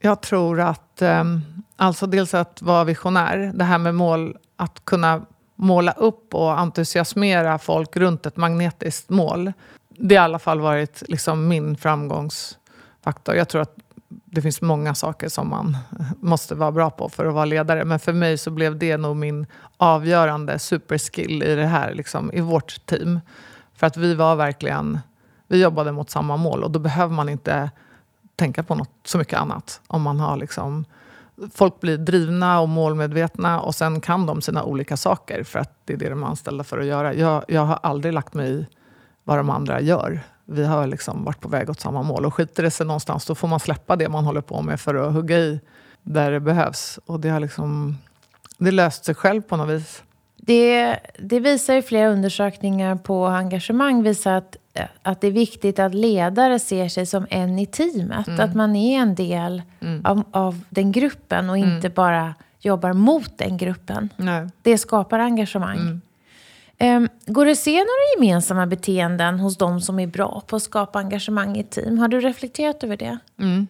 Jag 0.00 0.20
tror 0.20 0.60
att, 0.60 1.02
ehm, 1.02 1.40
alltså 1.76 2.06
dels 2.06 2.34
att 2.34 2.62
vara 2.62 2.84
visionär, 2.84 3.52
det 3.54 3.64
här 3.64 3.78
med 3.78 3.94
mål, 3.94 4.36
att 4.56 4.84
kunna 4.84 5.22
måla 5.54 5.92
upp 5.92 6.34
och 6.34 6.58
entusiasmera 6.60 7.58
folk 7.58 7.96
runt 7.96 8.26
ett 8.26 8.36
magnetiskt 8.36 9.10
mål. 9.10 9.52
Det 9.88 10.16
har 10.16 10.22
i 10.22 10.24
alla 10.24 10.38
fall 10.38 10.60
varit 10.60 11.02
liksom 11.08 11.48
min 11.48 11.76
framgångsfaktor. 11.76 13.34
Jag 13.34 13.48
tror 13.48 13.62
att 13.62 13.76
det 14.34 14.42
finns 14.42 14.62
många 14.62 14.94
saker 14.94 15.28
som 15.28 15.48
man 15.48 15.76
måste 16.20 16.54
vara 16.54 16.72
bra 16.72 16.90
på 16.90 17.08
för 17.08 17.26
att 17.26 17.34
vara 17.34 17.44
ledare. 17.44 17.84
Men 17.84 17.98
för 17.98 18.12
mig 18.12 18.38
så 18.38 18.50
blev 18.50 18.78
det 18.78 18.96
nog 18.96 19.16
min 19.16 19.46
avgörande 19.76 20.58
superskill 20.58 21.42
i 21.42 21.54
det 21.54 21.66
här, 21.66 21.94
liksom, 21.94 22.32
i 22.32 22.40
vårt 22.40 22.86
team. 22.86 23.20
För 23.74 23.86
att 23.86 23.96
vi 23.96 24.14
var 24.14 24.36
verkligen, 24.36 25.00
vi 25.48 25.62
jobbade 25.62 25.92
mot 25.92 26.10
samma 26.10 26.36
mål 26.36 26.64
och 26.64 26.70
då 26.70 26.78
behöver 26.78 27.14
man 27.14 27.28
inte 27.28 27.70
tänka 28.36 28.62
på 28.62 28.74
något 28.74 28.90
så 29.04 29.18
mycket 29.18 29.38
annat. 29.38 29.80
Om 29.86 30.02
man 30.02 30.20
har 30.20 30.36
liksom, 30.36 30.84
folk 31.54 31.80
blir 31.80 31.98
drivna 31.98 32.60
och 32.60 32.68
målmedvetna 32.68 33.60
och 33.60 33.74
sen 33.74 34.00
kan 34.00 34.26
de 34.26 34.42
sina 34.42 34.64
olika 34.64 34.96
saker 34.96 35.44
för 35.44 35.58
att 35.58 35.76
det 35.84 35.92
är 35.92 35.96
det 35.96 36.08
de 36.08 36.22
är 36.22 36.26
anställda 36.26 36.64
för 36.64 36.78
att 36.78 36.86
göra. 36.86 37.14
Jag, 37.14 37.44
jag 37.48 37.64
har 37.64 37.78
aldrig 37.82 38.14
lagt 38.14 38.34
mig 38.34 38.50
i 38.50 38.66
vad 39.24 39.38
de 39.38 39.50
andra 39.50 39.80
gör 39.80 40.20
vi 40.44 40.64
har 40.64 40.86
liksom 40.86 41.24
varit 41.24 41.40
på 41.40 41.48
väg 41.48 41.70
åt 41.70 41.80
samma 41.80 42.02
mål. 42.02 42.26
Och 42.26 42.34
skiter 42.34 42.62
det 42.62 42.70
sig 42.70 42.86
någonstans 42.86 43.26
då 43.26 43.34
får 43.34 43.48
man 43.48 43.60
släppa 43.60 43.96
det 43.96 44.08
man 44.08 44.24
håller 44.24 44.40
på 44.40 44.62
med 44.62 44.80
för 44.80 44.94
att 44.94 45.12
hugga 45.12 45.38
i 45.38 45.60
där 46.02 46.32
det 46.32 46.40
behövs. 46.40 46.98
Och 47.06 47.20
det 47.20 47.28
har 47.28 47.40
liksom 47.40 47.98
det 48.58 48.70
löst 48.70 49.04
sig 49.04 49.14
själv 49.14 49.42
på 49.42 49.56
något 49.56 49.68
vis. 49.68 50.02
Det, 50.36 50.98
det 51.18 51.40
visar 51.40 51.74
ju 51.74 51.82
flera 51.82 52.08
undersökningar 52.08 52.96
på 52.96 53.26
engagemang 53.26 54.02
visar 54.02 54.32
att, 54.32 54.56
att 55.02 55.20
det 55.20 55.26
är 55.26 55.32
viktigt 55.32 55.78
att 55.78 55.94
ledare 55.94 56.58
ser 56.58 56.88
sig 56.88 57.06
som 57.06 57.26
en 57.30 57.58
i 57.58 57.66
teamet. 57.66 58.28
Mm. 58.28 58.40
Att 58.40 58.54
man 58.54 58.76
är 58.76 58.98
en 58.98 59.14
del 59.14 59.62
mm. 59.80 60.06
av, 60.06 60.22
av 60.30 60.60
den 60.68 60.92
gruppen 60.92 61.50
och 61.50 61.58
inte 61.58 61.86
mm. 61.86 61.92
bara 61.94 62.34
jobbar 62.60 62.92
mot 62.92 63.38
den 63.38 63.56
gruppen. 63.56 64.08
Nej. 64.16 64.48
Det 64.62 64.78
skapar 64.78 65.18
engagemang. 65.18 66.00
Ehm, 66.82 67.08
går 67.26 67.44
det 67.44 67.52
att 67.52 67.58
se 67.58 67.70
några 67.70 68.12
gemensamma 68.16 68.66
beteenden 68.66 69.38
hos 69.38 69.58
de 69.58 69.80
som 69.80 69.98
är 69.98 70.06
bra 70.06 70.42
på 70.46 70.56
att 70.56 70.62
skapa 70.62 70.98
engagemang 70.98 71.56
i 71.56 71.64
team? 71.64 71.98
Har 71.98 72.08
du 72.08 72.20
reflekterat 72.20 72.84
över 72.84 72.96
det? 72.96 73.18
Mm. 73.38 73.66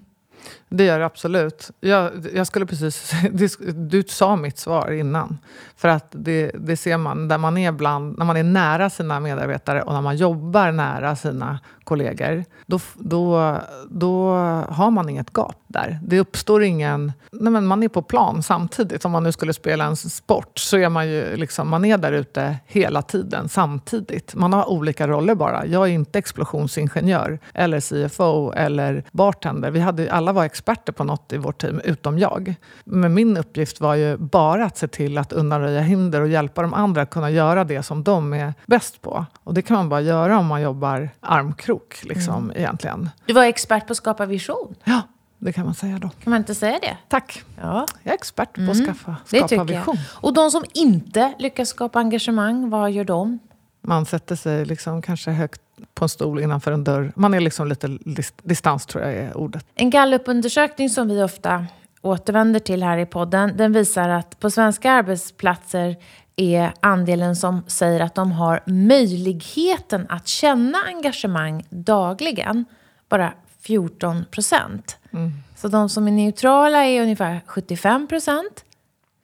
Det 0.72 0.84
gör 0.84 0.98
det 0.98 1.06
absolut. 1.06 1.70
Jag, 1.80 2.10
jag 2.34 2.46
skulle 2.46 2.66
precis... 2.66 3.12
Du 3.74 4.02
sa 4.02 4.36
mitt 4.36 4.58
svar 4.58 4.92
innan. 4.92 5.38
För 5.76 5.88
att 5.88 6.06
det, 6.10 6.50
det 6.54 6.76
ser 6.76 6.96
man 6.96 7.28
där 7.28 7.38
man 7.38 7.58
är 7.58 7.72
bland, 7.72 8.18
när 8.18 8.24
man 8.24 8.36
är 8.36 8.42
nära 8.42 8.90
sina 8.90 9.20
medarbetare 9.20 9.82
och 9.82 9.92
när 9.92 10.00
man 10.00 10.16
jobbar 10.16 10.72
nära 10.72 11.16
sina 11.16 11.58
kollegor. 11.84 12.44
Då, 12.66 12.80
då, 12.94 13.56
då 13.90 14.30
har 14.68 14.90
man 14.90 15.08
inget 15.08 15.32
gap 15.32 15.56
där. 15.66 15.98
Det 16.02 16.20
uppstår 16.20 16.62
ingen... 16.62 17.12
Nej 17.32 17.52
men 17.52 17.66
man 17.66 17.82
är 17.82 17.88
på 17.88 18.02
plan 18.02 18.42
samtidigt. 18.42 19.04
Om 19.04 19.12
man 19.12 19.22
nu 19.22 19.32
skulle 19.32 19.54
spela 19.54 19.84
en 19.84 19.96
sport 19.96 20.58
så 20.58 20.76
är 20.76 20.88
man 20.88 21.08
ju 21.08 21.36
liksom, 21.36 21.68
man 21.68 21.84
är 21.84 21.98
där 21.98 22.12
ute 22.12 22.56
hela 22.66 23.02
tiden 23.02 23.48
samtidigt. 23.48 24.34
Man 24.34 24.52
har 24.52 24.70
olika 24.70 25.08
roller 25.08 25.34
bara. 25.34 25.66
Jag 25.66 25.82
är 25.82 25.92
inte 25.92 26.18
explosionsingenjör 26.18 27.38
eller 27.54 27.80
CFO 28.08 28.52
eller 28.52 29.04
bartender. 29.12 29.70
Vi 29.70 29.80
hade, 29.80 30.12
alla 30.12 30.32
var 30.32 30.44
experter 30.44 30.61
på 30.92 31.04
något 31.04 31.32
i 31.32 31.36
vårt 31.36 31.60
team, 31.60 31.80
utom 31.84 32.18
jag. 32.18 32.54
Men 32.84 33.14
min 33.14 33.36
uppgift 33.36 33.80
var 33.80 33.94
ju 33.94 34.16
bara 34.16 34.64
att 34.64 34.78
se 34.78 34.88
till 34.88 35.18
att 35.18 35.32
undanröja 35.32 35.80
hinder 35.80 36.20
och 36.20 36.28
hjälpa 36.28 36.62
de 36.62 36.74
andra 36.74 37.02
att 37.02 37.10
kunna 37.10 37.30
göra 37.30 37.64
det 37.64 37.82
som 37.82 38.02
de 38.02 38.32
är 38.32 38.54
bäst 38.66 39.02
på. 39.02 39.26
Och 39.44 39.54
det 39.54 39.62
kan 39.62 39.76
man 39.76 39.88
bara 39.88 40.00
göra 40.00 40.38
om 40.38 40.46
man 40.46 40.62
jobbar 40.62 41.10
armkrok, 41.20 42.04
liksom, 42.04 42.44
mm. 42.44 42.56
egentligen. 42.56 43.10
Du 43.26 43.32
var 43.32 43.44
expert 43.44 43.86
på 43.86 43.92
att 43.92 43.96
skapa 43.96 44.26
vision. 44.26 44.74
Ja, 44.84 45.02
det 45.38 45.52
kan 45.52 45.64
man 45.64 45.74
säga 45.74 45.98
då. 45.98 46.08
Kan 46.08 46.30
man 46.30 46.38
inte 46.38 46.54
säga 46.54 46.78
det? 46.82 46.96
Tack. 47.08 47.42
Ja. 47.60 47.86
Jag 48.02 48.12
är 48.12 48.14
expert 48.14 48.54
på 48.54 48.60
att 48.60 48.74
mm. 48.76 48.86
skaffa, 48.86 49.16
skapa 49.24 49.64
vision. 49.64 49.96
Jag. 49.96 50.22
Och 50.22 50.34
de 50.34 50.50
som 50.50 50.64
inte 50.74 51.34
lyckas 51.38 51.68
skapa 51.68 51.98
engagemang, 51.98 52.70
vad 52.70 52.90
gör 52.90 53.04
de? 53.04 53.38
Man 53.80 54.06
sätter 54.06 54.36
sig 54.36 54.64
liksom 54.64 55.02
kanske 55.02 55.30
högt 55.30 55.60
på 55.94 56.04
en 56.04 56.08
stol 56.08 56.40
innanför 56.40 56.72
en 56.72 56.84
dörr. 56.84 57.12
Man 57.16 57.34
är 57.34 57.40
liksom 57.40 57.68
lite 57.68 57.98
distans, 58.42 58.86
tror 58.86 59.04
jag 59.04 59.14
är 59.14 59.36
ordet. 59.36 59.66
En 59.74 59.90
gallupundersökning 59.90 60.90
som 60.90 61.08
vi 61.08 61.22
ofta 61.22 61.66
återvänder 62.00 62.60
till 62.60 62.82
här 62.82 62.98
i 62.98 63.06
podden, 63.06 63.56
den 63.56 63.72
visar 63.72 64.08
att 64.08 64.40
på 64.40 64.50
svenska 64.50 64.92
arbetsplatser 64.92 65.96
är 66.36 66.72
andelen 66.80 67.36
som 67.36 67.62
säger 67.66 68.00
att 68.00 68.14
de 68.14 68.32
har 68.32 68.60
möjligheten 68.66 70.06
att 70.08 70.28
känna 70.28 70.78
engagemang 70.86 71.66
dagligen 71.70 72.64
bara 73.08 73.32
14 73.60 74.24
procent. 74.30 74.98
Mm. 75.12 75.32
Så 75.56 75.68
de 75.68 75.88
som 75.88 76.08
är 76.08 76.12
neutrala 76.12 76.84
är 76.84 77.02
ungefär 77.02 77.40
75 77.46 78.06
procent, 78.06 78.64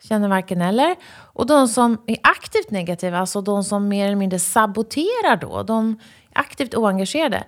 känner 0.02 0.28
varken 0.28 0.60
eller. 0.60 0.96
Och 1.10 1.46
de 1.46 1.68
som 1.68 2.02
är 2.06 2.16
aktivt 2.22 2.70
negativa, 2.70 3.18
alltså 3.18 3.40
de 3.40 3.64
som 3.64 3.88
mer 3.88 4.06
eller 4.06 4.16
mindre 4.16 4.38
saboterar 4.38 5.36
då, 5.36 5.62
de 5.62 6.00
aktivt 6.32 6.74
oengagerade. 6.74 7.44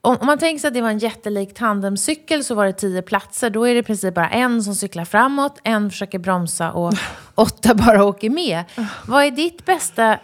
Om, 0.00 0.16
om 0.20 0.26
man 0.26 0.38
tänker 0.38 0.60
sig 0.60 0.68
att 0.68 0.74
det 0.74 0.82
var 0.82 0.90
en 0.90 0.98
jättelik 0.98 1.54
tandemcykel 1.54 2.44
så 2.44 2.54
var 2.54 2.66
det 2.66 2.72
tio 2.72 3.02
platser. 3.02 3.50
Då 3.50 3.64
är 3.64 3.74
det 3.74 3.80
i 3.80 3.82
princip 3.82 4.14
bara 4.14 4.28
en 4.28 4.62
som 4.62 4.74
cyklar 4.74 5.04
framåt, 5.04 5.58
en 5.62 5.90
försöker 5.90 6.18
bromsa 6.18 6.72
och 6.72 6.92
åtta 7.34 7.74
bara 7.74 8.04
åker 8.04 8.30
med. 8.30 8.64
Vad 9.06 9.24
är 9.24 9.30
ditt 9.30 9.64
bästa 9.64 10.18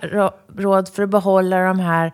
råd 0.56 0.88
för 0.88 1.02
att 1.02 1.10
behålla 1.10 1.58
de 1.58 1.80
här 1.80 2.12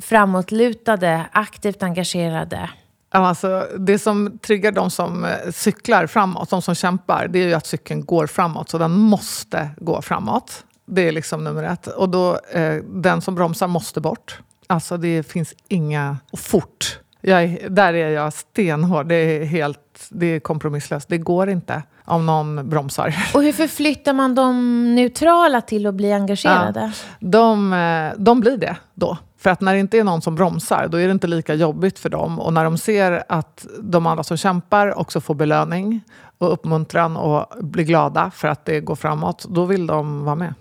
framåtlutade, 0.00 1.26
aktivt 1.32 1.82
engagerade 1.82 2.70
Alltså, 3.14 3.66
det 3.78 3.98
som 3.98 4.38
triggar 4.38 4.72
de 4.72 4.90
som 4.90 5.24
eh, 5.24 5.30
cyklar 5.52 6.06
framåt, 6.06 6.50
de 6.50 6.62
som 6.62 6.74
kämpar, 6.74 7.28
det 7.28 7.38
är 7.38 7.46
ju 7.46 7.54
att 7.54 7.66
cykeln 7.66 8.04
går 8.04 8.26
framåt. 8.26 8.68
Så 8.68 8.78
den 8.78 8.90
måste 8.90 9.70
gå 9.76 10.02
framåt. 10.02 10.64
Det 10.86 11.08
är 11.08 11.12
liksom 11.12 11.44
nummer 11.44 11.62
ett. 11.62 11.86
Och 11.86 12.08
då, 12.08 12.38
eh, 12.52 12.74
den 12.84 13.20
som 13.20 13.34
bromsar 13.34 13.66
måste 13.66 14.00
bort. 14.00 14.38
Alltså 14.66 14.96
det 14.96 15.22
finns 15.22 15.54
inga... 15.68 16.16
Och 16.32 16.38
fort. 16.38 16.98
Är, 17.22 17.68
där 17.68 17.94
är 17.94 18.08
jag 18.08 18.32
stenhård. 18.32 19.06
Det 19.06 19.14
är 19.14 19.44
helt 19.44 19.78
det 20.10 20.26
är 20.26 20.40
kompromisslöst. 20.40 21.08
Det 21.08 21.18
går 21.18 21.48
inte 21.48 21.82
om 22.04 22.26
någon 22.26 22.68
bromsar. 22.68 23.14
Och 23.34 23.42
hur 23.42 23.52
förflyttar 23.52 24.12
man 24.12 24.34
de 24.34 24.94
neutrala 24.94 25.60
till 25.60 25.86
att 25.86 25.94
bli 25.94 26.12
engagerade? 26.12 26.80
Ja, 26.80 27.28
de, 27.28 27.72
eh, 27.72 28.12
de 28.18 28.40
blir 28.40 28.56
det 28.56 28.76
då. 28.94 29.18
För 29.38 29.50
att 29.50 29.60
när 29.60 29.74
det 29.74 29.80
inte 29.80 29.98
är 29.98 30.04
någon 30.04 30.22
som 30.22 30.34
bromsar, 30.34 30.88
då 30.88 30.96
är 31.00 31.06
det 31.06 31.12
inte 31.12 31.26
lika 31.26 31.54
jobbigt 31.54 31.98
för 31.98 32.08
dem. 32.08 32.40
Och 32.40 32.52
när 32.52 32.64
de 32.64 32.78
ser 32.78 33.24
att 33.28 33.66
de 33.80 34.06
andra 34.06 34.24
som 34.24 34.36
kämpar 34.36 34.98
också 34.98 35.20
får 35.20 35.34
belöning 35.34 36.00
och 36.38 36.52
uppmuntran 36.52 37.16
och 37.16 37.46
blir 37.60 37.84
glada 37.84 38.30
för 38.34 38.48
att 38.48 38.64
det 38.64 38.80
går 38.80 38.96
framåt, 38.96 39.46
då 39.48 39.64
vill 39.64 39.86
de 39.86 40.24
vara 40.24 40.34
med. 40.34 40.54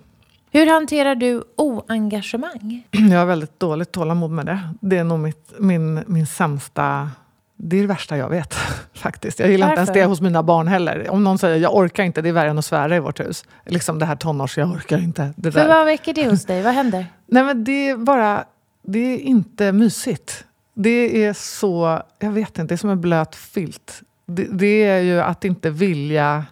Hur 0.53 0.67
hanterar 0.67 1.15
du 1.15 1.43
oengagemang? 1.55 2.87
Jag 2.91 3.19
har 3.19 3.25
väldigt 3.25 3.59
dåligt 3.59 3.91
tålamod 3.91 4.31
med 4.31 4.45
det. 4.45 4.59
Det 4.81 4.97
är 4.97 5.03
nog 5.03 5.19
mitt, 5.19 5.53
min, 5.59 6.03
min 6.07 6.27
sämsta... 6.27 7.09
Det 7.55 7.77
är 7.77 7.81
det 7.81 7.87
värsta 7.87 8.17
jag 8.17 8.29
vet. 8.29 8.53
faktiskt. 8.93 9.39
Jag 9.39 9.51
gillar 9.51 9.67
Varför? 9.67 9.81
inte 9.81 9.91
ens 9.91 10.03
det 10.03 10.09
hos 10.09 10.21
mina 10.21 10.43
barn 10.43 10.67
heller. 10.67 11.09
Om 11.09 11.23
någon 11.23 11.37
säger 11.37 11.57
jag 11.57 11.75
orkar 11.75 12.03
inte, 12.03 12.21
det 12.21 12.29
är 12.29 12.33
värre 12.33 12.49
än 12.49 12.57
att 12.57 12.65
svära 12.65 12.95
i 12.95 12.99
vårt 12.99 13.19
hus. 13.19 13.45
Liksom 13.65 13.99
det 13.99 14.05
här 14.05 14.15
tonårs, 14.15 14.57
jag 14.57 14.71
orkar 14.71 14.97
inte. 14.97 15.33
Det 15.35 15.51
För 15.51 15.59
där. 15.59 15.67
vad 15.67 15.85
väcker 15.85 16.13
det 16.13 16.29
hos 16.29 16.45
dig? 16.45 16.61
Vad 16.61 16.73
händer? 16.73 17.05
Nej, 17.27 17.43
men 17.43 17.63
det 17.63 17.89
är 17.89 17.97
bara 17.97 18.43
det 18.81 18.99
är 18.99 19.17
inte 19.17 19.71
mysigt. 19.71 20.45
Det 20.73 21.25
är 21.25 21.33
så, 21.33 22.01
jag 22.19 22.31
vet 22.31 22.49
inte, 22.49 22.63
det 22.63 22.75
är 22.75 22.77
som 22.77 22.89
en 22.89 23.01
blöt 23.01 23.35
filt. 23.35 24.01
Det, 24.25 24.47
det 24.51 24.83
är 24.83 24.99
ju 24.99 25.21
att 25.21 25.45
inte 25.45 25.69
vilja... 25.69 26.45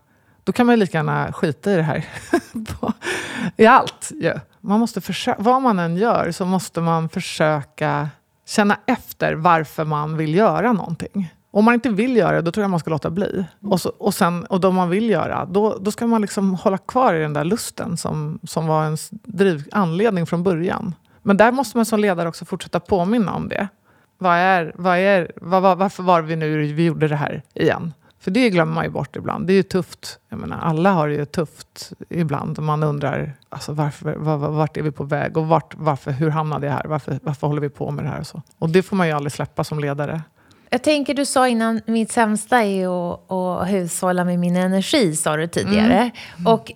Då 0.51 0.55
kan 0.55 0.65
man 0.65 0.79
lika 0.79 0.97
gärna 0.97 1.33
skita 1.33 1.71
i 1.71 1.75
det 1.75 1.81
här. 1.81 2.05
I 3.57 3.65
allt 3.65 4.11
ju. 4.21 4.33
Man 4.61 4.79
måste 4.79 5.01
försöka, 5.01 5.41
vad 5.41 5.61
man 5.61 5.79
än 5.79 5.97
gör 5.97 6.31
så 6.31 6.45
måste 6.45 6.81
man 6.81 7.09
försöka 7.09 8.09
känna 8.47 8.77
efter 8.85 9.33
varför 9.33 9.85
man 9.85 10.17
vill 10.17 10.35
göra 10.35 10.73
någonting. 10.73 11.33
Om 11.51 11.65
man 11.65 11.73
inte 11.73 11.89
vill 11.89 12.17
göra 12.17 12.35
det, 12.35 12.41
då 12.41 12.51
tror 12.51 12.63
jag 12.63 12.69
man 12.69 12.79
ska 12.79 12.89
låta 12.89 13.09
bli. 13.09 13.45
Och, 13.61 13.81
så, 13.81 13.89
och, 13.89 14.13
sen, 14.13 14.45
och 14.45 14.59
då 14.59 14.71
man 14.71 14.89
vill 14.89 15.09
göra, 15.09 15.45
då, 15.45 15.77
då 15.81 15.91
ska 15.91 16.07
man 16.07 16.21
liksom 16.21 16.55
hålla 16.55 16.77
kvar 16.77 17.13
i 17.13 17.21
den 17.21 17.33
där 17.33 17.43
lusten 17.43 17.97
som, 17.97 18.39
som 18.43 18.67
var 18.67 18.83
ens 18.83 19.09
driv, 19.11 19.67
anledning 19.71 20.25
från 20.25 20.43
början. 20.43 20.95
Men 21.21 21.37
där 21.37 21.51
måste 21.51 21.77
man 21.77 21.85
som 21.85 21.99
ledare 21.99 22.29
också 22.29 22.45
fortsätta 22.45 22.79
påminna 22.79 23.33
om 23.33 23.49
det. 23.49 23.67
Vad 24.17 24.35
är, 24.35 24.73
vad 24.75 24.97
är, 24.97 25.31
vad, 25.35 25.77
varför 25.77 26.03
var 26.03 26.21
vi 26.21 26.35
nu 26.35 26.73
vi 26.73 26.85
gjorde 26.85 27.07
det 27.07 27.15
här 27.15 27.41
igen? 27.53 27.93
För 28.21 28.31
det 28.31 28.49
glömmer 28.49 28.73
man 28.73 28.83
ju 28.83 28.89
bort 28.89 29.15
ibland. 29.15 29.47
Det 29.47 29.53
är 29.53 29.55
ju 29.55 29.63
tufft. 29.63 30.19
Jag 30.29 30.39
menar, 30.39 30.59
alla 30.59 30.91
har 30.91 31.07
det 31.07 31.13
ju 31.13 31.25
tufft 31.25 31.91
ibland. 32.09 32.59
Man 32.59 32.83
undrar 32.83 33.33
alltså, 33.49 33.73
varför, 33.73 34.15
var, 34.15 34.37
vart 34.37 34.77
är 34.77 34.81
vi 34.81 34.91
på 34.91 35.03
väg? 35.03 35.37
Och 35.37 35.47
vart, 35.47 35.75
varför, 35.77 36.11
hur 36.11 36.29
hamnade 36.29 36.67
jag 36.67 36.73
här? 36.73 36.85
Varför, 36.85 37.19
varför 37.23 37.47
håller 37.47 37.61
vi 37.61 37.69
på 37.69 37.91
med 37.91 38.05
det 38.05 38.09
här? 38.09 38.19
Och, 38.19 38.27
så? 38.27 38.41
och 38.57 38.69
det 38.69 38.83
får 38.83 38.95
man 38.95 39.07
ju 39.07 39.13
aldrig 39.13 39.31
släppa 39.31 39.63
som 39.63 39.79
ledare. 39.79 40.21
Jag 40.69 40.83
tänker, 40.83 41.13
du 41.13 41.25
sa 41.25 41.47
innan, 41.47 41.81
mitt 41.85 42.11
sämsta 42.11 42.63
är 42.63 43.13
att, 43.13 43.31
att 43.31 43.69
hushålla 43.69 44.25
med 44.25 44.39
min 44.39 44.55
energi, 44.55 45.15
sa 45.15 45.35
du 45.35 45.47
tidigare. 45.47 45.93
Mm. 45.93 46.11
Mm. 46.37 46.53
Och 46.53 46.71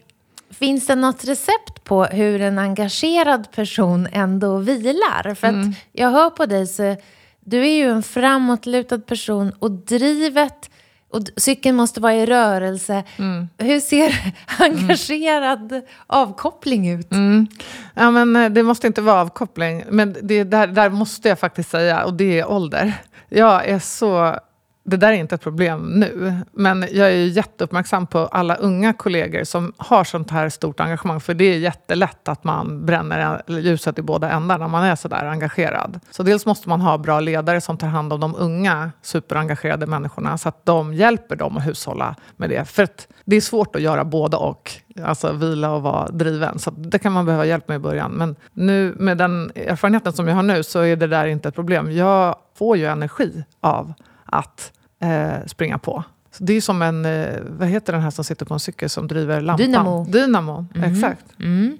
Finns 0.49 0.87
det 0.87 0.95
något 0.95 1.25
recept 1.25 1.83
på 1.83 2.05
hur 2.05 2.41
en 2.41 2.59
engagerad 2.59 3.51
person 3.51 4.07
ändå 4.11 4.57
vilar? 4.57 5.35
För 5.35 5.47
mm. 5.47 5.69
att 5.69 5.75
jag 5.91 6.09
hör 6.09 6.29
på 6.29 6.45
dig 6.45 6.67
så 6.67 6.95
du 7.39 7.59
är 7.59 7.75
ju 7.75 7.89
en 7.89 8.03
framåtlutad 8.03 8.99
person 8.99 9.51
och 9.59 9.71
drivet 9.71 10.69
och 11.15 11.21
cykeln 11.37 11.75
måste 11.75 11.99
vara 11.99 12.15
i 12.15 12.25
rörelse. 12.25 13.03
Mm. 13.17 13.47
Hur 13.57 13.79
ser 13.79 14.33
engagerad 14.59 15.71
mm. 15.71 15.83
avkoppling 16.07 16.89
ut? 16.89 17.11
Mm. 17.11 17.47
Ja, 17.93 18.11
men 18.11 18.35
eh, 18.35 18.49
det 18.49 18.63
måste 18.63 18.87
inte 18.87 19.01
vara 19.01 19.21
avkoppling, 19.21 19.83
men 19.89 20.15
det 20.21 20.43
där, 20.43 20.67
där 20.67 20.89
måste 20.89 21.29
jag 21.29 21.39
faktiskt 21.39 21.69
säga, 21.69 22.05
och 22.05 22.13
det 22.13 22.39
är 22.39 22.51
ålder. 22.51 22.93
Jag 23.29 23.65
är 23.65 23.79
så 23.79 24.39
det 24.87 24.97
där 24.97 25.07
är 25.07 25.13
inte 25.13 25.35
ett 25.35 25.41
problem 25.41 25.99
nu, 25.99 26.33
men 26.51 26.81
jag 26.91 27.07
är 27.07 27.25
jätteuppmärksam 27.25 28.07
på 28.07 28.19
alla 28.19 28.55
unga 28.55 28.93
kollegor 28.93 29.43
som 29.43 29.73
har 29.77 30.03
sånt 30.03 30.31
här 30.31 30.49
stort 30.49 30.79
engagemang. 30.79 31.19
För 31.19 31.33
det 31.33 31.45
är 31.45 31.57
jättelätt 31.57 32.27
att 32.27 32.43
man 32.43 32.85
bränner 32.85 33.41
ljuset 33.47 33.99
i 33.99 34.01
båda 34.01 34.29
ändar 34.29 34.59
när 34.59 34.67
man 34.67 34.83
är 34.83 34.95
så 34.95 35.07
där 35.07 35.25
engagerad. 35.25 35.99
Så 36.11 36.23
dels 36.23 36.45
måste 36.45 36.69
man 36.69 36.81
ha 36.81 36.97
bra 36.97 37.19
ledare 37.19 37.61
som 37.61 37.77
tar 37.77 37.87
hand 37.87 38.13
om 38.13 38.19
de 38.19 38.35
unga 38.35 38.91
superengagerade 39.01 39.85
människorna 39.87 40.37
så 40.37 40.49
att 40.49 40.65
de 40.65 40.93
hjälper 40.93 41.35
dem 41.35 41.57
att 41.57 41.67
hushålla 41.67 42.15
med 42.37 42.49
det. 42.49 42.65
För 42.65 42.87
det 43.25 43.35
är 43.35 43.41
svårt 43.41 43.75
att 43.75 43.81
göra 43.81 44.05
både 44.05 44.37
och. 44.37 44.71
Alltså 45.03 45.33
vila 45.33 45.71
och 45.71 45.81
vara 45.81 46.07
driven. 46.07 46.59
Så 46.59 46.71
det 46.71 46.99
kan 46.99 47.11
man 47.11 47.25
behöva 47.25 47.45
hjälp 47.45 47.67
med 47.67 47.75
i 47.75 47.79
början. 47.79 48.11
Men 48.11 48.35
nu 48.53 48.95
med 48.99 49.17
den 49.17 49.51
erfarenheten 49.55 50.13
som 50.13 50.27
jag 50.27 50.35
har 50.35 50.43
nu 50.43 50.63
så 50.63 50.79
är 50.79 50.95
det 50.95 51.07
där 51.07 51.25
inte 51.25 51.49
ett 51.49 51.55
problem. 51.55 51.91
Jag 51.91 52.35
får 52.57 52.77
ju 52.77 52.85
energi 52.85 53.43
av 53.61 53.93
att 54.25 54.71
eh, 54.99 55.45
springa 55.45 55.77
på. 55.77 56.03
Så 56.31 56.43
det 56.43 56.53
är 56.53 56.61
som 56.61 56.81
en, 56.81 57.05
eh, 57.05 57.39
vad 57.41 57.67
heter 57.67 57.93
den 57.93 58.01
här 58.01 58.11
som 58.11 58.23
sitter 58.23 58.45
på 58.45 58.53
en 58.53 58.59
cykel 58.59 58.89
som 58.89 59.07
driver 59.07 59.41
lampan? 59.41 59.65
Dynamo. 59.65 60.05
Dynamo, 60.05 60.65
mm. 60.75 60.93
exakt. 60.93 61.25
Mm. 61.39 61.77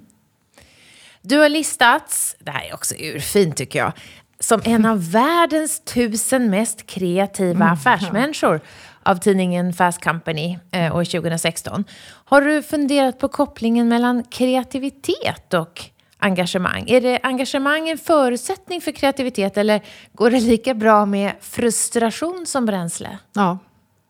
Du 1.22 1.38
har 1.38 1.48
listats, 1.48 2.36
det 2.38 2.50
här 2.50 2.68
är 2.68 2.74
också 2.74 2.94
urfint 2.94 3.56
tycker 3.56 3.78
jag, 3.78 3.92
som 4.40 4.60
en 4.64 4.86
av 4.86 5.10
världens 5.10 5.80
tusen 5.80 6.50
mest 6.50 6.86
kreativa 6.86 7.64
mm, 7.64 7.72
affärsmänniskor 7.72 8.60
av 9.02 9.16
tidningen 9.16 9.72
Fast 9.72 10.04
Company 10.04 10.58
eh, 10.70 10.96
år 10.96 11.04
2016. 11.04 11.84
Har 12.24 12.40
du 12.40 12.62
funderat 12.62 13.18
på 13.18 13.28
kopplingen 13.28 13.88
mellan 13.88 14.24
kreativitet 14.24 15.54
och 15.54 15.90
engagemang? 16.18 16.84
Är 16.88 17.00
det 17.00 17.20
engagemang 17.22 17.88
en 17.88 17.98
förutsättning 17.98 18.80
för 18.80 18.92
kreativitet 18.92 19.56
eller 19.56 19.82
går 20.12 20.30
det 20.30 20.40
lika 20.40 20.74
bra 20.74 21.06
med 21.06 21.32
frustration 21.40 22.44
som 22.46 22.66
bränsle? 22.66 23.18
Ja, 23.32 23.58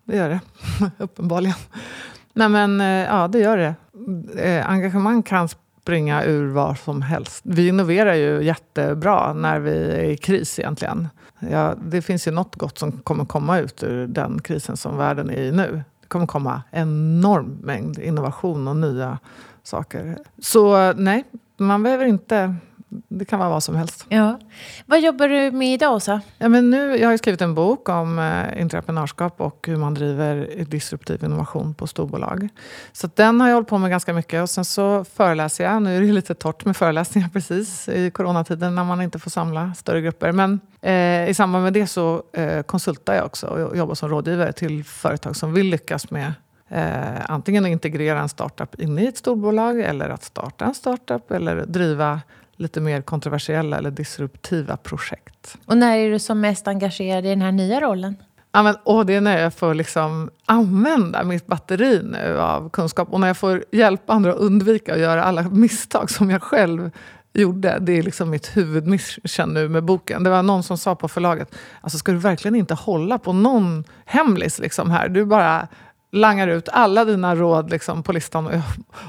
det 0.04 0.16
gör 0.16 0.28
det. 0.28 0.40
Uppenbarligen. 1.04 1.56
Nej, 2.32 2.48
men 2.48 2.80
eh, 2.80 2.86
ja, 2.86 3.28
det 3.28 3.38
gör 3.38 3.56
det. 3.56 3.74
Eh, 4.42 4.70
engagemang 4.70 5.22
kan 5.22 5.48
springa 5.82 6.24
ur 6.24 6.46
vad 6.46 6.78
som 6.78 7.02
helst. 7.02 7.40
Vi 7.44 7.68
innoverar 7.68 8.14
ju 8.14 8.42
jättebra 8.42 9.32
när 9.32 9.58
vi 9.58 9.90
är 9.90 10.04
i 10.04 10.16
kris 10.16 10.58
egentligen. 10.58 11.08
Ja, 11.38 11.74
det 11.82 12.02
finns 12.02 12.28
ju 12.28 12.30
något 12.30 12.56
gott 12.56 12.78
som 12.78 12.92
kommer 12.92 13.24
komma 13.24 13.58
ut 13.58 13.82
ur 13.82 14.06
den 14.06 14.40
krisen 14.40 14.76
som 14.76 14.96
världen 14.96 15.30
är 15.30 15.42
i 15.42 15.52
nu. 15.52 15.82
Det 16.00 16.06
kommer 16.08 16.26
komma 16.26 16.62
enorm 16.70 17.58
mängd 17.62 17.98
innovation 17.98 18.68
och 18.68 18.76
nya 18.76 19.18
saker. 19.62 20.18
Så 20.42 20.92
nej, 20.92 21.24
man 21.56 21.82
behöver 21.82 22.04
inte 22.04 22.56
det 23.08 23.24
kan 23.24 23.38
vara 23.38 23.48
vad 23.48 23.62
som 23.62 23.76
helst. 23.76 24.06
Ja. 24.08 24.38
Vad 24.86 25.00
jobbar 25.00 25.28
du 25.28 25.50
med 25.50 25.74
idag, 25.74 25.94
Åsa? 25.94 26.20
Ja, 26.38 26.48
men 26.48 26.70
nu, 26.70 26.96
jag 26.96 27.08
har 27.08 27.16
skrivit 27.16 27.40
en 27.40 27.54
bok 27.54 27.88
om 27.88 28.18
eh, 28.18 28.62
entreprenörskap 28.62 29.40
och 29.40 29.66
hur 29.66 29.76
man 29.76 29.94
driver 29.94 30.64
disruptiv 30.64 31.24
innovation 31.24 31.74
på 31.74 31.86
storbolag. 31.86 32.48
Så 32.92 33.10
den 33.14 33.40
har 33.40 33.48
jag 33.48 33.54
hållit 33.54 33.68
på 33.68 33.78
med 33.78 33.90
ganska 33.90 34.12
mycket. 34.12 34.42
Och 34.42 34.50
sen 34.50 34.64
så 34.64 35.04
föreläser 35.04 35.64
jag. 35.64 35.82
Nu 35.82 35.96
är 35.96 36.00
det 36.00 36.12
lite 36.12 36.34
torrt 36.34 36.64
med 36.64 36.76
föreläsningar 36.76 37.28
precis 37.32 37.88
i 37.88 38.10
coronatiden 38.10 38.74
när 38.74 38.84
man 38.84 39.00
inte 39.00 39.18
får 39.18 39.30
samla 39.30 39.74
större 39.74 40.00
grupper. 40.00 40.32
Men 40.32 40.60
eh, 40.80 41.28
i 41.28 41.34
samband 41.34 41.64
med 41.64 41.72
det 41.72 41.86
så 41.86 42.22
eh, 42.32 42.62
konsultar 42.62 43.14
jag 43.14 43.26
också 43.26 43.46
och 43.46 43.76
jobbar 43.76 43.94
som 43.94 44.08
rådgivare 44.08 44.52
till 44.52 44.84
företag 44.84 45.36
som 45.36 45.52
vill 45.52 45.66
lyckas 45.66 46.10
med 46.10 46.32
Eh, 46.68 47.30
antingen 47.30 47.64
att 47.64 47.70
integrera 47.70 48.20
en 48.20 48.28
startup 48.28 48.80
in 48.80 48.98
i 48.98 49.06
ett 49.06 49.16
storbolag 49.16 49.80
eller 49.80 50.08
att 50.08 50.24
starta 50.24 50.64
en 50.64 50.74
startup 50.74 51.30
eller 51.30 51.66
driva 51.66 52.20
lite 52.56 52.80
mer 52.80 53.02
kontroversiella 53.02 53.78
eller 53.78 53.90
disruptiva 53.90 54.76
projekt. 54.76 55.58
Och 55.66 55.76
när 55.76 55.96
är 55.96 56.10
du 56.10 56.18
som 56.18 56.40
mest 56.40 56.68
engagerad 56.68 57.26
i 57.26 57.28
den 57.28 57.42
här 57.42 57.52
nya 57.52 57.80
rollen? 57.80 58.16
Ja, 58.52 58.62
men, 58.62 58.74
och 58.84 59.06
det 59.06 59.14
är 59.14 59.20
när 59.20 59.38
jag 59.38 59.54
får 59.54 59.74
liksom 59.74 60.30
använda 60.46 61.24
mitt 61.24 61.46
batteri 61.46 62.00
nu 62.02 62.40
av 62.40 62.70
kunskap 62.70 63.12
och 63.12 63.20
när 63.20 63.26
jag 63.26 63.36
får 63.36 63.64
hjälpa 63.72 64.12
andra 64.12 64.30
att 64.30 64.38
undvika 64.38 64.94
att 64.94 65.00
göra 65.00 65.24
alla 65.24 65.42
misstag 65.42 66.10
som 66.10 66.30
jag 66.30 66.42
själv 66.42 66.90
gjorde. 67.32 67.78
Det 67.80 67.92
är 67.92 68.02
liksom 68.02 68.30
mitt 68.30 68.56
huvudmission 68.56 69.54
nu 69.54 69.68
med 69.68 69.84
boken. 69.84 70.22
Det 70.22 70.30
var 70.30 70.42
någon 70.42 70.62
som 70.62 70.78
sa 70.78 70.94
på 70.94 71.08
förlaget, 71.08 71.54
alltså 71.80 71.98
ska 71.98 72.12
du 72.12 72.18
verkligen 72.18 72.54
inte 72.54 72.74
hålla 72.74 73.18
på 73.18 73.32
någon 73.32 73.84
hemlis 74.04 74.58
liksom 74.58 74.90
här? 74.90 75.08
Du 75.08 75.24
bara 75.24 75.68
langar 76.10 76.48
ut 76.48 76.68
alla 76.68 77.04
dina 77.04 77.34
råd 77.34 77.70
liksom, 77.70 78.02
på 78.02 78.12
listan. 78.12 78.46
Och 78.46 78.54
jag, 78.54 78.62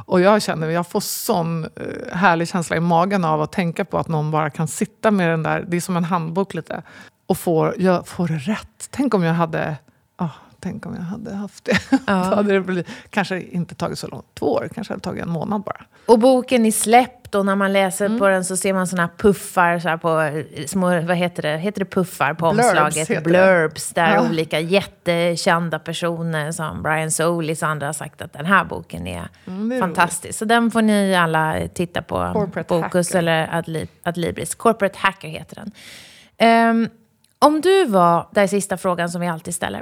och 0.05 0.21
jag 0.21 0.41
känner, 0.41 0.69
jag 0.69 0.87
får 0.87 0.99
sån 0.99 1.63
uh, 1.63 1.69
härlig 2.13 2.47
känsla 2.47 2.75
i 2.75 2.79
magen 2.79 3.25
av 3.25 3.41
att 3.41 3.51
tänka 3.51 3.85
på 3.85 3.97
att 3.97 4.07
någon 4.07 4.31
bara 4.31 4.49
kan 4.49 4.67
sitta 4.67 5.11
med 5.11 5.29
den 5.29 5.43
där, 5.43 5.65
det 5.67 5.77
är 5.77 5.81
som 5.81 5.97
en 5.97 6.03
handbok 6.03 6.53
lite, 6.53 6.81
och 7.27 7.37
får, 7.37 7.75
jag 7.77 8.07
får 8.07 8.27
det 8.27 8.37
rätt. 8.37 8.87
Tänk 8.89 9.13
om 9.13 9.23
jag 9.23 9.33
hade 9.33 9.77
oh, 10.19 10.35
Tänk 10.59 10.85
om 10.85 10.95
jag 10.95 11.01
hade 11.01 11.35
haft 11.35 11.65
det. 11.65 11.79
Ja. 12.07 12.13
Då 12.29 12.35
hade 12.35 12.53
det 12.53 12.61
blivit, 12.61 12.87
kanske 13.09 13.41
inte 13.41 13.75
tagit 13.75 13.99
så 13.99 14.07
långt, 14.07 14.25
två 14.33 14.45
år, 14.45 14.69
kanske 14.75 14.93
hade 14.93 15.03
tagit 15.03 15.23
en 15.23 15.29
månad 15.29 15.61
bara. 15.61 15.85
Och 16.05 16.19
boken 16.19 16.65
är 16.65 16.71
släppt 16.71 17.16
och 17.35 17.45
när 17.45 17.55
man 17.55 17.73
läser 17.73 18.05
mm. 18.05 18.19
på 18.19 18.27
den 18.27 18.45
så 18.45 18.57
ser 18.57 18.73
man 18.73 18.87
såna 18.87 19.09
puffar 19.17 19.79
så 19.79 19.97
på 19.97 20.43
små, 20.67 21.01
vad 21.01 21.17
heter 21.17 21.41
det, 21.41 21.57
heter 21.57 21.79
det 21.79 21.85
puffar 21.85 22.33
på 22.33 22.51
Blurbs 22.51 22.67
omslaget? 22.67 23.23
Blurbs, 23.23 23.89
där 23.89 24.15
ja. 24.15 24.29
olika 24.29 24.59
jättekända 24.59 25.79
personer 25.79 26.51
som 26.51 26.83
Brian 26.83 27.11
Solis 27.11 27.63
och 27.63 27.69
andra 27.69 27.85
har 27.85 27.93
sagt 27.93 28.21
att 28.21 28.33
den 28.33 28.45
här 28.45 28.63
boken 28.65 29.07
är, 29.07 29.27
mm, 29.47 29.79
fantastisk. 29.79 30.39
Så 30.39 30.45
den 30.45 30.71
får 30.71 30.81
ni 30.81 31.15
alla 31.15 31.55
titta 31.73 32.01
på. 32.01 32.31
Corporate 32.33 32.67
Bokus 32.67 33.09
hacker. 33.09 33.19
eller 33.19 33.87
Adlibris. 34.03 34.55
Corporate 34.55 34.97
Hacker 34.99 35.27
heter 35.27 35.55
den. 35.55 35.71
Um, 36.69 36.89
om 37.39 37.61
du 37.61 37.85
var, 37.85 38.27
det 38.31 38.41
är 38.41 38.47
sista 38.47 38.77
frågan 38.77 39.09
som 39.09 39.21
vi 39.21 39.27
alltid 39.27 39.55
ställer. 39.55 39.81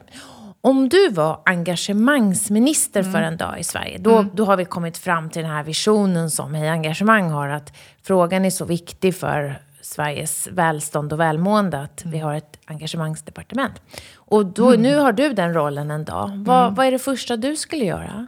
Om 0.66 0.89
du 0.89 1.09
var 1.09 1.39
engagemangsminister 1.45 2.99
mm. 2.99 3.11
för 3.11 3.22
en 3.22 3.38
dag 3.38 3.59
i 3.59 3.63
Sverige, 3.63 3.97
då, 3.97 4.18
mm. 4.18 4.32
då 4.34 4.45
har 4.45 4.57
vi 4.57 4.66
kommit 4.66 4.97
fram 4.97 5.30
till 5.30 5.41
den 5.41 5.51
här 5.51 5.63
visionen 5.63 6.32
som 6.32 6.53
Hej 6.53 6.70
Engagemang 6.70 7.30
har, 7.30 7.47
att 7.47 7.74
frågan 8.03 8.45
är 8.45 8.49
så 8.49 8.66
viktig 8.66 9.16
för 9.16 9.61
Sveriges 9.82 10.47
välstånd 10.47 11.13
och 11.13 11.20
välmående 11.20 11.82
att 11.82 12.01
vi 12.05 12.20
har 12.20 12.34
ett 12.34 12.59
engagemangsdepartement. 12.66 13.82
Och 14.16 14.45
då, 14.45 14.68
mm. 14.68 14.82
nu 14.82 14.97
har 14.97 15.11
du 15.11 15.34
den 15.34 15.53
rollen 15.53 15.91
en 15.91 16.05
dag. 16.05 16.43
Vad, 16.45 16.63
mm. 16.63 16.76
vad 16.76 16.86
är 16.86 16.91
det 16.91 16.99
första 16.99 17.38
du 17.38 17.55
skulle 17.55 17.86
göra? 17.86 18.28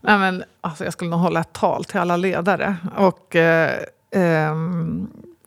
Nej, 0.00 0.18
men, 0.18 0.44
alltså, 0.60 0.84
jag 0.84 0.92
skulle 0.92 1.10
nog 1.10 1.20
hålla 1.20 1.40
ett 1.40 1.52
tal 1.52 1.84
till 1.84 2.00
alla 2.00 2.16
ledare. 2.16 2.76
Och, 2.96 3.36
eh, 3.36 3.78
eh, 4.10 4.54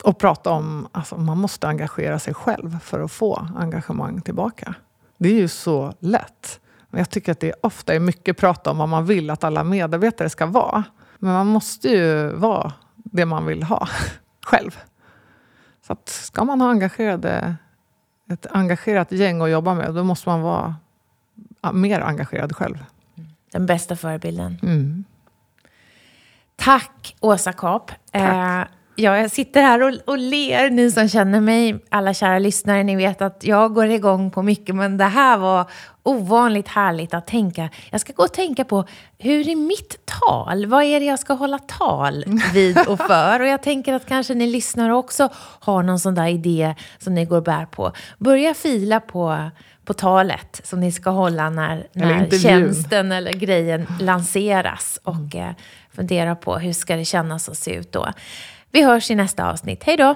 och 0.04 0.18
prata 0.18 0.50
om 0.50 0.86
att 0.86 0.98
alltså, 0.98 1.18
man 1.18 1.38
måste 1.38 1.68
engagera 1.68 2.20
sig 2.20 2.34
själv 2.34 2.80
för 2.80 3.00
att 3.00 3.12
få 3.12 3.48
engagemang 3.58 4.22
tillbaka. 4.22 4.76
Det 5.18 5.30
är 5.30 5.34
ju 5.34 5.48
så 5.48 5.94
lätt. 6.00 6.60
Men 6.90 7.00
jag 7.00 7.10
tycker 7.10 7.32
att 7.32 7.40
det 7.40 7.54
ofta 7.62 7.96
är 7.96 8.00
mycket 8.00 8.38
prat 8.38 8.68
om 8.68 8.78
vad 8.78 8.90
man 8.90 9.06
vill 9.06 9.30
att 9.30 9.44
alla 9.44 9.64
medarbetare 9.64 10.30
ska 10.30 10.46
vara. 10.46 10.84
Men 11.20 11.34
man 11.34 11.48
måste 11.48 11.90
ju 11.90 12.30
vara 12.30 12.74
det 12.96 13.26
man 13.26 13.46
vill 13.46 13.64
ha 13.64 13.88
själv. 14.46 14.80
Så 15.88 15.94
att 15.94 16.10
ska 16.10 16.44
man 16.44 16.62
ha 16.62 16.70
engagerade, 16.70 17.56
ett 18.30 18.46
engagerat 18.52 19.12
gäng 19.12 19.42
att 19.42 19.50
jobba 19.50 19.74
med, 19.74 19.94
då 19.94 20.04
måste 20.04 20.30
man 20.30 20.42
vara 20.42 20.76
mer 21.74 22.02
engagerad 22.02 22.56
själv. 22.56 22.86
Den 23.52 23.66
bästa 23.66 23.96
förebilden. 23.96 24.58
Mm. 24.64 25.04
Tack 26.56 27.16
Åsa 27.20 27.54
Kap. 27.54 27.92
Tack. 28.12 28.22
Eh, 28.22 28.68
Ja, 28.98 29.18
jag 29.18 29.32
sitter 29.32 29.62
här 29.62 29.82
och, 29.82 29.94
och 30.06 30.18
ler. 30.18 30.70
Ni 30.70 30.92
som 30.92 31.10
känner 31.10 31.42
mig, 31.42 31.80
alla 31.90 32.14
kära 32.14 32.40
lyssnare, 32.40 32.84
ni 32.84 32.96
vet 32.96 33.22
att 33.22 33.44
jag 33.44 33.74
går 33.74 33.86
igång 33.86 34.32
på 34.32 34.42
mycket. 34.42 34.76
Men 34.76 34.98
det 34.98 35.06
här 35.06 35.38
var 35.38 35.70
ovanligt 36.04 36.68
härligt 36.68 37.14
att 37.14 37.28
tänka. 37.28 37.70
Jag 37.92 38.02
ska 38.02 38.14
gå 38.14 38.24
och 38.24 38.34
tänka 38.34 38.64
på, 38.64 38.86
hur 39.18 39.50
är 39.50 39.56
mitt 39.56 40.06
tal? 40.06 40.66
Vad 40.66 40.84
är 40.84 41.00
det 41.00 41.06
jag 41.06 41.20
ska 41.20 41.34
hålla 41.34 41.60
tal 41.60 42.26
vid 42.54 42.78
och 42.88 43.00
för? 43.00 43.40
Och 43.40 43.48
jag 43.48 43.64
tänker 43.64 43.94
att 43.94 44.06
kanske 44.06 44.34
ni 44.34 44.48
lyssnare 44.48 44.94
också 44.94 45.30
har 45.60 45.84
någon 45.84 46.00
sån 46.00 46.16
där 46.16 46.28
idé 46.28 46.76
som 47.00 47.14
ni 47.14 47.26
går 47.26 47.38
och 47.38 47.44
bär 47.44 47.66
på. 47.66 47.92
Börja 48.18 48.54
fila 48.54 49.00
på 49.00 49.50
på 49.86 49.94
talet 49.94 50.62
som 50.64 50.80
ni 50.80 50.92
ska 50.92 51.10
hålla 51.10 51.50
när, 51.50 51.88
när 51.94 52.40
tjänsten 52.40 53.12
eller 53.12 53.34
grejen 53.34 53.88
lanseras. 54.00 55.00
Och 55.04 55.36
eh, 55.36 55.52
fundera 55.96 56.36
på 56.36 56.58
hur 56.58 56.74
ska 56.74 56.96
det 56.96 57.06
kännas 57.06 57.50
att 57.50 57.58
se 57.58 57.76
ut 57.76 57.92
då. 57.92 58.08
Vi 58.76 58.82
hörs 58.82 59.12
i 59.12 59.16
nästa 59.16 59.50
avsnitt. 59.50 59.84
Hej 59.84 59.98
då! 59.98 60.16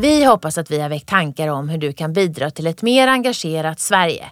Vi 0.00 0.24
hoppas 0.24 0.58
att 0.58 0.70
vi 0.70 0.80
har 0.80 0.88
väckt 0.88 1.08
tankar 1.08 1.48
om 1.48 1.68
hur 1.68 1.78
du 1.78 1.92
kan 1.92 2.12
bidra 2.12 2.50
till 2.50 2.66
ett 2.66 2.82
mer 2.82 3.08
engagerat 3.08 3.80
Sverige. 3.80 4.24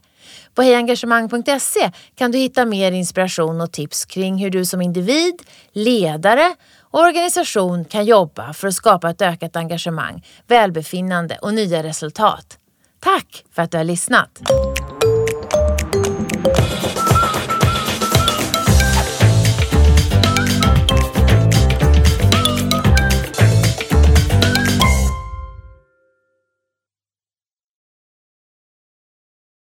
På 0.55 0.63
hejengagemang.se 0.63 1.91
kan 2.15 2.31
du 2.31 2.39
hitta 2.39 2.65
mer 2.65 2.93
inspiration 2.93 3.61
och 3.61 3.73
tips 3.73 4.05
kring 4.05 4.39
hur 4.39 4.51
du 4.51 4.65
som 4.65 4.83
individ, 4.83 5.35
ledare 5.73 6.55
och 6.81 7.01
organisation 7.01 7.85
kan 7.85 8.05
jobba 8.05 8.53
för 8.53 8.69
att 8.69 8.75
skapa 8.75 9.11
ett 9.11 9.23
ökat 9.23 9.57
engagemang, 9.57 10.27
välbefinnande 10.47 11.39
och 11.43 11.55
nya 11.55 11.83
resultat. 11.83 12.59
Tack 13.01 13.45
för 13.55 13.63
att 13.63 13.71
du 13.71 13.77
har 13.77 13.85
lyssnat! 13.85 14.43